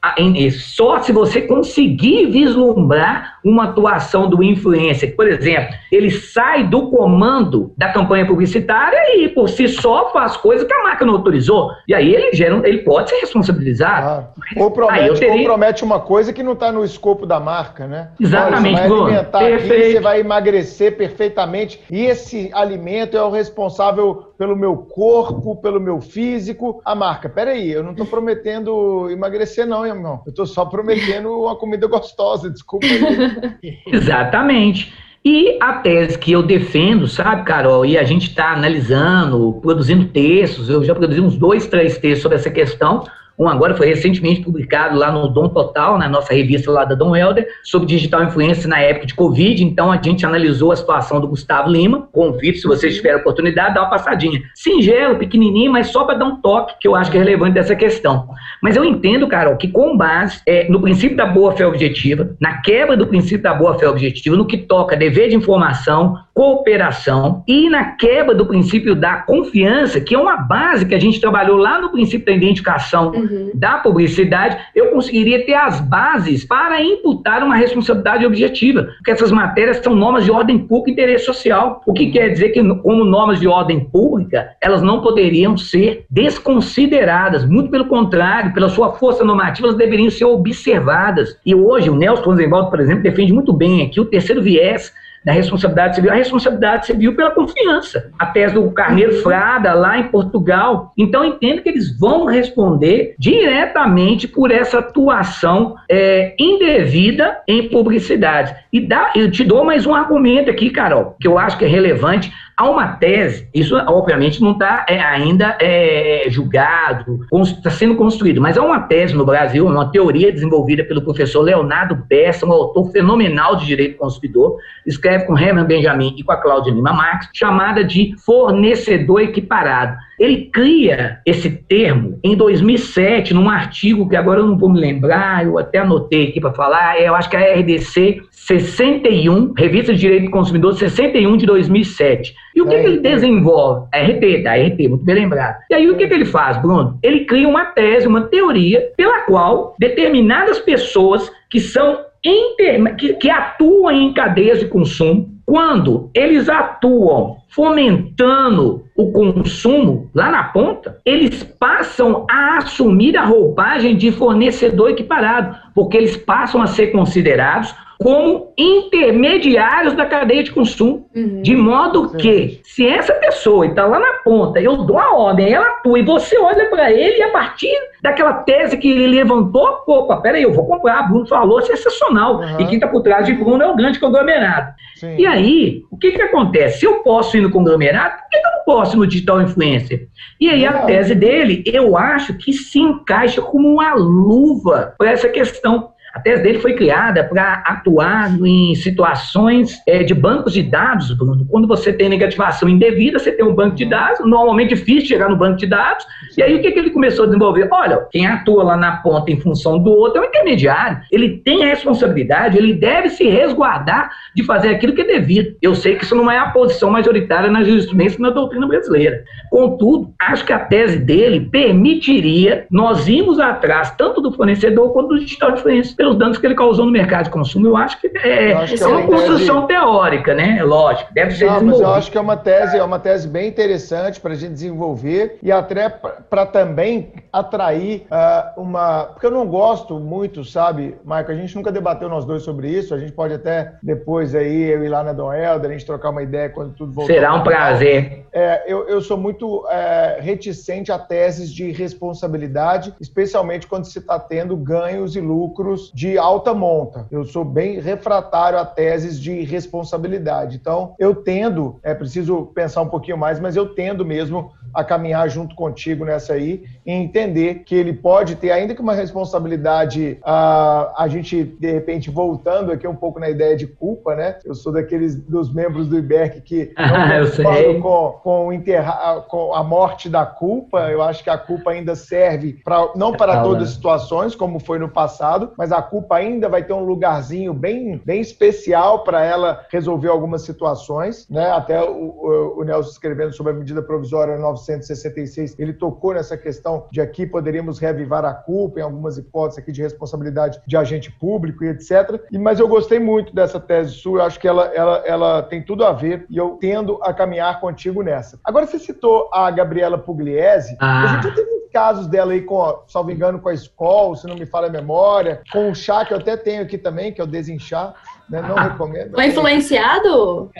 [0.51, 5.15] só se você conseguir vislumbrar uma atuação do influencer.
[5.15, 10.67] Por exemplo, ele sai do comando da campanha publicitária e por si só faz coisas
[10.67, 11.71] que a marca não autorizou.
[11.87, 14.05] E aí ele gera, ele pode ser responsabilizado.
[14.05, 15.35] Ah, ou, promete, teria...
[15.35, 18.09] ou promete uma coisa que não está no escopo da marca, né?
[18.19, 18.81] Exatamente.
[18.81, 21.81] Olha, você vai alimentar aqui, você vai emagrecer perfeitamente.
[21.89, 26.81] E esse alimento é o responsável pelo meu corpo, pelo meu físico.
[26.83, 30.21] A marca, peraí, eu não estou prometendo emagrecer, não, irmão.
[30.25, 33.77] Eu estou só prometendo uma comida gostosa, desculpa aí.
[33.87, 34.93] Exatamente.
[35.23, 40.69] E a tese que eu defendo, sabe, Carol, e a gente está analisando, produzindo textos,
[40.69, 43.05] eu já produzi uns dois, três textos sobre essa questão,
[43.39, 47.15] um agora foi recentemente publicado lá no Dom Total, na nossa revista lá da Dom
[47.15, 49.63] Helder, sobre digital influência na época de Covid.
[49.63, 52.09] Então a gente analisou a situação do Gustavo Lima.
[52.11, 54.41] Convido, se vocês tiverem oportunidade, dar uma passadinha.
[54.53, 57.75] Singelo, pequenininho, mas só para dar um toque que eu acho que é relevante dessa
[57.75, 58.27] questão.
[58.61, 62.97] Mas eu entendo, Carol, que com base é, no princípio da boa-fé objetiva, na quebra
[62.97, 68.33] do princípio da boa-fé objetiva, no que toca dever de informação, cooperação e na quebra
[68.33, 72.25] do princípio da confiança, que é uma base que a gente trabalhou lá no princípio
[72.25, 73.51] da identificação uhum.
[73.53, 79.79] da publicidade, eu conseguiria ter as bases para imputar uma responsabilidade objetiva, porque essas matérias
[79.79, 82.11] são normas de ordem pública e interesse social, o que uhum.
[82.11, 87.87] quer dizer que, como normas de ordem pública, elas não poderiam ser desconsideradas, muito pelo
[87.87, 91.37] contrário, pela sua força normativa, elas deveriam ser observadas.
[91.45, 95.31] E hoje, o Nelson Rosenwald, por exemplo, defende muito bem aqui o terceiro viés da
[95.31, 98.11] responsabilidade civil, a responsabilidade civil pela confiança.
[98.17, 99.21] A tese do Carneiro.
[99.21, 100.93] Frada, lá em Portugal.
[100.97, 108.55] Então, entendo que eles vão responder diretamente por essa atuação é, indevida em publicidade.
[108.71, 111.67] E dá, eu te dou mais um argumento aqui, Carol, que eu acho que é
[111.67, 118.41] relevante Há uma tese, isso obviamente não está é, ainda é, julgado, está sendo construído,
[118.41, 122.91] mas há uma tese no Brasil, uma teoria desenvolvida pelo professor Leonardo Bessa, um autor
[122.91, 127.81] fenomenal de direito consumidor, escreve com Herman Benjamin e com a Cláudia Lima Marx, chamada
[127.81, 129.95] de fornecedor equiparado.
[130.19, 135.45] Ele cria esse termo em 2007, num artigo que agora eu não vou me lembrar,
[135.45, 140.25] eu até anotei aqui para falar, eu acho que a RDC 61, Revista de Direito
[140.25, 142.33] do Consumidor 61 de 2007.
[142.55, 143.87] E o que, que ele desenvolve?
[143.93, 144.55] A RT, tá?
[144.55, 145.57] RT, muito bem lembrado.
[145.69, 146.97] E aí o que, que ele faz, Bruno?
[147.03, 152.95] Ele cria uma tese, uma teoria, pela qual determinadas pessoas que são inter...
[152.95, 160.43] que, que atuam em cadeias de consumo, quando eles atuam fomentando o consumo lá na
[160.45, 166.87] ponta, eles passam a assumir a roupagem de fornecedor equiparado, porque eles passam a ser
[166.87, 171.09] considerados como intermediários da cadeia de consumo.
[171.13, 171.41] Uhum.
[171.41, 175.67] De modo que, se essa pessoa está lá na ponta, eu dou a ordem, ela
[175.67, 180.15] atua, e você olha para ele e a partir daquela tese que ele levantou, opa,
[180.21, 182.37] peraí, eu vou comprar, Bruno falou, sensacional.
[182.37, 182.61] Uhum.
[182.61, 184.73] E quem está por trás de Bruno é o grande conglomerado.
[184.95, 185.15] Sim.
[185.17, 186.79] E aí, o que, que acontece?
[186.79, 189.41] Se eu posso ir no conglomerado, por que, que eu não posso ir no digital
[189.41, 190.07] influencer?
[190.39, 195.27] E aí, a tese dele, eu acho que se encaixa como uma luva para essa
[195.27, 195.89] questão.
[196.19, 201.45] A tese dele foi criada para atuar em situações é, de bancos de dados, Bruno.
[201.49, 205.29] Quando você tem negativação indevida, você tem um banco de dados, normalmente é difícil chegar
[205.29, 206.05] no banco de dados.
[206.37, 207.69] E aí o que, que ele começou a desenvolver?
[207.71, 210.99] Olha, quem atua lá na ponta em função do outro é o intermediário.
[211.09, 215.55] Ele tem a responsabilidade, ele deve se resguardar de fazer aquilo que é devido.
[215.61, 219.23] Eu sei que isso não é a posição majoritária na jurisprudência e na doutrina brasileira.
[219.49, 225.19] Contudo, acho que a tese dele permitiria nós irmos atrás tanto do fornecedor quanto do
[225.19, 227.67] digital influencer os danos que ele causou no mercado de consumo.
[227.67, 229.79] Eu acho que é, acho que é, é uma construção tese...
[229.79, 230.61] teórica, né?
[230.63, 233.47] Lógico, deve ser Não, mas eu acho que é uma tese, é uma tese bem
[233.47, 239.05] interessante para a gente desenvolver e até para também atrair uh, uma.
[239.05, 241.31] Porque eu não gosto muito, sabe, Marco?
[241.31, 242.93] A gente nunca debateu nós dois sobre isso.
[242.93, 246.09] A gente pode até depois aí, eu ir lá na Dom Helder, a gente trocar
[246.09, 247.13] uma ideia quando tudo voltar.
[247.13, 248.25] Será um prazer.
[248.31, 254.19] É, eu, eu sou muito é, reticente a teses de responsabilidade, especialmente quando se está
[254.19, 257.07] tendo ganhos e lucros de alta monta.
[257.11, 260.57] Eu sou bem refratário a teses de responsabilidade.
[260.57, 265.27] Então, eu tendo, é preciso pensar um pouquinho mais, mas eu tendo mesmo a caminhar
[265.29, 271.03] junto contigo nessa aí e entender que ele pode ter, ainda que uma responsabilidade, a,
[271.03, 274.37] a gente, de repente, voltando aqui um pouco na ideia de culpa, né?
[274.45, 280.09] Eu sou daqueles dos membros do IBERC que não com, com, enterrar, com a morte
[280.09, 280.89] da culpa.
[280.89, 284.79] Eu acho que a culpa ainda serve para não para todas as situações, como foi
[284.79, 289.65] no passado, mas a culpa ainda vai ter um lugarzinho bem, bem especial para ela
[289.69, 291.51] resolver algumas situações, né?
[291.51, 296.85] Até o, o, o Nelson escrevendo sobre a medida provisória 1966, ele tocou nessa questão
[296.91, 301.63] de aqui poderíamos reavivar a culpa em algumas hipóteses aqui de responsabilidade de agente público
[301.63, 302.21] e etc.
[302.31, 305.63] E, mas eu gostei muito dessa tese sua, eu acho que ela, ela, ela tem
[305.63, 308.39] tudo a ver e eu tendo a caminhar contigo nessa.
[308.43, 311.03] Agora, você citou a Gabriela Pugliese, ah.
[311.03, 314.35] a gente já teve casos dela aí, com, salvo engano, com a escola, se não
[314.35, 317.23] me falha a memória, com o chá que eu até tenho aqui também, que é
[317.23, 317.93] o desinchar.
[318.29, 318.41] Né?
[318.41, 319.11] Não recomendo.
[319.13, 320.51] Foi influenciado?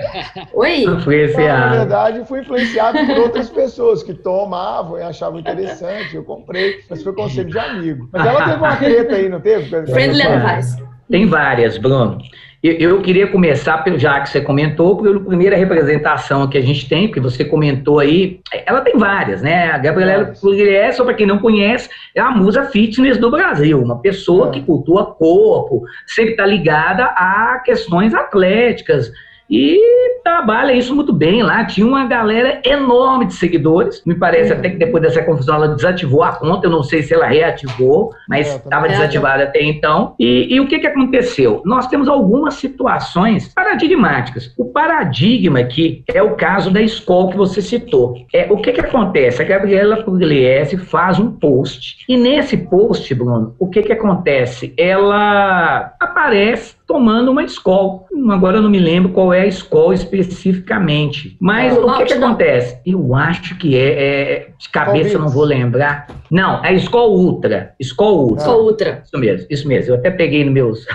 [0.54, 0.84] Oi?
[0.84, 1.60] Influenciado.
[1.60, 6.16] na verdade, fui influenciado por outras pessoas que tomavam e achavam interessante.
[6.16, 8.10] Eu comprei, mas foi conselho de amigo.
[8.12, 9.86] Mas ela teve uma treta aí, não teve?
[9.86, 10.84] Friendly advice.
[11.10, 12.20] Tem várias, Bruno.
[12.61, 17.10] Eu, queria começar, pelo, já que você comentou, pela primeira representação que a gente tem,
[17.10, 19.72] que você comentou aí, ela tem várias, né?
[19.72, 24.02] A Gabriela Pugliese, só para quem não conhece, é a musa fitness do Brasil, uma
[24.02, 24.52] pessoa é.
[24.52, 29.10] que cultua corpo, sempre está ligada a questões atléticas,
[29.50, 29.80] e
[30.24, 31.66] trabalha isso muito bem lá.
[31.66, 34.04] Tinha uma galera enorme de seguidores.
[34.06, 36.68] Me parece até que depois dessa confusão ela desativou a conta.
[36.68, 40.14] Eu não sei se ela reativou, mas estava é, desativada até então.
[40.20, 41.62] E, e, o que, que aconteceu?
[41.66, 44.54] Nós temos algumas situações paradigmáticas.
[44.58, 48.16] O paradigma aqui é o caso da escola que você citou.
[48.34, 49.42] É, o que, que acontece?
[49.42, 52.06] A Gabriela Pugliese faz um post.
[52.08, 54.74] E nesse post, Bruno, o que, que acontece?
[54.78, 58.02] Ela aparece tomando uma escola.
[58.32, 61.38] Agora eu não me lembro qual é a escola especificamente.
[61.40, 62.80] Mas o que, que acontece?
[62.84, 66.07] Eu acho que é, é de cabeça eu não vou lembrar.
[66.32, 67.76] Não, é escola Ultra.
[67.80, 68.40] Escola Ultra.
[68.40, 69.03] Escola Ultra.
[69.06, 69.94] Isso mesmo, isso mesmo.
[69.94, 70.88] Eu até peguei nos meus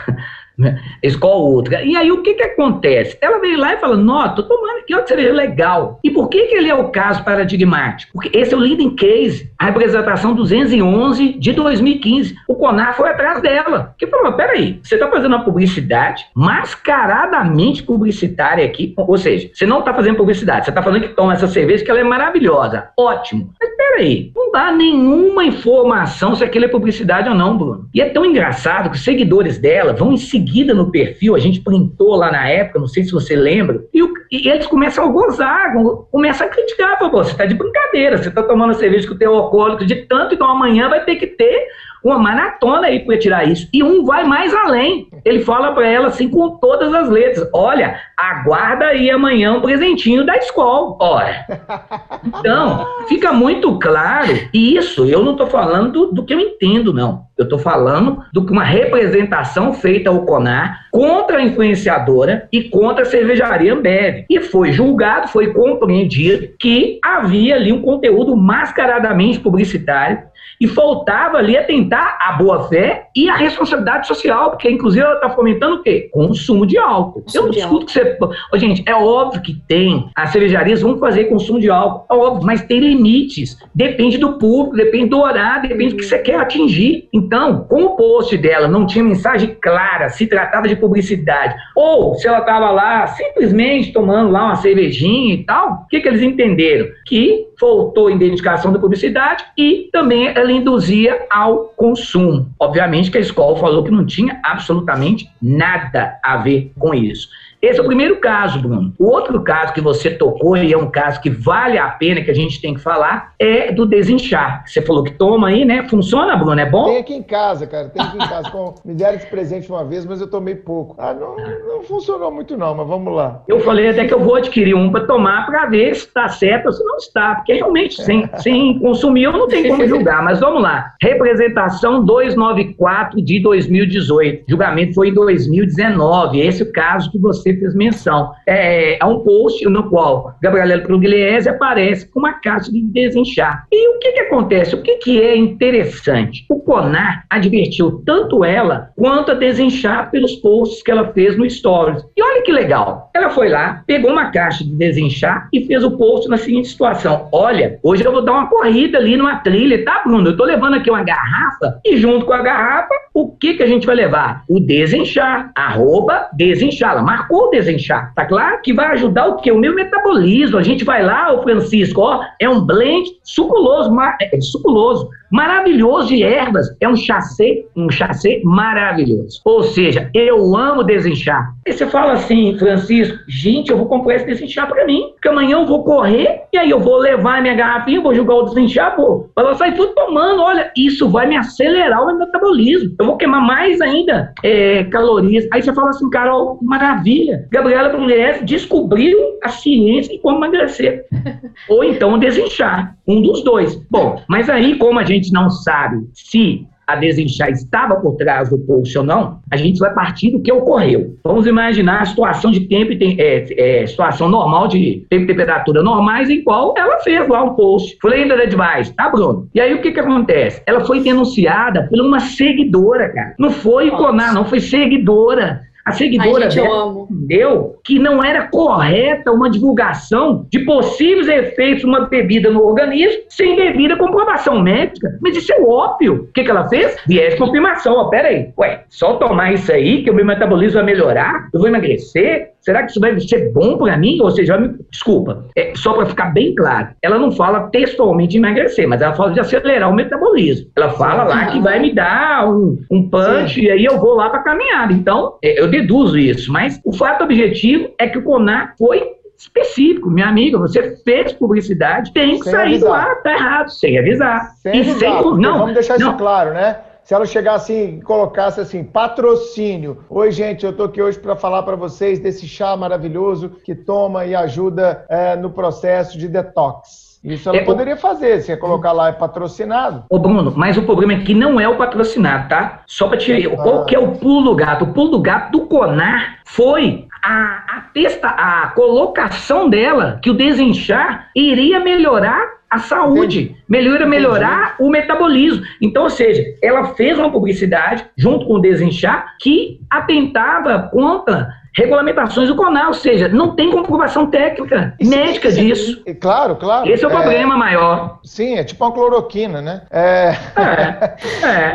[0.59, 0.81] né?
[1.03, 1.83] Escola outra.
[1.83, 3.19] E aí o que que acontece?
[3.21, 5.99] Ela veio lá e falou, não, tô tomando aqui uma cerveja legal.
[6.03, 8.13] E por que que ele é o caso paradigmático?
[8.13, 12.37] Porque esse é o leading case, a representação 211 de 2015.
[12.49, 13.95] O CONAR foi atrás dela.
[13.99, 19.83] Que falou, peraí, você tá fazendo uma publicidade mascaradamente publicitária aqui, ou seja, você não
[19.83, 22.89] tá fazendo publicidade, você tá falando que toma essa cerveja que ela é maravilhosa.
[22.97, 23.53] Ótimo.
[23.61, 27.89] Mas peraí, não dá nenhuma informação se aquilo é publicidade ou não, Bruno.
[27.95, 31.39] E é tão engraçado que os seguidores dela vão em seguida seguida no perfil, a
[31.39, 35.05] gente printou lá na época, não sei se você lembra, e, o, e eles começam
[35.05, 35.73] a gozar,
[36.11, 39.87] começam a criticar, você está de brincadeira, você está tomando cerveja com o teu alcoólico
[39.87, 41.67] de tanto, então amanhã vai ter que ter
[42.05, 43.67] uma maratona aí para tirar isso.
[43.73, 45.09] E um vai mais além.
[45.25, 50.27] Ele fala para ela assim com todas as letras: olha, aguarda aí amanhã um presentinho
[50.27, 50.97] da escola.
[51.01, 51.47] Ora.
[52.27, 54.33] Então, fica muito claro.
[54.53, 57.25] E isso eu não estou falando do, do, que eu entendo, não.
[57.37, 63.07] Eu estou falando de uma representação feita ao CONAR contra a influenciadora e contra a
[63.07, 64.25] cervejaria Ambev.
[64.29, 70.23] E foi julgado, foi compreendido que havia ali um conteúdo mascaradamente publicitário
[70.61, 75.77] e faltava ali atentar a boa-fé e a responsabilidade social, porque inclusive ela está fomentando
[75.77, 76.09] o quê?
[76.13, 77.23] Consumo de álcool.
[77.23, 78.19] Consumo eu não discuto que você.
[78.53, 80.09] Ô, gente, é óbvio que tem.
[80.15, 83.59] As cervejarias vão fazer consumo de álcool, é óbvio, mas tem limites.
[83.75, 87.09] Depende do público, depende do horário, depende do que você quer atingir.
[87.13, 92.27] Então, como o post dela não tinha mensagem clara, se tratava de publicidade, ou se
[92.27, 96.87] ela estava lá simplesmente tomando lá uma cervejinha e tal, o que, que eles entenderam?
[97.07, 102.51] Que faltou identificação da publicidade e também ela induzia ao consumo.
[102.59, 107.29] Obviamente que a escola falou que não tinha absolutamente nada a ver com isso.
[107.65, 108.93] Esse é o primeiro caso, Bruno.
[108.99, 112.31] O outro caso que você tocou, e é um caso que vale a pena que
[112.31, 114.65] a gente tem que falar, é do desinchar.
[114.67, 115.89] Você falou que toma aí, né?
[115.89, 116.61] Funciona, Bruno?
[116.61, 116.85] É bom?
[116.85, 117.89] Tem aqui em casa, cara.
[117.89, 118.51] Tem aqui em casa.
[118.51, 118.75] Com...
[118.85, 120.95] Me deram esse presente uma vez, mas eu tomei pouco.
[120.99, 123.43] Ah, não, não funcionou muito não, mas vamos lá.
[123.49, 126.67] Eu falei até que eu vou adquirir um para tomar para ver se está certo
[126.67, 130.41] ou se não está, porque realmente sem, sem consumir eu não tenho como julgar, mas
[130.41, 130.93] vamos lá.
[131.01, 134.45] Representação 294 de 2018.
[134.49, 136.41] Julgamento foi em 2019.
[136.41, 138.33] Esse é o caso que você fez menção.
[138.47, 143.67] É, é um post no qual Gabriela Pugliese aparece com uma caixa de desinchar.
[143.73, 144.75] E o que, que acontece?
[144.75, 146.45] O que, que é interessante?
[146.49, 152.05] O CONAR advertiu tanto ela quanto a desinchar pelos posts que ela fez no Stories.
[152.17, 153.11] E olha que legal.
[153.15, 157.29] Ela foi lá, pegou uma caixa de desinchar e fez o post na seguinte situação.
[157.33, 160.31] Olha, hoje eu vou dar uma corrida ali numa trilha, tá, Bruno?
[160.31, 163.67] Eu tô levando aqui uma garrafa e junto com a garrafa, o que que a
[163.67, 164.43] gente vai levar?
[164.49, 165.53] O desinchar.
[165.55, 166.93] Arroba desinchar.
[166.93, 168.13] Ela marcou desinchar.
[168.15, 168.61] Tá claro?
[168.63, 169.51] Que vai ajudar o quê?
[169.53, 170.59] O meu metabolismo.
[170.59, 173.91] A gente vai lá, o Francisco, ó, é um blend suculoso,
[174.21, 176.69] é, é suculoso maravilhoso de ervas.
[176.81, 179.41] É um chassi, um chassi maravilhoso.
[179.45, 181.53] Ou seja, eu amo desinchar.
[181.67, 185.59] E você fala assim, Francisco, gente, eu vou comprar esse desinchar para mim, porque amanhã
[185.59, 189.29] eu vou correr e aí eu vou levar minha garrafinha, vou jogar o desinchar, pô,
[189.37, 190.41] ela sair tudo tomando.
[190.41, 192.95] Olha, isso vai me acelerar o meu metabolismo.
[192.97, 195.49] Eu vou queimar mais ainda é, calorias.
[195.53, 197.49] Aí você fala assim, Carol, maravilha.
[197.51, 201.07] Gabriela Pugliese descobriu a ciência em como emagrecer.
[201.69, 202.95] Ou então desinchar.
[203.07, 203.75] Um dos dois.
[203.91, 208.51] Bom, mas aí, como a gente gente não sabe se a desinchar estava por trás
[208.51, 211.17] do post ou não, a gente vai partir do que ocorreu.
[211.25, 215.83] Vamos imaginar a situação de tempo e é, é, situação normal de tempo e temperatura
[215.83, 217.97] normais, em qual ela fez lá um post.
[218.03, 219.49] Falei ainda demais, tá, Bruno?
[219.55, 220.63] E aí o que que acontece?
[220.67, 223.35] Ela foi denunciada por uma seguidora, cara.
[223.39, 225.63] Não foi Conar, não foi seguidora.
[225.85, 231.87] A seguidora Ai, gente, entendeu que não era correta uma divulgação de possíveis efeitos de
[231.87, 235.19] uma bebida no organismo sem devida comprovação médica.
[235.21, 236.27] Mas isso é óbvio.
[236.29, 236.97] O que, que ela fez?
[237.07, 237.97] Viés de confirmação.
[237.97, 238.49] Ó, pera aí.
[238.59, 241.49] Ué, só tomar isso aí que o meu metabolismo vai melhorar?
[241.53, 242.54] Eu vou emagrecer?
[242.65, 244.19] Será que isso vai ser bom para mim?
[244.23, 244.75] Ou seja, me...
[244.91, 249.15] desculpa, é, só para ficar bem claro, ela não fala textualmente de emagrecer, mas ela
[249.15, 250.71] fala de acelerar o metabolismo.
[250.75, 253.63] Ela fala lá que vai me dar um, um punch Sim.
[253.63, 254.93] e aí eu vou lá para caminhada.
[254.93, 256.51] Então, é, eu deduzo isso.
[256.51, 259.03] Mas o fato objetivo é que o CONAR foi
[259.37, 260.11] específico.
[260.11, 262.89] Minha amiga, você fez publicidade, tem que sem sair avisar.
[262.89, 264.51] do ar, tá errado, sem avisar.
[264.63, 266.77] Sem avisar, sem, não, vamos deixar não, isso claro, né?
[267.05, 270.05] Se ela chegasse e colocasse assim, patrocínio.
[270.09, 274.25] Oi, gente, eu tô aqui hoje para falar para vocês desse chá maravilhoso que toma
[274.25, 277.15] e ajuda é, no processo de detox.
[277.23, 280.05] Isso ela é, poderia fazer, se ia colocar lá é patrocinado.
[280.11, 282.83] Ô Bruno, mas o problema é que não é o patrocinado, tá?
[282.87, 283.53] Só para tirar.
[283.53, 283.63] Ah.
[283.63, 284.85] Qual que é o pulo do gato?
[284.85, 290.35] O pulo do gato do Conar foi a, a, testa, a colocação dela que o
[290.35, 293.63] desinchar iria melhorar a saúde, Entendi.
[293.69, 294.83] melhora melhorar Entendi.
[294.83, 295.65] o metabolismo.
[295.81, 302.49] Então, ou seja, ela fez uma publicidade junto com o Desinchar que atentava contra regulamentações
[302.49, 306.03] do CONAR, ou seja, não tem comprovação técnica isso, médica isso, disso.
[306.07, 306.89] É, claro, claro.
[306.89, 308.21] Esse é o é, problema maior.
[308.23, 309.83] Sim, é tipo uma cloroquina, né?
[309.91, 310.35] É.
[310.57, 311.17] é.
[311.49, 311.75] é.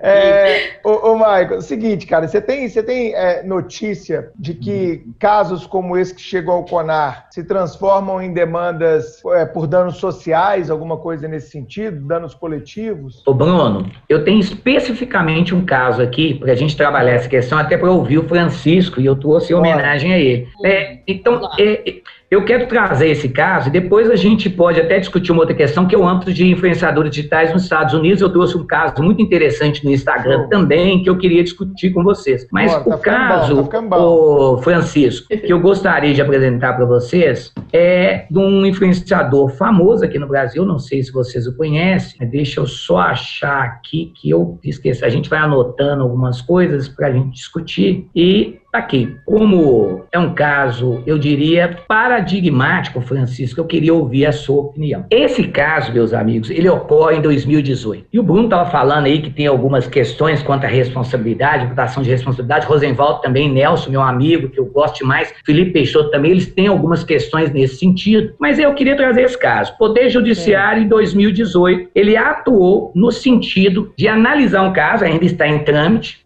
[0.00, 5.64] é ô, ô, Michael, seguinte, cara, você tem, você tem é, notícia de que casos
[5.66, 10.96] como esse que chegou ao CONAR se transformam em demandas é, por danos sociais, alguma
[10.96, 13.22] coisa nesse sentido, danos coletivos?
[13.24, 17.78] Ô, Bruno, eu tenho especificamente um caso aqui, para a gente trabalhar essa questão, até
[17.78, 20.48] para ouvir Francisco e eu trouxe homenagem a ele.
[20.64, 21.94] É, então, é,
[22.28, 25.86] eu quero trazer esse caso e depois a gente pode até discutir uma outra questão,
[25.86, 28.20] que é o âmbito de influenciadores digitais nos Estados Unidos.
[28.20, 32.46] Eu trouxe um caso muito interessante no Instagram também, que eu queria discutir com vocês.
[32.50, 37.52] Mas o tá caso, bom, tá o Francisco, que eu gostaria de apresentar para vocês
[37.72, 42.60] é de um influenciador famoso aqui no Brasil, não sei se vocês o conhecem, deixa
[42.60, 45.04] eu só achar aqui que eu esqueci.
[45.04, 49.16] A gente vai anotando algumas coisas para a gente discutir e aqui.
[49.24, 55.04] Como é um caso, eu diria, paradigmático, Francisco, eu queria ouvir a sua opinião.
[55.10, 58.06] Esse caso, meus amigos, ele ocorre em 2018.
[58.12, 62.10] E o Bruno estava falando aí que tem algumas questões quanto à responsabilidade, imputação de
[62.10, 62.66] responsabilidade.
[62.66, 67.04] Rosenwald também, Nelson, meu amigo, que eu gosto mais, Felipe Peixoto também, eles têm algumas
[67.04, 68.34] questões nesse sentido.
[68.38, 69.76] Mas eu queria trazer esse caso.
[69.78, 75.60] Poder Judiciário, em 2018, ele atuou no sentido de analisar um caso, ainda está em
[75.60, 76.24] trâmite,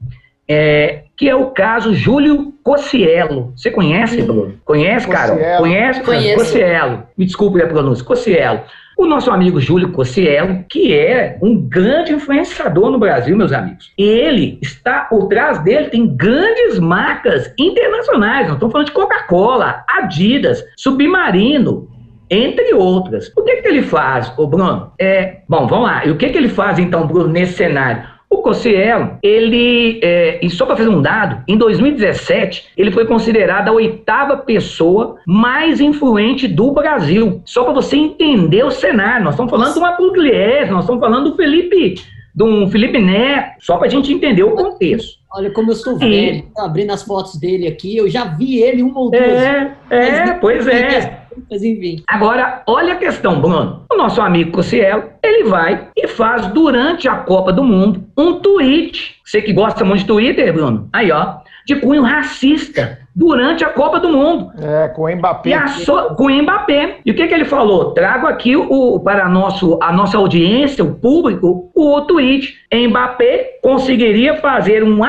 [0.53, 3.53] é, que é o caso Júlio Cossielo.
[3.55, 4.55] Você conhece, Bruno?
[4.65, 5.39] Conhece, Carol?
[5.59, 6.03] Conhece?
[6.03, 6.35] Conheço.
[6.35, 7.05] Cossielo.
[7.17, 8.05] Me desculpe a pronúncia.
[8.05, 8.63] Cossielo.
[8.99, 13.93] o nosso amigo Júlio Cossiello, que é um grande influenciador no Brasil, meus amigos.
[13.97, 18.49] Ele está por trás dele, tem grandes marcas internacionais.
[18.49, 21.89] Não estou falando de Coca-Cola, Adidas, Submarino,
[22.29, 23.33] entre outras.
[23.37, 24.93] O que, que ele faz, o Bruno?
[24.99, 26.05] É, bom, vamos lá.
[26.05, 28.03] E o que, que ele faz, então, Bruno, nesse cenário?
[28.31, 33.69] O Cossielo, ele, é, e só para fazer um dado, em 2017, ele foi considerado
[33.69, 37.43] a oitava pessoa mais influente do Brasil.
[37.45, 39.25] Só para você entender o cenário.
[39.25, 41.97] Nós estamos falando de uma Pugliese, nós estamos falando do Felipe,
[42.33, 45.19] de um Felipe Neto, só para a gente entender o contexto.
[45.33, 48.99] Olha como eu sou velho, abrindo as fotos dele aqui, eu já vi ele uma
[48.99, 51.20] ou duas É, é, pois é.
[51.51, 52.03] Mas enfim.
[52.09, 53.85] Agora, olha a questão, Bruno.
[53.91, 59.17] O nosso amigo Cossielo, ele vai e faz durante a Copa do Mundo um tweet.
[59.25, 60.89] Você que gosta muito de Twitter, Bruno?
[60.93, 61.37] Aí, ó,
[61.67, 64.51] de cunho racista durante a Copa do Mundo.
[64.61, 65.69] É, com o Mbappé.
[65.69, 66.99] So, com o Mbappé.
[67.05, 67.93] E o que, que ele falou?
[67.93, 72.60] Trago aqui o, para a, nosso, a nossa audiência, o público, o tweet.
[72.73, 75.01] Mbappé conseguiria fazer um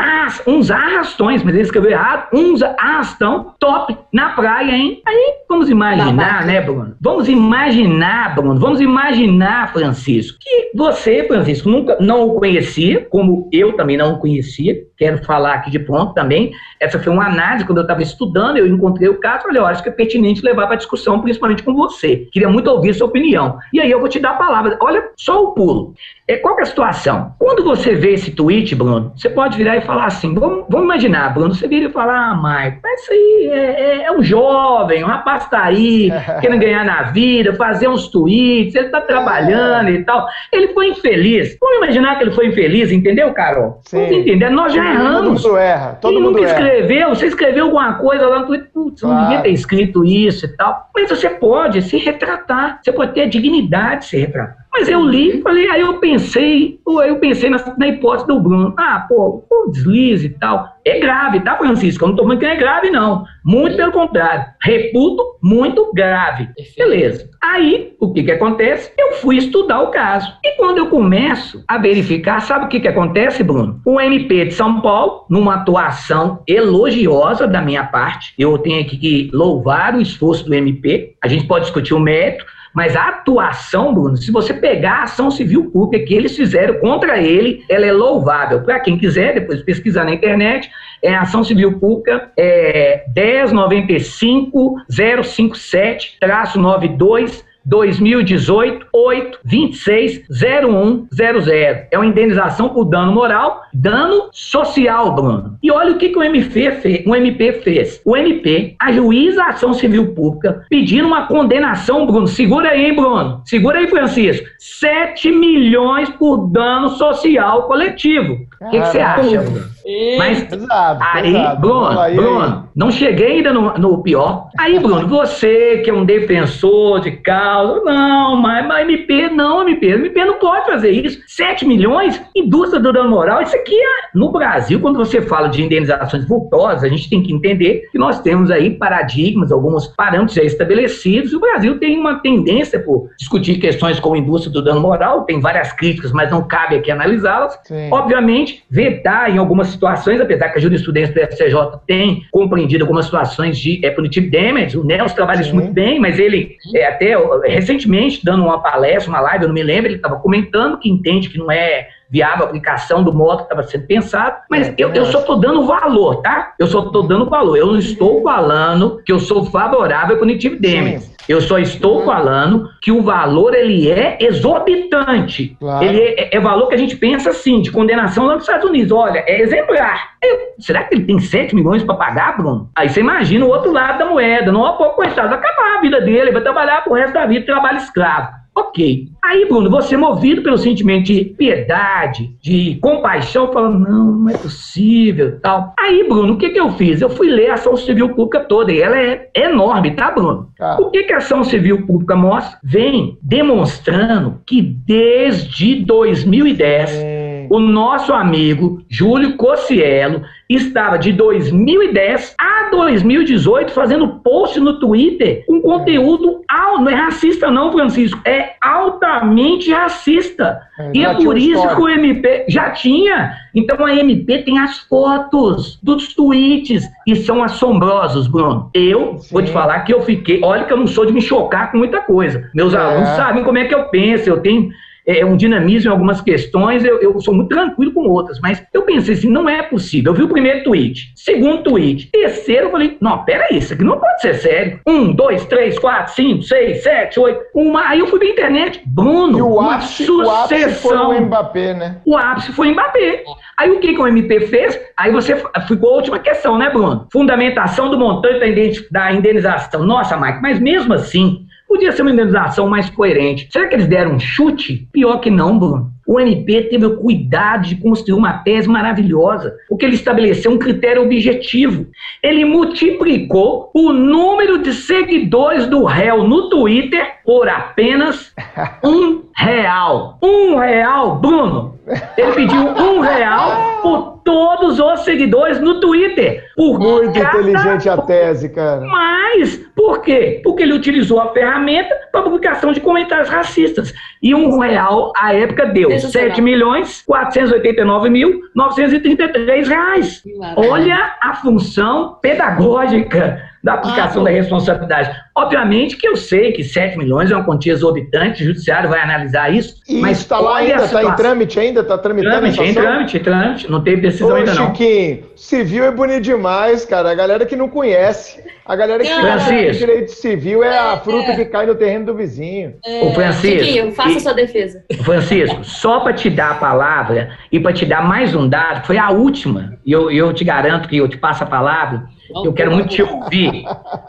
[0.47, 5.01] uns arrastões, mas ele escreveu errado, uns arrastão top na praia, hein?
[5.05, 6.95] Aí vamos imaginar, né, Bruno?
[6.99, 13.73] Vamos imaginar, Bruno, vamos imaginar, Francisco, que você, Francisco, nunca não o conhecia, como eu
[13.73, 14.75] também não o conhecia.
[14.97, 16.51] Quero falar aqui de pronto também.
[16.79, 19.83] Essa foi uma análise quando eu estava estudando, eu encontrei o caso, falei, eu acho
[19.83, 22.27] que é pertinente levar para discussão, principalmente com você.
[22.31, 23.57] Queria muito ouvir sua opinião.
[23.73, 24.77] E aí eu vou te dar a palavra.
[24.81, 25.93] Olha só o pulo.
[26.27, 27.33] É, qual é a situação?
[27.37, 31.33] Quando você vê esse tweet, Bruno, você pode virar e falar assim, vamos, vamos imaginar,
[31.33, 35.03] Bruno, você vira e falar, ah, Maicon, mas isso aí é, é, é, um jovem,
[35.03, 40.03] um rapaz tá aí, querendo ganhar na vida, fazer uns tweets, ele tá trabalhando e
[40.03, 40.27] tal.
[40.51, 41.57] Ele foi infeliz.
[41.59, 43.79] Vamos imaginar que ele foi infeliz, entendeu, Carol?
[43.83, 43.97] Sim.
[43.97, 45.41] Vamos entender, nós já erramos.
[45.41, 48.69] Todo mundo erra, todo Quem mundo nunca escreveu, você escreveu alguma coisa lá no Twitter,
[48.73, 49.15] putz, claro.
[49.15, 50.89] não devia ter escrito isso e tal.
[50.95, 54.60] Mas você pode se retratar, você pode ter a dignidade de se retratar.
[54.73, 58.73] Mas eu li e falei, aí eu pensei, eu pensei na, na, hipótese do Bruno.
[58.77, 60.65] Ah, pô, o deslize e tal.
[60.85, 62.03] É grave, tá, Francisco?
[62.03, 63.25] Eu não tô falando que é grave, não.
[63.43, 64.45] Muito pelo contrário.
[64.61, 66.47] Reputo muito grave.
[66.77, 67.29] Beleza.
[67.43, 68.91] Aí, o que que acontece?
[68.97, 70.31] Eu fui estudar o caso.
[70.43, 73.81] E quando eu começo a verificar, sabe o que que acontece, Bruno?
[73.85, 79.95] O MP de São Paulo, numa atuação elogiosa da minha parte, eu tenho que louvar
[79.95, 81.15] o esforço do MP.
[81.21, 85.29] A gente pode discutir o mérito, mas a atuação, Bruno, se você pegar a ação
[85.29, 88.61] civil pública que eles fizeram contra ele, ela é louvável.
[88.61, 90.69] Para quem quiser, depois pesquisar na internet,
[91.03, 96.17] é a ação civil pública é 1095 057
[96.55, 101.87] 92 2018 8 26 0100.
[101.91, 105.57] É uma indenização por dano moral, dano social, Bruno.
[105.61, 108.01] E olha o que, que o, MP fez, o MP fez.
[108.05, 112.27] O MP ajuiza a ação civil pública pedindo uma condenação, Bruno.
[112.27, 113.41] Segura aí, hein, Bruno.
[113.45, 114.47] Segura aí, Francisco.
[114.59, 118.45] 7 milhões por dano social coletivo.
[118.61, 119.71] O que, que você acha, Bruno?
[120.17, 121.61] Mas pesado, aí, pesado.
[121.61, 124.47] Bruno, aí, Bruno, não cheguei ainda no, no, pior.
[124.57, 129.87] Aí, Bruno, você que é um defensor de causa, não, mas, mas MP não, MP,
[129.87, 131.19] MP não pode fazer isso.
[131.27, 135.63] 7 milhões, indústria do dano moral, isso aqui é, no Brasil, quando você fala de
[135.63, 140.43] indenizações vultosas, a gente tem que entender que nós temos aí paradigmas, alguns parâmetros já
[140.43, 145.39] estabelecidos, o Brasil tem uma tendência por discutir questões como indústria do dano moral, tem
[145.39, 147.57] várias críticas, mas não cabe aqui analisá-las.
[147.91, 153.57] Obviamente, vetar em algumas situações, apesar que a jurisprudência do SCJ tem compreendido algumas situações
[153.57, 157.15] de é, punitive damage, o Nelson trabalha isso muito bem, mas ele é, até
[157.47, 161.29] recentemente, dando uma palestra, uma live, eu não me lembro, ele estava comentando que entende
[161.29, 164.93] que não é viável a aplicação do modo que estava sendo pensado, mas é, eu,
[164.93, 166.53] eu só estou dando valor, tá?
[166.59, 167.57] Eu só estou dando valor.
[167.57, 170.99] Eu não estou falando que eu sou favorável ao punitive damage.
[170.99, 171.10] Sim.
[171.27, 172.05] Eu só estou uhum.
[172.05, 175.55] falando que o valor ele é exorbitante.
[175.59, 175.85] Claro.
[175.85, 178.91] Ele é, é, valor que a gente pensa assim, de condenação lá nos Estados Unidos.
[178.91, 180.11] Olha, é exemplar.
[180.21, 182.69] Eu, será que ele tem 7 milhões para pagar, Bruno?
[182.75, 184.51] Aí você imagina o outro lado da moeda.
[184.51, 187.77] Não, pô, coitado, vai acabar a vida dele, vai trabalhar pro resto da vida, trabalho
[187.77, 188.40] escravo.
[188.53, 189.07] Ok.
[189.23, 195.39] Aí, Bruno, você movido pelo sentimento de piedade, de compaixão, falando, não, não é possível
[195.39, 195.73] tal.
[195.79, 197.01] Aí, Bruno, o que, que eu fiz?
[197.01, 200.49] Eu fui ler a ação civil pública toda, e ela é enorme, tá, Bruno?
[200.59, 200.77] Ah.
[200.79, 202.59] O que, que a ação civil pública mostra?
[202.63, 206.91] Vem demonstrando que desde 2010.
[206.93, 207.20] É
[207.51, 215.59] o nosso amigo Júlio Cossielo estava de 2010 a 2018 fazendo post no Twitter com
[215.59, 216.41] conteúdo
[216.81, 220.61] não é racista não, Francisco, é altamente racista.
[220.79, 223.33] É, e é por isso que o MP já tinha.
[223.53, 228.69] Então a MP tem as fotos dos tweets e são assombrosos, Bruno.
[228.73, 229.33] Eu Sim.
[229.33, 231.77] vou te falar que eu fiquei, olha que eu não sou de me chocar com
[231.77, 232.49] muita coisa.
[232.53, 232.77] Meus é.
[232.77, 234.69] alunos sabem como é que eu penso, eu tenho
[235.05, 238.63] é, é, um dinamismo em algumas questões, eu, eu, sou muito tranquilo com outras, mas
[238.73, 240.11] eu pensei assim, não é possível.
[240.11, 243.99] Eu vi o primeiro tweet, segundo tweet, terceiro, eu falei, não, peraí, isso aqui não
[243.99, 244.79] pode ser sério.
[244.87, 247.87] Um, dois, três, quatro, cinco, seis, sete, oito, uma.
[247.87, 250.25] Aí eu fui pra internet, Bruno, e o uma ápice, sucessão.
[250.25, 251.97] O ápice foi o Mbappé, né?
[252.05, 253.23] O ápice foi o Mbappé.
[253.57, 254.79] Aí o que, que o MP fez?
[254.97, 255.35] Aí você
[255.67, 257.07] ficou a última questão, né, Bruno?
[257.11, 259.85] Fundamentação do montante da indenização.
[259.85, 263.47] Nossa, Mike, mas mesmo assim, Podia ser uma indenização mais coerente.
[263.49, 264.89] Será que eles deram um chute?
[264.91, 265.89] Pior que não, Bruno.
[266.05, 271.01] O MP teve o cuidado de construir uma tese maravilhosa, porque ele estabeleceu um critério
[271.01, 271.87] objetivo.
[272.21, 278.35] Ele multiplicou o número de seguidores do réu no Twitter por apenas
[278.83, 280.19] um real.
[280.21, 281.79] Um real, Bruno.
[282.17, 286.43] Ele pediu um real por todos os seguidores no Twitter.
[286.55, 288.85] Por Muito inteligente a tese, cara.
[288.85, 290.41] Mas, por quê?
[290.43, 293.93] Porque ele utilizou a ferramenta para publicação de comentários racistas.
[294.21, 300.23] E um real, à época, deu R$ 7 milhões 489 mil 933 reais.
[300.55, 305.15] Olha a função pedagógica da aplicação ah, da responsabilidade.
[305.35, 309.53] Obviamente que eu sei que 7 milhões é uma quantia exorbitante, o judiciário vai analisar
[309.53, 309.75] isso.
[309.87, 313.19] E mas está lá ainda, está em trâmite ainda, está tramitando trâmite, em trâmite, em
[313.19, 314.67] trâmite, não teve decisão Ô, ainda não.
[314.67, 318.41] Chiquinho, civil é bonito demais, cara, a galera que não conhece.
[318.65, 319.79] A galera que Francisco.
[319.79, 321.35] direito civil é a fruta é.
[321.35, 322.75] que cai no terreno do vizinho.
[322.85, 323.03] É.
[323.03, 323.65] O Francisco.
[323.65, 324.83] Chiquinho, faça e, sua defesa.
[325.03, 328.97] Francisco, só para te dar a palavra e para te dar mais um dado, foi
[328.97, 332.07] a última, e eu, eu te garanto que eu te passo a palavra
[332.43, 333.63] eu quero muito te ouvir.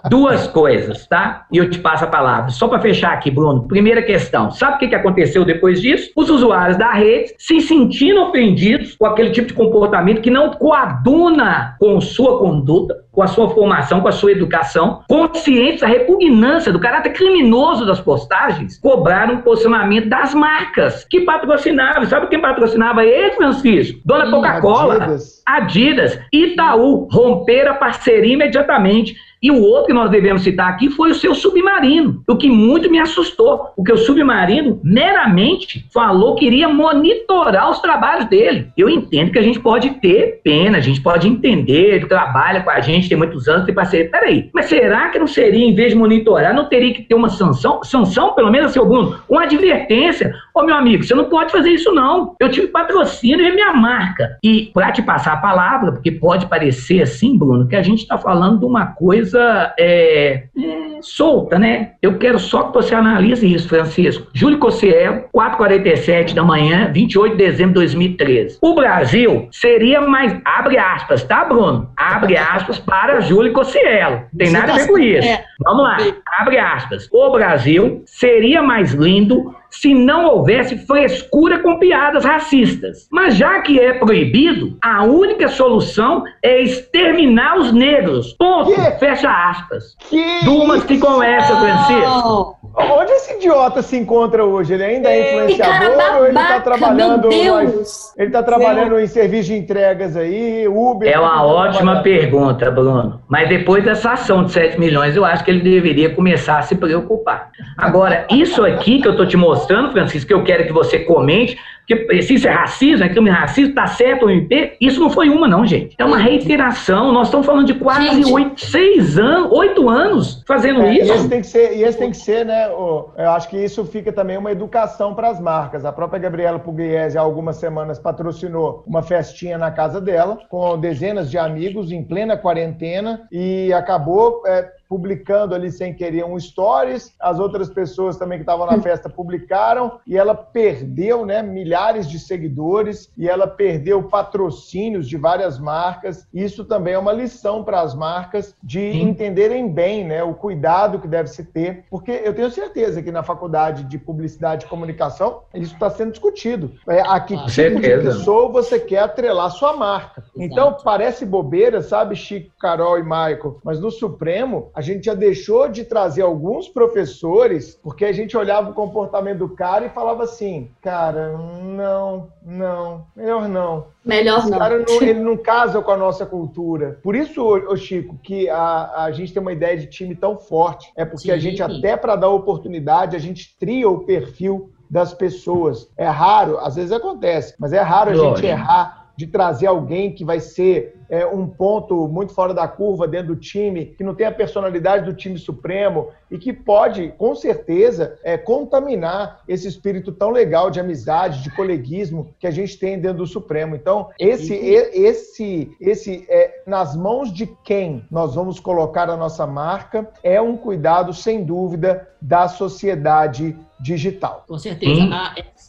[0.09, 1.47] Duas coisas, tá?
[1.53, 2.51] E eu te passo a palavra.
[2.51, 3.67] Só para fechar aqui, Bruno.
[3.67, 4.51] Primeira questão.
[4.51, 6.11] Sabe o que, aconteceu depois disso?
[6.17, 11.77] Os usuários da rede se sentindo ofendidos com aquele tipo de comportamento que não coaduna
[11.79, 16.81] com sua conduta, com a sua formação, com a sua educação, conscientes da repugnância do
[16.81, 22.05] caráter criminoso das postagens, cobraram o posicionamento das marcas que patrocinavam.
[22.07, 24.01] Sabe quem patrocinava ele, Francisco?
[24.05, 25.43] Dona Coca-Cola, Adidas.
[25.47, 29.17] Adidas, Itaú, romperam a parceria imediatamente.
[29.43, 32.89] E o outro que nós devemos citar aqui foi o seu submarino, o que muito
[32.89, 38.69] me assustou, porque o submarino meramente falou que iria monitorar os trabalhos dele.
[38.77, 42.71] Eu entendo que a gente pode ter pena, a gente pode entender, que trabalha com
[42.71, 44.09] a gente, tem muitos anos, tem parceria.
[44.09, 47.29] Peraí, mas será que não seria, em vez de monitorar, não teria que ter uma
[47.29, 47.83] sanção?
[47.83, 50.33] Sanção, pelo menos, seu Bruno, uma advertência.
[50.55, 52.37] Ô, meu amigo, você não pode fazer isso, não.
[52.39, 54.37] Eu tive patrocínio e é minha marca.
[54.45, 58.17] E para te passar a palavra, porque pode parecer assim, Bruno, que a gente está
[58.17, 61.93] falando de uma coisa coisa é, é, solta, né?
[62.03, 64.29] Eu quero só que você analise isso, Francisco.
[64.35, 68.59] Júlio Cossiel, 4h47 da manhã, 28 de dezembro de 2013.
[68.61, 70.37] O Brasil seria mais.
[70.45, 71.91] Abre aspas, tá, Bruno?
[71.97, 74.23] Abre aspas para Júlio Cossielo.
[74.37, 75.29] Tem nada a ver com isso.
[75.29, 75.45] É.
[75.65, 75.97] Vamos lá.
[76.39, 77.09] Abre aspas.
[77.11, 83.09] O Brasil seria mais lindo se não houvesse frescura com piadas racistas.
[83.11, 88.35] Mas já que é proibido, a única solução é exterminar os negros.
[88.35, 88.73] Ponto.
[88.73, 88.91] Que?
[88.99, 89.97] Fecha aspas.
[90.11, 92.57] Que Durma-se com essa, Francisco.
[92.75, 94.75] Onde esse idiota se encontra hoje?
[94.75, 97.29] Ele ainda é influenciador babaca, ou ele está trabalhando?
[97.29, 101.11] Mas, ele está trabalhando em serviço de entregas aí, Uber?
[101.11, 103.21] É uma ótima pergunta, Bruno.
[103.29, 106.75] Mas depois dessa ação de 7 milhões, eu acho que ele deveria começar a se
[106.75, 107.51] preocupar.
[107.77, 111.59] Agora, isso aqui que eu estou te mostrando, Francisco, que eu quero que você comente,
[111.87, 115.29] porque se isso é racismo, é crime racista, tá certo o MP, isso não foi
[115.29, 115.95] uma, não, gente.
[115.99, 117.13] É uma reiteração.
[117.13, 121.13] Nós estamos falando de quase oito, seis anos, oito anos fazendo é, isso.
[121.13, 122.69] E esse tem que ser, e esse tem que ser, né?
[122.69, 125.85] Eu acho que isso fica também uma educação para as marcas.
[125.85, 131.31] A própria Gabriela Pugliese, há algumas semanas, patrocinou uma festinha na casa dela, com dezenas
[131.31, 134.43] de amigos em plena quarentena, e acabou.
[134.47, 139.09] É, publicando ali sem querer um stories, as outras pessoas também que estavam na festa
[139.09, 146.29] publicaram e ela perdeu, né, milhares de seguidores e ela perdeu patrocínios de várias marcas.
[146.31, 149.01] Isso também é uma lição para as marcas de Sim.
[149.01, 153.23] entenderem bem, né, o cuidado que deve se ter, porque eu tenho certeza que na
[153.23, 156.71] faculdade de publicidade e comunicação isso está sendo discutido.
[156.87, 158.03] É, a que ah, tipo certeza.
[158.03, 160.23] de pessoa você quer atrelar sua marca?
[160.37, 165.69] Então, parece bobeira, sabe, Chico, Carol e Michael, mas no Supremo, a gente já deixou
[165.69, 170.71] de trazer alguns professores, porque a gente olhava o comportamento do cara e falava assim,
[170.83, 173.87] cara, não, não, melhor não.
[174.05, 174.59] Melhor Esse não.
[174.59, 176.99] Cara não, ele não casa com a nossa cultura.
[177.03, 180.93] Por isso, ô, Chico, que a, a gente tem uma ideia de time tão forte.
[180.97, 181.33] É porque Sim.
[181.33, 185.91] a gente, até para dar oportunidade, a gente tria o perfil das pessoas.
[185.97, 190.25] É raro, às vezes acontece, mas é raro a gente errar de trazer alguém que
[190.25, 194.27] vai ser é, um ponto muito fora da curva dentro do time, que não tem
[194.27, 200.31] a personalidade do time supremo e que pode, com certeza, é, contaminar esse espírito tão
[200.31, 203.77] legal de amizade, de coleguismo que a gente tem dentro do Supremo.
[203.77, 210.09] Então, esse, esse, esse é, nas mãos de quem nós vamos colocar a nossa marca
[210.23, 214.45] é um cuidado, sem dúvida, da sociedade digital.
[214.47, 215.03] Com certeza.
[215.03, 215.11] Hum.
[215.13, 215.62] Ah, essa,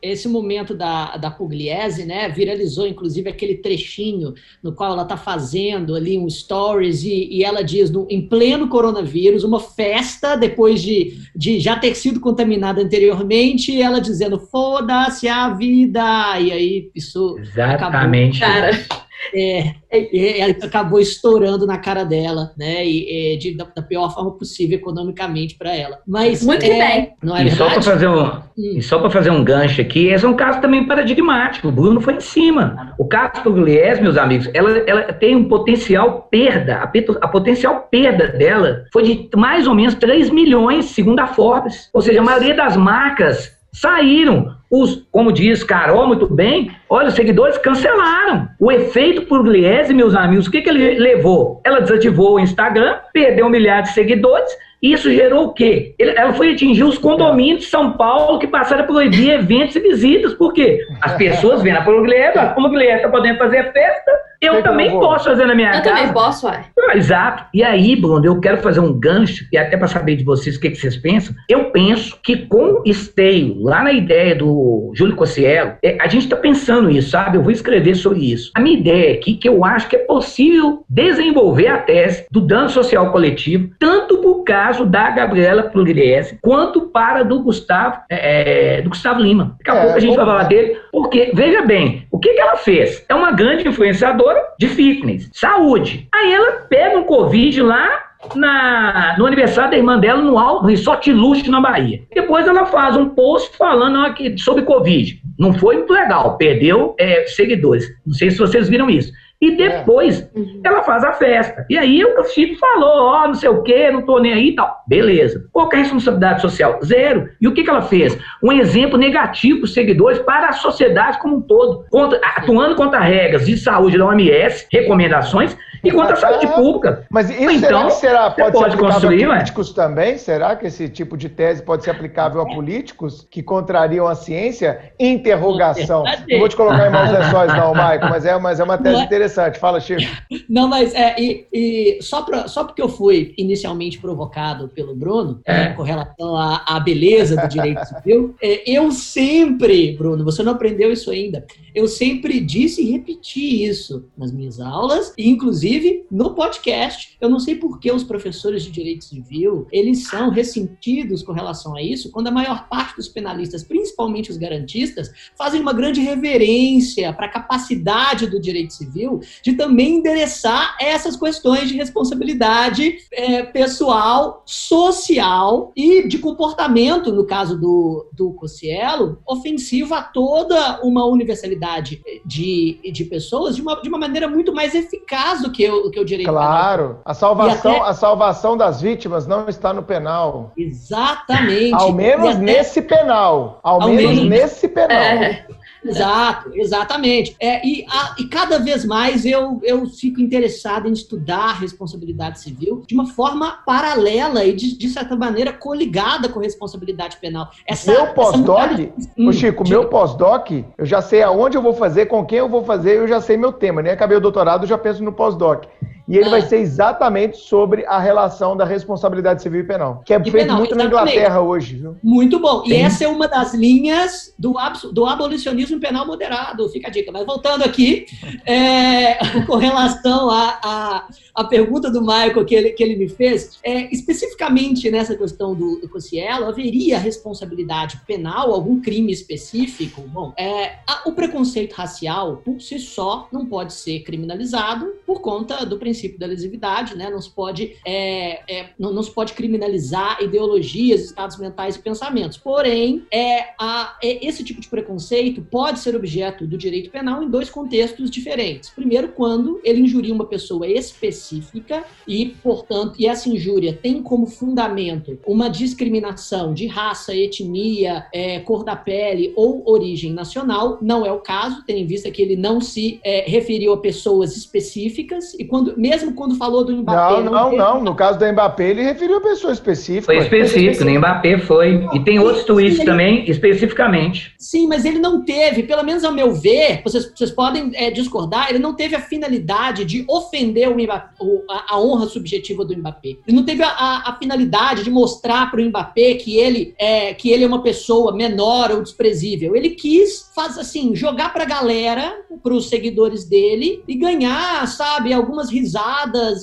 [0.00, 5.94] esse momento da, da Pugliese, né, viralizou inclusive aquele trechinho no qual ela está fazendo
[5.94, 11.18] ali um stories e, e ela diz, no, em pleno coronavírus, uma festa, depois de,
[11.34, 16.38] de já ter sido contaminada anteriormente, ela dizendo, foda-se a vida!
[16.40, 18.42] E aí isso Exatamente.
[18.42, 18.70] Acabou.
[18.70, 22.84] Cara, é, é, ela acabou estourando na cara dela, né?
[22.86, 25.98] E, de, da, da, pior forma possível economicamente para ela.
[26.06, 27.12] Mas muito é, bem.
[27.22, 27.56] Não é e verdade?
[27.56, 28.42] só para fazer um, hum.
[28.56, 31.68] e só para fazer um gancho aqui, esse é um caso também paradigmático.
[31.68, 32.94] O Bruno foi em cima.
[32.98, 36.76] O caso do Pugliese, meus amigos, ela, ela tem um potencial perda.
[36.76, 36.92] A,
[37.22, 41.88] a, potencial perda dela foi de mais ou menos 3 milhões, segundo a Forbes.
[41.92, 44.57] Ou seja, a maioria das marcas saíram.
[44.70, 48.48] Os, como diz Carol muito bem, olha, os seguidores cancelaram.
[48.60, 51.62] O efeito Pugliese, meus amigos, o que, que ele levou?
[51.64, 54.50] Ela desativou o Instagram, perdeu um milhar de seguidores,
[54.82, 55.94] e isso gerou o quê?
[55.98, 60.34] Ela foi atingir os condomínios de São Paulo que passaram a proibir eventos e visitas.
[60.34, 60.80] Por quê?
[61.00, 64.98] As pessoas vendo a Pugliese, a Pugliese está podendo fazer festa, eu que também que
[64.98, 65.88] posso fazer na minha eu casa.
[65.88, 66.64] Eu também posso, ué.
[66.88, 67.44] Ah, exato.
[67.52, 70.60] E aí, Bruno, eu quero fazer um gancho, e até para saber de vocês o
[70.60, 71.34] que, que, vocês pensam.
[71.48, 76.36] Eu penso que com esteio, lá na ideia do Júlio Cossiello, é, a gente está
[76.36, 77.36] pensando isso, sabe?
[77.36, 78.50] Eu vou escrever sobre isso.
[78.54, 82.40] A minha ideia aqui é que eu acho que é possível desenvolver a tese do
[82.40, 88.82] dano social coletivo, tanto por caso da Gabriela Pugliese, quanto para do Gustavo, é, é
[88.82, 89.56] do Gustavo Lima.
[89.58, 92.40] Daqui a é, pouco a gente vai falar dele, porque, veja bem, o que, que
[92.40, 93.04] ela fez?
[93.08, 94.27] É uma grande influenciadora
[94.58, 96.08] de fitness, saúde.
[96.12, 101.12] Aí ela pega um Covid lá na, no aniversário da irmã dela no, no Resort
[101.12, 102.02] Luxo na Bahia.
[102.12, 105.20] Depois ela faz um post falando aqui sobre Covid.
[105.38, 107.86] Não foi muito legal, perdeu é, seguidores.
[108.04, 109.12] Não sei se vocês viram isso.
[109.40, 110.28] E depois é.
[110.64, 111.64] ela faz a festa.
[111.70, 114.48] E aí o Chico falou, ó, oh, não sei o quê, não tô nem aí
[114.48, 114.82] e tal.
[114.86, 115.48] Beleza.
[115.52, 116.80] Qual é a responsabilidade social?
[116.84, 117.28] Zero.
[117.40, 118.18] E o que, que ela fez?
[118.42, 121.84] Um exemplo negativo para os seguidores, para a sociedade como um todo.
[121.88, 127.06] Contra, atuando contra regras de saúde da OMS, recomendações, e contra a saúde pública.
[127.10, 130.18] Mas isso então, será, será pode, pode ser construir, a políticos também?
[130.18, 134.92] Será que esse tipo de tese pode ser aplicável a políticos que contrariam a ciência?
[134.98, 136.04] Interrogação.
[136.28, 139.00] Não vou te colocar em maus lençóis, não, Maico, mas é, mas é uma tese
[139.00, 139.58] é- interessante.
[139.58, 140.02] Fala, Chico.
[140.48, 145.40] Não, mas é, e, e só, pra, só porque eu fui inicialmente provocado pelo Bruno,
[145.44, 145.68] é.
[145.68, 150.92] com relação à, à, beleza do direito civil, é, eu sempre, Bruno, você não aprendeu
[150.92, 157.16] isso ainda, eu sempre disse e repeti isso nas minhas aulas, inclusive inclusive no podcast.
[157.20, 161.76] Eu não sei por que os professores de direito civil, eles são ressentidos com relação
[161.76, 167.12] a isso, quando a maior parte dos penalistas, principalmente os garantistas, fazem uma grande reverência
[167.12, 174.42] para a capacidade do direito civil de também endereçar essas questões de responsabilidade é, pessoal,
[174.46, 182.78] social e de comportamento, no caso do, do Cossielo, ofensivo a toda uma universalidade de,
[182.92, 185.98] de pessoas de uma, de uma maneira muito mais eficaz do que que o, que
[185.98, 187.00] o direito claro.
[187.04, 187.90] A salvação, até...
[187.90, 190.52] a salvação das vítimas não está no penal.
[190.56, 191.74] Exatamente.
[191.74, 192.38] Ao menos até...
[192.38, 193.58] nesse penal.
[193.60, 194.96] Ao, Ao menos, menos, nesse penal.
[194.96, 195.44] É.
[195.90, 197.36] Exato, exatamente.
[197.40, 202.82] É, e, a, e cada vez mais eu, eu fico interessado em estudar responsabilidade civil
[202.86, 207.50] de uma forma paralela e, de, de certa maneira, coligada com responsabilidade penal.
[207.66, 212.24] Essa, meu pós-doc, hum, Chico, meu pós-doc, eu já sei aonde eu vou fazer, com
[212.24, 213.82] quem eu vou fazer, eu já sei meu tema.
[213.82, 215.64] Nem acabei o doutorado, já penso no pós-doc.
[216.08, 216.30] E ele ah.
[216.30, 220.32] vai ser exatamente sobre a relação da responsabilidade civil e penal, que é e feito
[220.32, 220.94] penal, muito exatamente.
[220.94, 221.76] na Inglaterra hoje.
[221.76, 221.96] Viu?
[222.02, 222.64] Muito bom.
[222.64, 222.70] Sim.
[222.70, 224.54] E essa é uma das linhas do,
[224.92, 227.12] do abolicionismo penal moderado, fica a dica.
[227.12, 228.06] Mas voltando aqui,
[228.46, 233.58] é, com relação a, a, a pergunta do Michael que ele, que ele me fez,
[233.62, 240.00] é, especificamente nessa questão do, do Cossielo, haveria responsabilidade penal, algum crime específico?
[240.08, 245.66] Bom, é, a, o preconceito racial, por si só, não pode ser criminalizado por conta
[245.66, 247.10] do princípio da lesividade, né?
[247.10, 252.38] Não se pode, é, é, não, não, se pode criminalizar ideologias, estados mentais e pensamentos.
[252.38, 257.30] Porém, é, a, é, esse tipo de preconceito pode ser objeto do direito penal em
[257.30, 258.70] dois contextos diferentes.
[258.70, 265.18] Primeiro, quando ele injuria uma pessoa específica e, portanto, e essa injúria tem como fundamento
[265.26, 270.78] uma discriminação de raça, etnia, é, cor da pele ou origem nacional.
[270.80, 274.36] Não é o caso, tendo em vista que ele não se é, referiu a pessoas
[274.36, 277.22] específicas e quando, mesmo quando falou do Mbappé.
[277.22, 277.44] Não, não, não.
[277.50, 277.56] Teve...
[277.56, 277.82] não.
[277.82, 280.06] No caso do Mbappé, ele referiu a pessoa específica.
[280.06, 281.86] Foi específico, no Mbappé foi.
[281.94, 284.34] E tem outros tweets também, especificamente.
[284.38, 288.50] Sim, mas ele não teve, pelo menos ao meu ver, vocês, vocês podem é, discordar,
[288.50, 291.08] ele não teve a finalidade de ofender o Mbappé,
[291.50, 293.16] a, a, honra subjetiva do Mbappé.
[293.26, 297.14] Ele não teve a, a, a finalidade de mostrar para o Mbappé que ele, é,
[297.14, 299.56] que ele é uma pessoa menor ou desprezível.
[299.56, 305.12] Ele quis, faz assim, jogar para a galera, para os seguidores dele e ganhar, sabe,
[305.12, 305.77] algumas risadas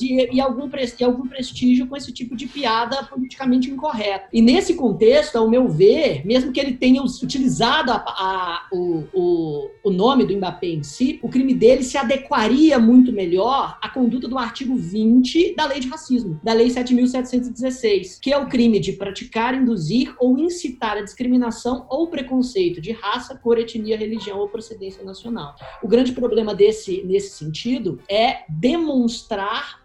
[0.02, 4.28] e, e algum, e algum prestígio com esse tipo de piada politicamente incorreta.
[4.32, 9.70] E nesse contexto, ao meu ver, mesmo que ele tenha utilizado a, a, o, o,
[9.84, 14.28] o nome do Mbappé em si, o crime dele se adequaria muito melhor à conduta
[14.28, 18.94] do artigo 20 da lei de racismo, da lei 7.716, que é o crime de
[18.94, 25.04] praticar, induzir ou incitar a discriminação ou preconceito de raça, cor, etnia, religião ou procedência
[25.04, 25.56] nacional.
[25.82, 29.15] O grande problema desse, nesse sentido é demonstrar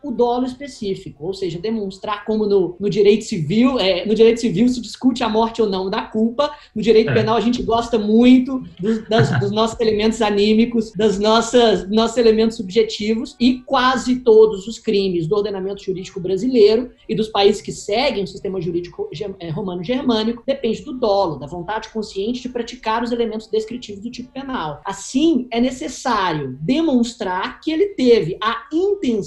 [0.03, 4.69] o dolo específico, ou seja, demonstrar como no, no direito civil, é, no direito civil
[4.69, 7.15] se discute a morte ou não da culpa, no direito é.
[7.15, 12.57] penal a gente gosta muito dos, das, dos nossos elementos anímicos, das nossas nossos elementos
[12.57, 18.25] subjetivos e quase todos os crimes do ordenamento jurídico brasileiro e dos países que seguem
[18.25, 19.09] o sistema jurídico
[19.39, 24.31] é, romano-germânico depende do dolo, da vontade consciente de praticar os elementos descritivos do tipo
[24.33, 24.81] penal.
[24.85, 29.20] Assim, é necessário demonstrar que ele teve a intenção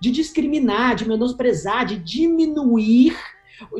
[0.00, 3.16] de discriminar, de menosprezar, de diminuir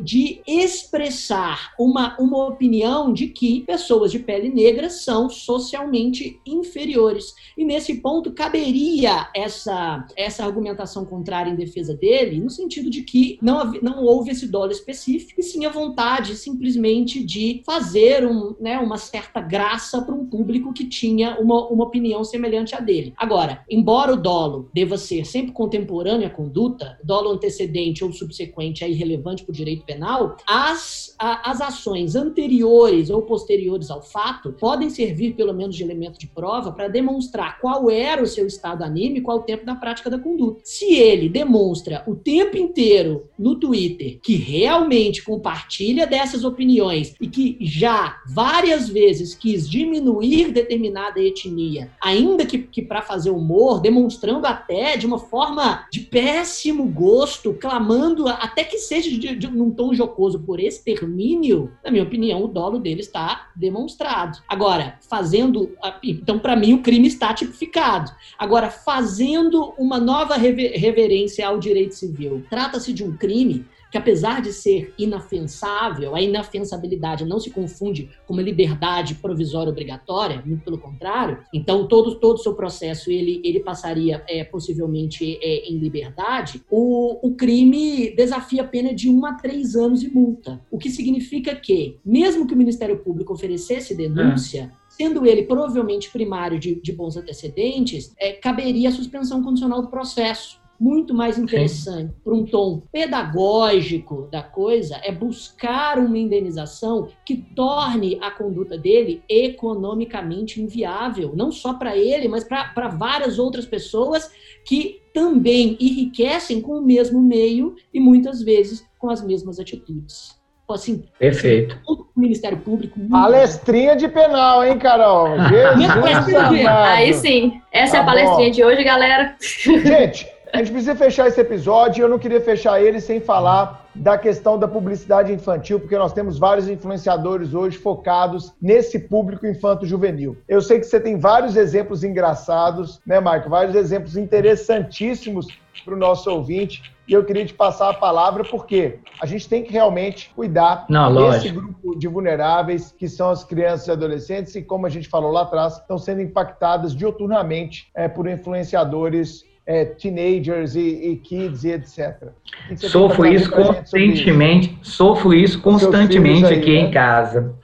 [0.02, 7.34] de expressar uma, uma opinião de que pessoas de pele negra são socialmente inferiores.
[7.56, 13.38] E nesse ponto caberia essa, essa argumentação contrária em defesa dele, no sentido de que
[13.40, 18.78] não, não houve esse dolo específico, e sim a vontade simplesmente de fazer um, né,
[18.78, 23.12] uma certa graça para um público que tinha uma, uma opinião semelhante à dele.
[23.16, 28.90] Agora, embora o dolo deva ser sempre contemporâneo à conduta, dolo antecedente ou subsequente é
[28.90, 34.52] irrelevante para o direito direito penal, as, a, as ações anteriores ou posteriores ao fato
[34.52, 38.84] podem servir, pelo menos, de elemento de prova para demonstrar qual era o seu estado
[38.84, 40.60] anímico ao tempo da prática da conduta.
[40.64, 47.56] Se ele demonstra o tempo inteiro no Twitter que realmente compartilha dessas opiniões e que
[47.60, 54.96] já várias vezes quis diminuir determinada etnia, ainda que, que para fazer humor, demonstrando até
[54.96, 60.40] de uma forma de péssimo gosto, clamando até que seja de, de, num tom jocoso
[60.40, 64.38] por extermínio, na minha opinião, o dolo dele está demonstrado.
[64.48, 65.76] Agora, fazendo.
[66.02, 68.10] Então, para mim, o crime está tipificado.
[68.38, 74.54] Agora, fazendo uma nova reverência ao direito civil, trata-se de um crime que apesar de
[74.54, 81.40] ser inafensável, a inafensabilidade não se confunde com uma liberdade provisória obrigatória, muito pelo contrário.
[81.52, 86.64] Então, todo todo o seu processo ele, ele passaria é, possivelmente é, em liberdade.
[86.70, 90.88] O, o crime desafia a pena de um a três anos e multa, o que
[90.88, 96.74] significa que, mesmo que o Ministério Público oferecesse denúncia, é sendo ele provavelmente primário de,
[96.74, 102.44] de bons antecedentes, é, caberia a suspensão condicional do processo muito mais interessante para um
[102.44, 111.34] tom pedagógico da coisa é buscar uma indenização que torne a conduta dele economicamente inviável,
[111.36, 114.28] não só para ele, mas para várias outras pessoas
[114.66, 120.42] que também enriquecem com o mesmo meio e muitas vezes com as mesmas atitudes.
[120.68, 121.78] Assim, Perfeito.
[121.86, 122.98] O Ministério Público.
[123.10, 125.28] Palestrinha de penal, hein, Carol?
[125.76, 127.60] Jesus Aí sim.
[127.70, 128.54] Essa tá é a tá palestrinha bom.
[128.54, 129.36] de hoje, galera.
[129.38, 134.16] Gente, a gente precisa fechar esse episódio eu não queria fechar ele sem falar da
[134.18, 140.36] questão da publicidade infantil, porque nós temos vários influenciadores hoje focados nesse público infanto-juvenil.
[140.48, 143.50] Eu sei que você tem vários exemplos engraçados, né, Marco?
[143.50, 145.46] Vários exemplos interessantíssimos
[145.84, 146.82] para o nosso ouvinte.
[147.06, 151.30] E eu queria te passar a palavra porque a gente tem que realmente cuidar Não,
[151.30, 155.32] desse grupo de vulneráveis que são as crianças e adolescentes e, como a gente falou
[155.32, 161.70] lá atrás, estão sendo impactadas dioturnamente é, por influenciadores é, teenagers e, e, kids e
[161.70, 162.28] etc.
[162.76, 164.92] Sofro isso constantemente, isso?
[164.92, 166.80] sofro isso constantemente aí, aqui né?
[166.80, 167.54] em casa.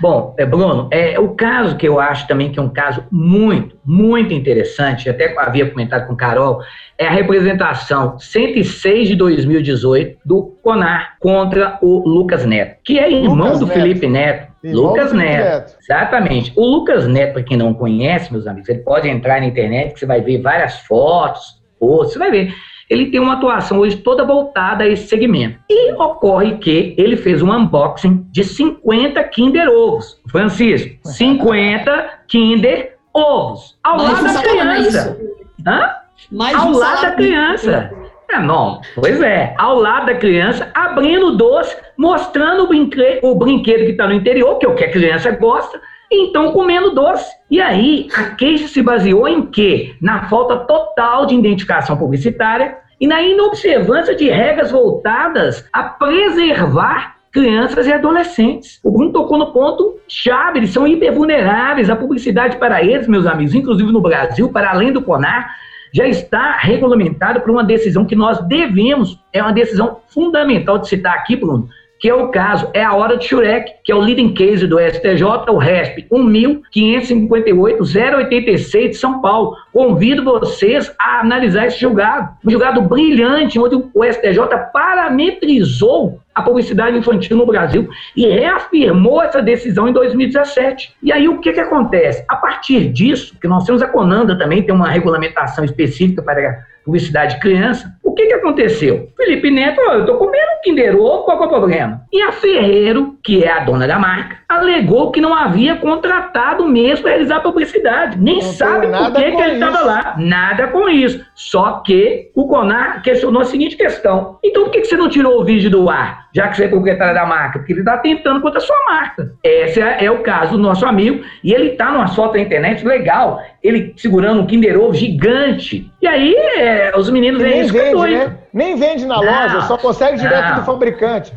[0.00, 3.76] Bom, é, Bruno, é, o caso que eu acho também que é um caso muito,
[3.84, 6.60] muito interessante, até havia comentado com Carol,
[6.98, 13.46] é a representação 106 de 2018 do CONAR contra o Lucas Neto, que é irmão
[13.46, 13.78] Lucas do Neto.
[13.78, 14.53] Felipe Neto.
[14.72, 15.44] Lucas Neto.
[15.44, 15.76] Neto.
[15.80, 16.52] Exatamente.
[16.56, 20.00] O Lucas Neto, para quem não conhece, meus amigos, ele pode entrar na internet que
[20.00, 22.54] você vai ver várias fotos, posts, você vai ver.
[22.88, 25.58] Ele tem uma atuação hoje toda voltada a esse segmento.
[25.70, 30.20] E ocorre que ele fez um unboxing de 50 Kinder Ovos.
[30.30, 33.78] Francisco, 50 Kinder Ovos.
[33.82, 35.18] Ao lado da criança.
[35.66, 35.90] Hã?
[36.30, 37.90] Mais ao lado da criança.
[38.30, 43.34] É, não, pois é, ao lado da criança, abrindo o doce, mostrando o, brinque o
[43.34, 45.80] brinquedo que está no interior, que é o que a criança gosta,
[46.10, 47.30] então comendo doce.
[47.50, 49.94] E aí, a queixa se baseou em quê?
[50.00, 57.86] Na falta total de identificação publicitária e na inobservância de regras voltadas a preservar crianças
[57.86, 58.78] e adolescentes.
[58.82, 61.90] O Bruno tocou no ponto chave, eles são hipervulneráveis.
[61.90, 65.50] A publicidade para eles, meus amigos, inclusive no Brasil, para além do CONAR,
[65.94, 71.14] já está regulamentado por uma decisão que nós devemos, é uma decisão fundamental de citar
[71.14, 71.68] aqui, Bruno,
[72.00, 74.80] que é o caso, é a hora de Shurek, que é o leading case do
[74.80, 79.54] STJ, o RESP 1558-086 de São Paulo.
[79.72, 82.30] Convido vocês a analisar esse julgado.
[82.42, 84.38] Um julgado brilhante, onde o STJ
[84.72, 90.96] parametrizou a publicidade infantil no Brasil e reafirmou essa decisão em 2017.
[91.02, 92.24] E aí o que, que acontece?
[92.26, 97.34] A partir disso, que nós temos a Conanda também, tem uma regulamentação específica para publicidade
[97.34, 99.08] de criança, o que, que aconteceu?
[99.16, 102.02] Felipe Neto, eu estou comendo um Kinder Ovo, qual é o problema?
[102.12, 107.02] E a Ferreiro, que é a dona da marca, alegou que não havia contratado mesmo
[107.02, 108.18] para realizar publicidade.
[108.18, 110.14] Nem não sabe por que, que ele estava lá.
[110.18, 111.24] Nada com isso.
[111.34, 114.38] Só que o Conar questionou a seguinte questão.
[114.44, 116.68] Então por que, que você não tirou o vídeo do ar, já que você é
[116.68, 117.58] proprietário da marca?
[117.58, 119.32] Porque ele está tentando contra a sua marca.
[119.42, 121.24] Esse é, é, o caso do nosso amigo.
[121.42, 123.40] E ele está numa foto na internet legal.
[123.62, 125.90] Ele segurando um Kinder Ovo gigante.
[126.00, 127.42] E aí é, os meninos...
[127.42, 128.36] nem vende, né?
[128.52, 130.54] Nem vende na não, loja, só consegue direto não.
[130.60, 131.32] do fabricante.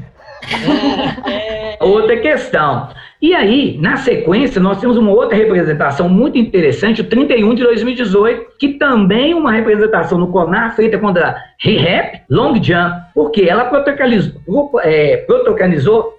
[1.27, 2.89] É, outra questão.
[3.21, 8.45] E aí, na sequência, nós temos uma outra representação muito interessante, o 31 de 2018,
[8.59, 14.77] que também é uma representação no CONAR feita contra ReHap Long Jump, porque ela protagonizou,
[14.83, 15.13] é,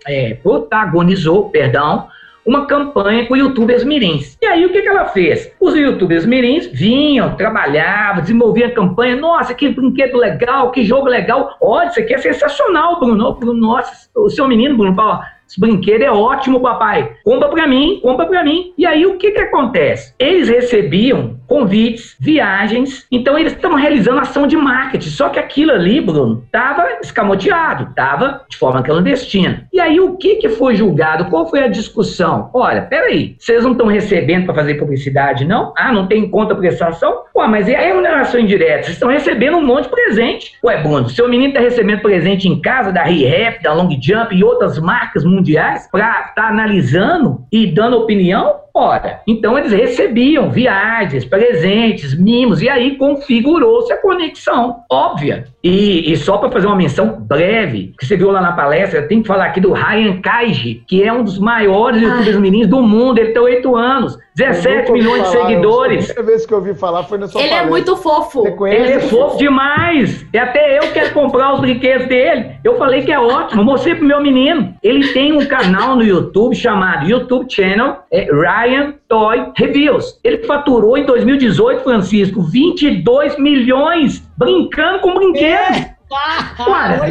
[0.06, 2.08] é, protagonizou perdão,
[2.48, 4.38] uma campanha com youtubers mirins.
[4.40, 5.52] E aí o que, que ela fez?
[5.60, 9.16] Os youtubers mirins vinham, trabalhavam, desenvolviam a campanha.
[9.16, 11.58] Nossa, que brinquedo legal, que jogo legal.
[11.60, 13.38] Olha, isso aqui é sensacional, Bruno.
[13.52, 17.12] Nossa, o seu menino, Bruno, fala, esse brinquedo é ótimo, papai.
[17.22, 18.72] Compra para mim, compra para mim.
[18.78, 20.14] E aí o que que acontece?
[20.18, 25.08] Eles recebiam convites, viagens, então eles estavam realizando ação de marketing.
[25.08, 29.66] Só que aquilo ali, Bruno, estava escamoteado, estava de forma clandestina.
[29.72, 31.24] E aí o que que foi julgado?
[31.30, 32.50] Qual foi a discussão?
[32.52, 35.72] Olha, peraí, vocês não estão recebendo para fazer publicidade, não?
[35.76, 37.22] Ah, não tem conta prestação?
[37.32, 38.82] Pô, mas e a remuneração indireta?
[38.82, 40.52] Vocês estão recebendo um monte de presente.
[40.62, 44.44] Ué, Bruno, seu menino está recebendo presente em casa da ReHap, da Long Jump e
[44.44, 48.67] outras marcas mundiais para estar tá analisando e dando opinião?
[48.80, 55.46] Ora, então eles recebiam viagens, presentes, mimos, e aí configurou-se a conexão óbvia.
[55.64, 59.22] E, e só para fazer uma menção breve, que você viu lá na palestra, tenho
[59.22, 63.18] que falar aqui do Ryan Kaiji, que é um dos maiores youtubers meninos do mundo,
[63.18, 66.10] ele tem oito anos, 17 milhões de seguidores.
[66.10, 67.66] A primeira vez que eu ouvi falar foi na sua Ele é palestra.
[67.66, 68.66] é muito fofo.
[68.66, 70.24] Ele é fofo demais.
[70.32, 72.52] E até eu quero comprar os brinquedos dele.
[72.62, 74.74] Eu falei que é ótimo, mostrei pro meu menino.
[74.82, 80.20] Ele tem um canal no YouTube chamado YouTube Channel é Ryan Toy Reviews.
[80.22, 85.78] Ele faturou em 2018, Francisco, 22 milhões brincando com brinquedos.
[85.78, 85.97] É.
[86.10, 87.08] Ah,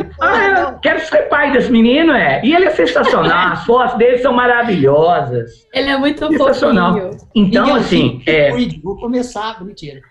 [0.72, 2.42] eu quero ser pai desse menino, é.
[2.44, 5.68] E ele é sensacional, as fotos dele são maravilhosas.
[5.74, 6.94] Ele é muito sensacional.
[6.94, 7.18] Fofinho.
[7.36, 8.22] Então, Miguel, assim.
[8.26, 8.52] É...
[8.84, 10.02] Vou começar, mentira.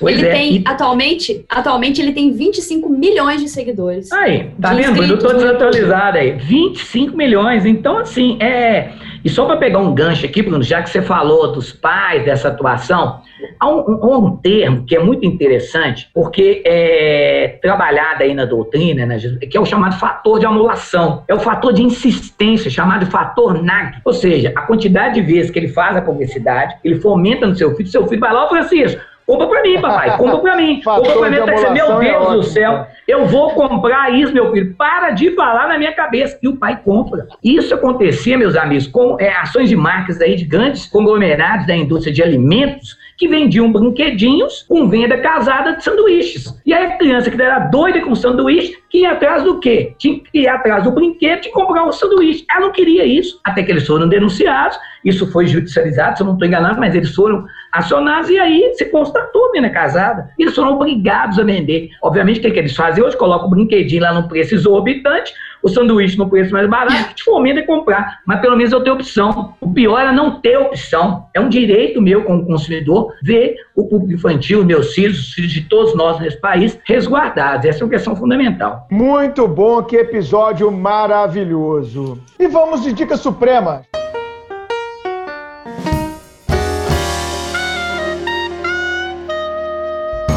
[0.00, 0.32] Pois ele é.
[0.32, 0.64] tem, e...
[0.66, 4.10] atualmente, atualmente, ele tem 25 milhões de seguidores.
[4.12, 5.04] Aí, tá de vendo?
[5.04, 6.32] Eu tô desatualizado aí.
[6.32, 7.66] 25 milhões.
[7.66, 8.92] Então, assim, é.
[9.26, 12.46] E só para pegar um gancho aqui, Bruno, já que você falou dos pais dessa
[12.46, 13.22] atuação,
[13.58, 19.04] há um, um, um termo que é muito interessante, porque é trabalhado aí na doutrina,
[19.04, 19.18] né,
[19.50, 21.24] que é o chamado fator de anulação.
[21.26, 23.96] É o fator de insistência, chamado fator NAG.
[24.04, 27.74] Ou seja, a quantidade de vezes que ele faz a publicidade, ele fomenta no seu
[27.74, 30.16] filho, seu filho vai lá, Francisco, Compra pra mim, papai.
[30.16, 30.80] Compra pra mim.
[30.82, 31.36] compra pra mim.
[31.36, 32.86] Tá meu é Deus é do céu.
[33.08, 34.74] Eu vou comprar isso, meu filho.
[34.76, 36.38] Para de falar na minha cabeça.
[36.40, 37.26] E o pai compra.
[37.42, 42.14] Isso acontecia, meus amigos, com é, ações de marcas aí de grandes conglomerados da indústria
[42.14, 46.54] de alimentos que vendiam brinquedinhos com venda casada de sanduíches.
[46.64, 49.94] E aí a criança que era doida com sanduíche, que ia atrás do quê?
[49.98, 52.44] Tinha que ir atrás do brinquedo e comprar um sanduíche.
[52.50, 56.34] Ela não queria isso, até que eles foram denunciados, isso foi judicializado, se eu não
[56.34, 57.46] estou enganado, mas eles foram
[57.76, 60.30] acionados e aí se constatou a venda casada.
[60.38, 61.90] Eles foram obrigados a vender.
[62.02, 63.16] Obviamente, o que, é que eles fazem hoje?
[63.16, 65.32] Colocam o brinquedinho lá no preço exorbitante,
[65.62, 68.20] o sanduíche no preço mais barato, que te fomenta a comprar.
[68.26, 69.54] Mas pelo menos eu tenho opção.
[69.60, 71.26] O pior é não ter opção.
[71.34, 75.62] É um direito meu como consumidor ver o público infantil, meus filhos, os filhos de
[75.62, 77.66] todos nós nesse país, resguardados.
[77.66, 78.86] Essa é uma questão fundamental.
[78.90, 82.18] Muito bom, que episódio maravilhoso.
[82.38, 83.82] E vamos de dica suprema.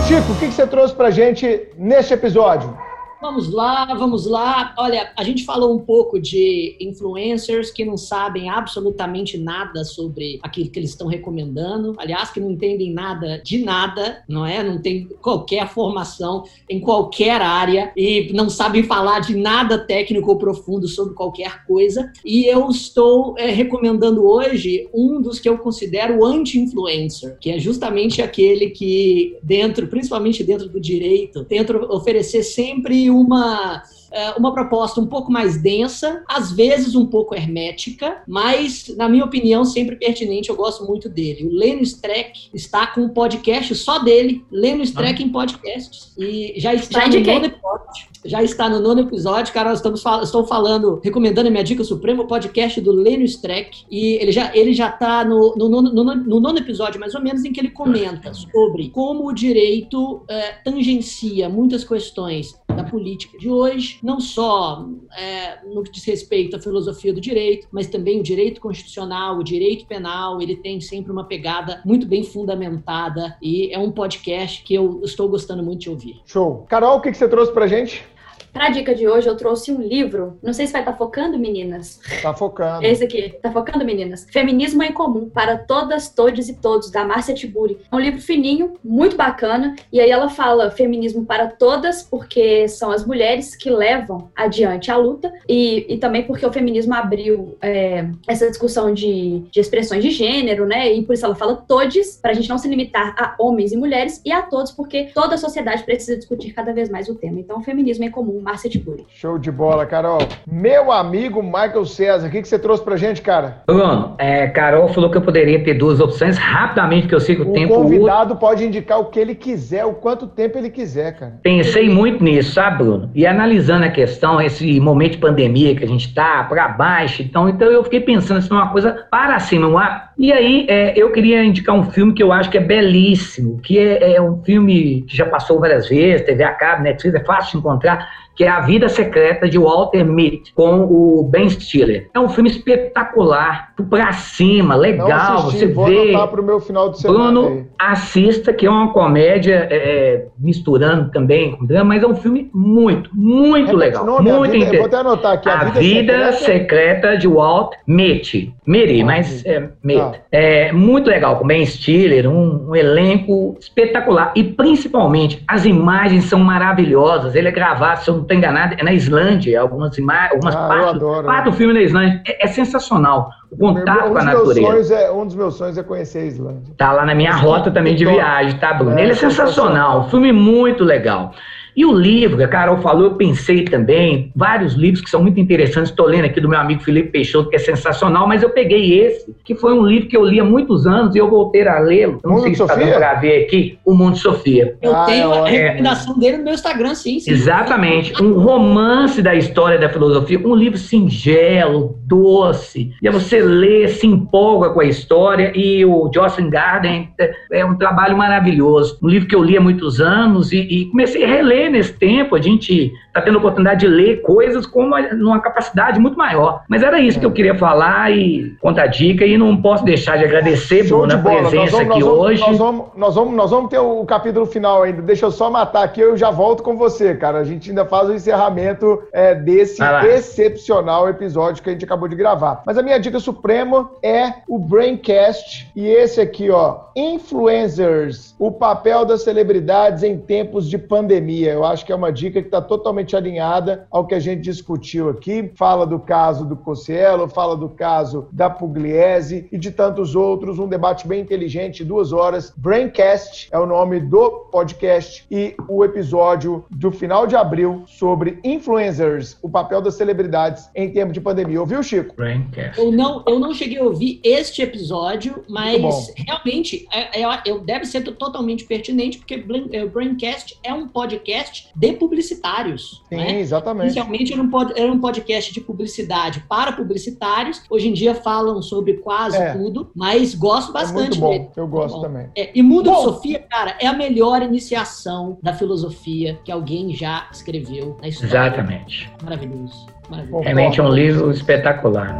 [0.09, 2.75] Chico, o que você trouxe pra gente neste episódio?
[3.21, 4.73] Vamos lá, vamos lá.
[4.77, 10.69] Olha, a gente falou um pouco de influencers que não sabem absolutamente nada sobre aquilo
[10.69, 11.95] que eles estão recomendando.
[11.97, 14.63] Aliás, que não entendem nada de nada, não é?
[14.63, 20.37] Não tem qualquer formação em qualquer área e não sabem falar de nada técnico ou
[20.37, 22.13] profundo sobre qualquer coisa.
[22.23, 28.21] E eu estou é, recomendando hoje um dos que eu considero anti-influencer, que é justamente
[28.21, 35.05] aquele que, dentro, principalmente dentro do direito, tenta oferecer sempre uma é, uma proposta um
[35.05, 40.49] pouco mais densa, às vezes um pouco hermética, mas, na minha opinião, sempre pertinente.
[40.49, 41.47] Eu gosto muito dele.
[41.47, 45.25] O Leno Streck está com um podcast só dele, Leno Streck ah.
[45.25, 46.13] em podcasts.
[46.17, 48.09] E já está no nono episódio.
[48.25, 49.73] Já está no nono episódio, cara.
[49.73, 53.85] Estamos fal estou falando, recomendando a minha dica suprema, o podcast do Leno Streck.
[53.89, 57.45] E ele já ele já está no, no, no, no, nono episódio, mais ou menos,
[57.45, 63.49] em que ele comenta sobre como o direito é, tangencia muitas questões da política de
[63.49, 64.85] hoje, não só
[65.17, 69.43] é, no que diz respeito à filosofia do direito, mas também o direito constitucional, o
[69.43, 74.73] direito penal, ele tem sempre uma pegada muito bem fundamentada e é um podcast que
[74.73, 76.21] eu estou gostando muito de ouvir.
[76.25, 76.65] Show.
[76.69, 78.05] Carol, o que, você trouxe pra gente?
[78.51, 80.37] Para a dica de hoje, eu trouxe um livro.
[80.41, 81.99] Não sei se vai estar tá focando, meninas.
[82.21, 82.85] Tá focando.
[82.85, 83.35] Esse aqui.
[83.41, 84.25] Tá focando, meninas?
[84.31, 87.77] Feminismo em Comum, para todas, todos e todos, da Márcia Tiburi.
[87.91, 89.75] É um livro fininho, muito bacana.
[89.91, 94.97] E aí ela fala feminismo para todas, porque são as mulheres que levam adiante a
[94.97, 95.31] luta.
[95.47, 100.65] E, e também porque o feminismo abriu é, essa discussão de, de expressões de gênero,
[100.65, 100.91] né?
[100.91, 103.77] E por isso ela fala todes, para a gente não se limitar a homens e
[103.77, 107.39] mulheres, e a todos, porque toda a sociedade precisa discutir cada vez mais o tema.
[107.39, 109.05] Então, o feminismo em comum Márcia Tiburi.
[109.09, 110.19] Show de bola, Carol.
[110.49, 113.63] Meu amigo Michael César, o que, que você trouxe pra gente, cara?
[113.67, 117.41] Bruno, é, Carol falou que eu poderia ter duas opções rapidamente, que eu sei que
[117.41, 117.73] o, o tempo.
[117.73, 121.39] O convidado pode indicar o que ele quiser, o quanto tempo ele quiser, cara.
[121.43, 123.11] Pensei muito nisso, sabe, Bruno?
[123.13, 127.49] E analisando a questão, esse momento de pandemia que a gente tá pra baixo, então,
[127.49, 129.67] então eu fiquei pensando se é uma coisa para cima.
[129.67, 130.08] Uma...
[130.19, 133.79] E aí, é, eu queria indicar um filme que eu acho que é belíssimo, que
[133.79, 137.51] é, é um filme que já passou várias vezes, TV a cabo, Netflix, é fácil
[137.53, 138.05] de encontrar
[138.39, 142.09] que é A Vida Secreta de Walter Mitty, com o Ben Stiller.
[142.13, 146.27] É um filme espetacular, pra cima, legal, assisti, você vê.
[146.29, 151.51] Pro meu final de semana Bruno, assista, que é uma comédia é, é, misturando também
[151.51, 154.05] com drama, mas é um filme muito, muito legal.
[154.05, 155.49] Nome, muito vida, Vou até anotar aqui.
[155.49, 156.59] A, a Vida, vida Secreta...
[156.59, 157.17] Secreta...
[157.17, 158.53] de Walt Mitty.
[158.65, 159.67] Miri, mas é.
[159.97, 160.13] Ah.
[160.31, 164.31] é muito legal, com Ben Stiller, um, um elenco espetacular.
[164.35, 167.35] E principalmente, as imagens são maravilhosas.
[167.35, 170.67] Ele é gravado, se eu não estou enganado, é na Islândia, algumas imagens, algumas ah,
[170.67, 170.95] partes.
[170.95, 172.21] Adoro, parte do filme na Islândia.
[172.27, 173.31] É, é sensacional.
[173.51, 174.95] O contato um com a natureza.
[174.95, 176.73] É, um dos meus sonhos é conhecer a Islândia.
[176.77, 178.97] Tá lá na minha rota também de viagem, tá, Bruno?
[178.97, 180.01] É, Ele é sensacional.
[180.01, 181.31] Um filme muito legal.
[181.79, 185.91] E o livro, a Carol falou, eu pensei também, vários livros que são muito interessantes.
[185.91, 189.33] Estou lendo aqui do meu amigo Felipe Peixoto, que é sensacional, mas eu peguei esse,
[189.45, 192.19] que foi um livro que eu li há muitos anos e eu voltei a lê-lo.
[192.21, 194.75] Não sei se está dando para ver aqui, O Mundo de Sofia.
[194.81, 197.31] Eu ah, tenho é, a recomendação dele no meu Instagram, sim, sim.
[197.31, 198.21] Exatamente.
[198.21, 202.91] Um romance da história da filosofia, um livro singelo, doce.
[203.01, 205.53] E você lê, se empolga com a história.
[205.55, 207.09] E o Jocelyn Garden
[207.53, 208.99] é um trabalho maravilhoso.
[209.01, 212.35] Um livro que eu li há muitos anos e, e comecei a reler nesse tempo,
[212.35, 216.63] a gente está tendo a oportunidade de ler coisas com uma, numa capacidade muito maior.
[216.67, 220.23] Mas era isso que eu queria falar e contar dica e não posso deixar de
[220.23, 222.41] agradecer, Show Bruno, a presença vamos, aqui vamos, hoje.
[222.41, 225.01] Nós vamos, nós, vamos, nós vamos ter o capítulo final ainda.
[225.01, 227.39] Deixa eu só matar aqui, eu já volto com você, cara.
[227.39, 232.15] A gente ainda faz o encerramento é, desse excepcional episódio que a gente acabou de
[232.15, 232.61] gravar.
[232.65, 239.05] Mas a minha dica suprema é o Braincast e esse aqui, ó, Influencers, o papel
[239.05, 241.58] das celebridades em tempos de pandemia.
[241.59, 245.09] Eu acho que é uma dica que está totalmente alinhada ao que a gente discutiu
[245.09, 245.51] aqui.
[245.55, 250.57] Fala do caso do Cossielo, fala do caso da Pugliese e de tantos outros.
[250.57, 252.53] Um debate bem inteligente, duas horas.
[252.55, 259.37] Braincast é o nome do podcast e o episódio do final de abril sobre influencers,
[259.41, 261.59] o papel das celebridades em tempo de pandemia.
[261.59, 262.15] Ouviu, Chico?
[262.15, 262.79] Braincast.
[262.79, 267.83] Eu não, eu não cheguei a ouvir este episódio, mas realmente é, é, é, deve
[267.83, 271.38] ser totalmente pertinente, porque é, o Braincast é um podcast
[271.75, 273.03] de publicitários.
[273.09, 273.39] Sim, né?
[273.39, 273.85] exatamente.
[273.85, 277.61] Inicialmente era um, pod, era um podcast de publicidade para publicitários.
[277.69, 279.53] Hoje em dia falam sobre quase é.
[279.53, 281.29] tudo, mas gosto bastante é muito bom.
[281.31, 281.49] Dele.
[281.55, 282.29] Eu gosto também.
[282.35, 282.97] É, e Mundo bom.
[282.97, 288.31] de Sofia, cara, é a melhor iniciação da filosofia que alguém já escreveu na história.
[288.31, 289.11] Exatamente.
[289.23, 289.87] Maravilhoso.
[290.09, 290.43] Maravilhoso.
[290.43, 292.17] Realmente é um livro espetacular.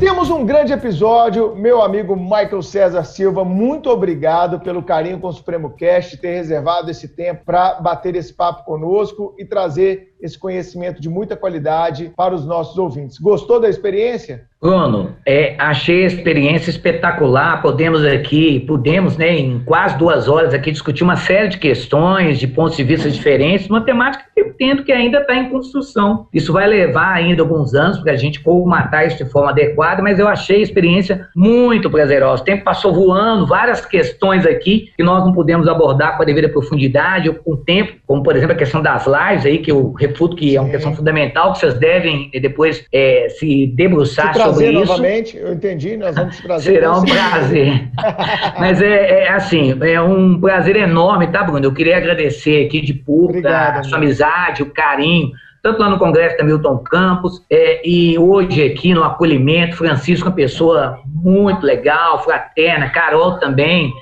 [0.00, 5.32] Temos um grande episódio, meu amigo Michael César Silva, muito obrigado pelo carinho com o
[5.32, 11.00] Supremo Cast, ter reservado esse tempo para bater esse papo conosco e trazer esse conhecimento
[11.00, 13.18] de muita qualidade para os nossos ouvintes.
[13.18, 14.48] Gostou da experiência?
[14.60, 17.62] Bruno, é, achei a experiência espetacular.
[17.62, 22.46] Podemos aqui, podemos, né, em quase duas horas aqui discutir uma série de questões, de
[22.46, 26.26] pontos de vista diferentes, uma temática que eu entendo que ainda está em construção.
[26.34, 30.18] Isso vai levar ainda alguns anos para a gente matar isso de forma adequada, mas
[30.18, 32.42] eu achei a experiência muito prazerosa.
[32.42, 36.50] O tempo passou voando, várias questões aqui que nós não pudemos abordar com a devida
[36.50, 39.94] profundidade ou com o tempo, como por exemplo a questão das lives aí, que eu
[40.10, 44.42] refuto que é uma questão fundamental, que vocês devem eh, depois é, se debruçar se
[44.42, 44.80] sobre isso.
[44.80, 46.72] novamente, eu entendi, nós vamos trazer.
[46.72, 47.88] Será um prazer.
[48.58, 51.64] Mas é, é, assim, é um prazer enorme, tá, Bruno?
[51.64, 55.30] Eu queria agradecer aqui de público a sua amizade, o carinho,
[55.62, 60.34] tanto lá no Congresso da Milton Campos, é, e hoje aqui no acolhimento, Francisco, uma
[60.34, 63.92] pessoa muito legal, fraterna, Carol também,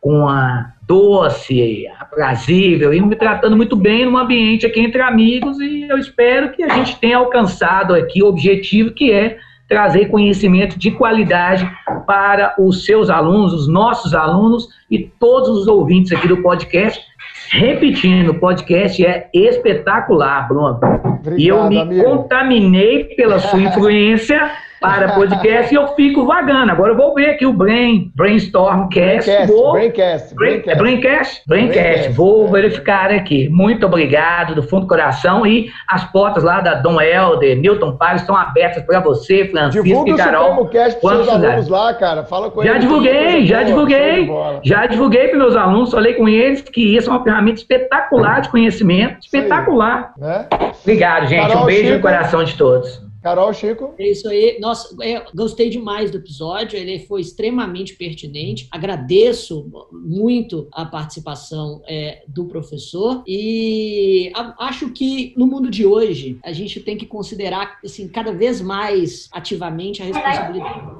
[0.00, 5.82] com a doce, aprazível e me tratando muito bem num ambiente aqui entre amigos e
[5.88, 9.36] eu espero que a gente tenha alcançado aqui o objetivo que é
[9.68, 11.68] trazer conhecimento de qualidade
[12.06, 17.04] para os seus alunos, os nossos alunos e todos os ouvintes aqui do podcast.
[17.50, 20.78] Repetindo, o podcast é espetacular, Bruno.
[21.18, 22.04] Obrigado, e eu me amigo.
[22.04, 24.52] contaminei pela sua influência
[24.86, 26.70] para podcast e eu fico vagando.
[26.70, 29.30] Agora eu vou ver aqui o Brain, Brainstormcast.
[29.30, 30.70] Braincast, vou, Braincast, Braincast.
[30.70, 31.42] É Braincast?
[31.46, 32.08] Braincast.
[32.12, 33.48] Vou verificar aqui.
[33.48, 38.20] Muito obrigado do fundo do coração e as portas lá da Dom Helder, Newton Paz
[38.20, 40.48] estão abertas para você, Francisco Divulga e Carol.
[40.50, 42.24] Divulga o Cast para seus alunos lá, cara.
[42.24, 42.82] Fala com já eles.
[42.82, 44.28] Divulguei, já divulguei,
[44.62, 48.48] já divulguei para meus alunos, falei com eles que isso é uma ferramenta espetacular de
[48.48, 50.12] conhecimento, espetacular.
[50.16, 50.46] Né?
[50.82, 51.48] Obrigado, gente.
[51.48, 51.96] Carol, um beijo Chico.
[51.96, 53.05] no coração de todos.
[53.26, 53.92] Carol, Chico?
[53.98, 54.56] É isso aí.
[54.60, 58.68] Nossa, é, gostei demais do episódio, ele foi extremamente pertinente.
[58.70, 66.38] Agradeço muito a participação é, do professor e a, acho que no mundo de hoje
[66.44, 70.96] a gente tem que considerar assim, cada vez mais ativamente a responsabilidade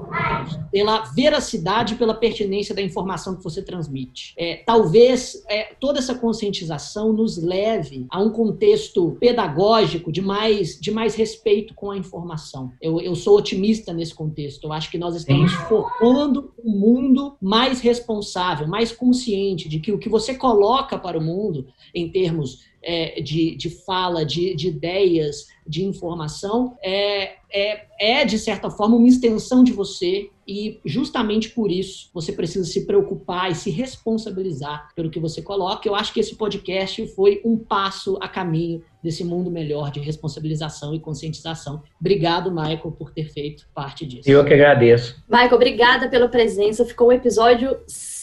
[0.69, 4.33] pela veracidade, pela pertinência da informação que você transmite.
[4.37, 10.91] É, talvez é, toda essa conscientização nos leve a um contexto pedagógico de mais, de
[10.91, 12.71] mais respeito com a informação informação.
[12.81, 14.65] Eu, eu sou otimista nesse contexto.
[14.65, 19.99] Eu acho que nós estamos formando um mundo mais responsável, mais consciente de que o
[19.99, 25.47] que você coloca para o mundo, em termos é, de, de fala, de, de ideias,
[25.65, 31.69] de informação, é, é, é, de certa forma, uma extensão de você e justamente por
[31.69, 35.87] isso você precisa se preocupar e se responsabilizar pelo que você coloca.
[35.87, 40.95] Eu acho que esse podcast foi um passo a caminho desse mundo melhor de responsabilização
[40.95, 41.81] e conscientização.
[41.99, 44.29] Obrigado, Michael, por ter feito parte disso.
[44.29, 45.21] Eu que agradeço.
[45.29, 46.85] Michael, obrigada pela presença.
[46.85, 47.77] Ficou um episódio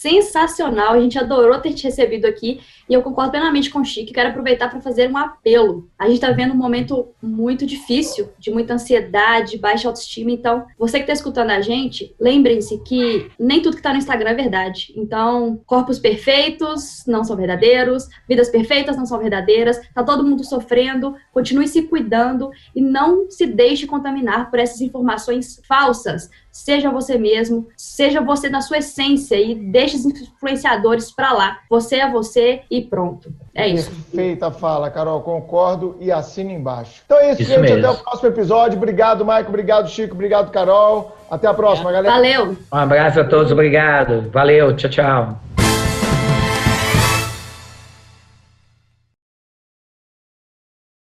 [0.05, 0.93] sensacional.
[0.93, 2.59] A gente adorou ter te recebido aqui
[2.89, 4.13] e eu concordo plenamente com o Chico.
[4.13, 5.89] Quero aproveitar para fazer um apelo.
[5.97, 10.31] A gente está vendo um momento muito difícil, de muita ansiedade, baixa autoestima.
[10.31, 14.31] Então, você que está escutando a gente, lembrem-se que nem tudo que está no Instagram
[14.31, 14.93] é verdade.
[14.95, 19.79] Então, corpos perfeitos não são verdadeiros, vidas perfeitas não são verdadeiras.
[19.93, 24.81] Tá todo mundo sofrendo sofrendo, continue se cuidando e não se deixe contaminar por essas
[24.81, 26.29] informações falsas.
[26.55, 31.59] Seja você mesmo, seja você na sua essência e deixe os influenciadores para lá.
[31.69, 33.29] Você é você e pronto.
[33.53, 33.91] É isso.
[33.91, 37.01] Perfeita fala, Carol, concordo e assina embaixo.
[37.05, 37.59] Então é isso, isso gente.
[37.59, 37.79] Mesmo.
[37.79, 38.77] Até o próximo episódio.
[38.77, 39.49] Obrigado, Maico.
[39.49, 40.13] Obrigado, Chico.
[40.13, 41.17] Obrigado, Carol.
[41.29, 42.15] Até a próxima, galera.
[42.15, 42.57] Valeu.
[42.71, 43.51] Um abraço a todos.
[43.51, 44.31] Obrigado.
[44.31, 44.73] Valeu.
[44.77, 45.54] Tchau, tchau.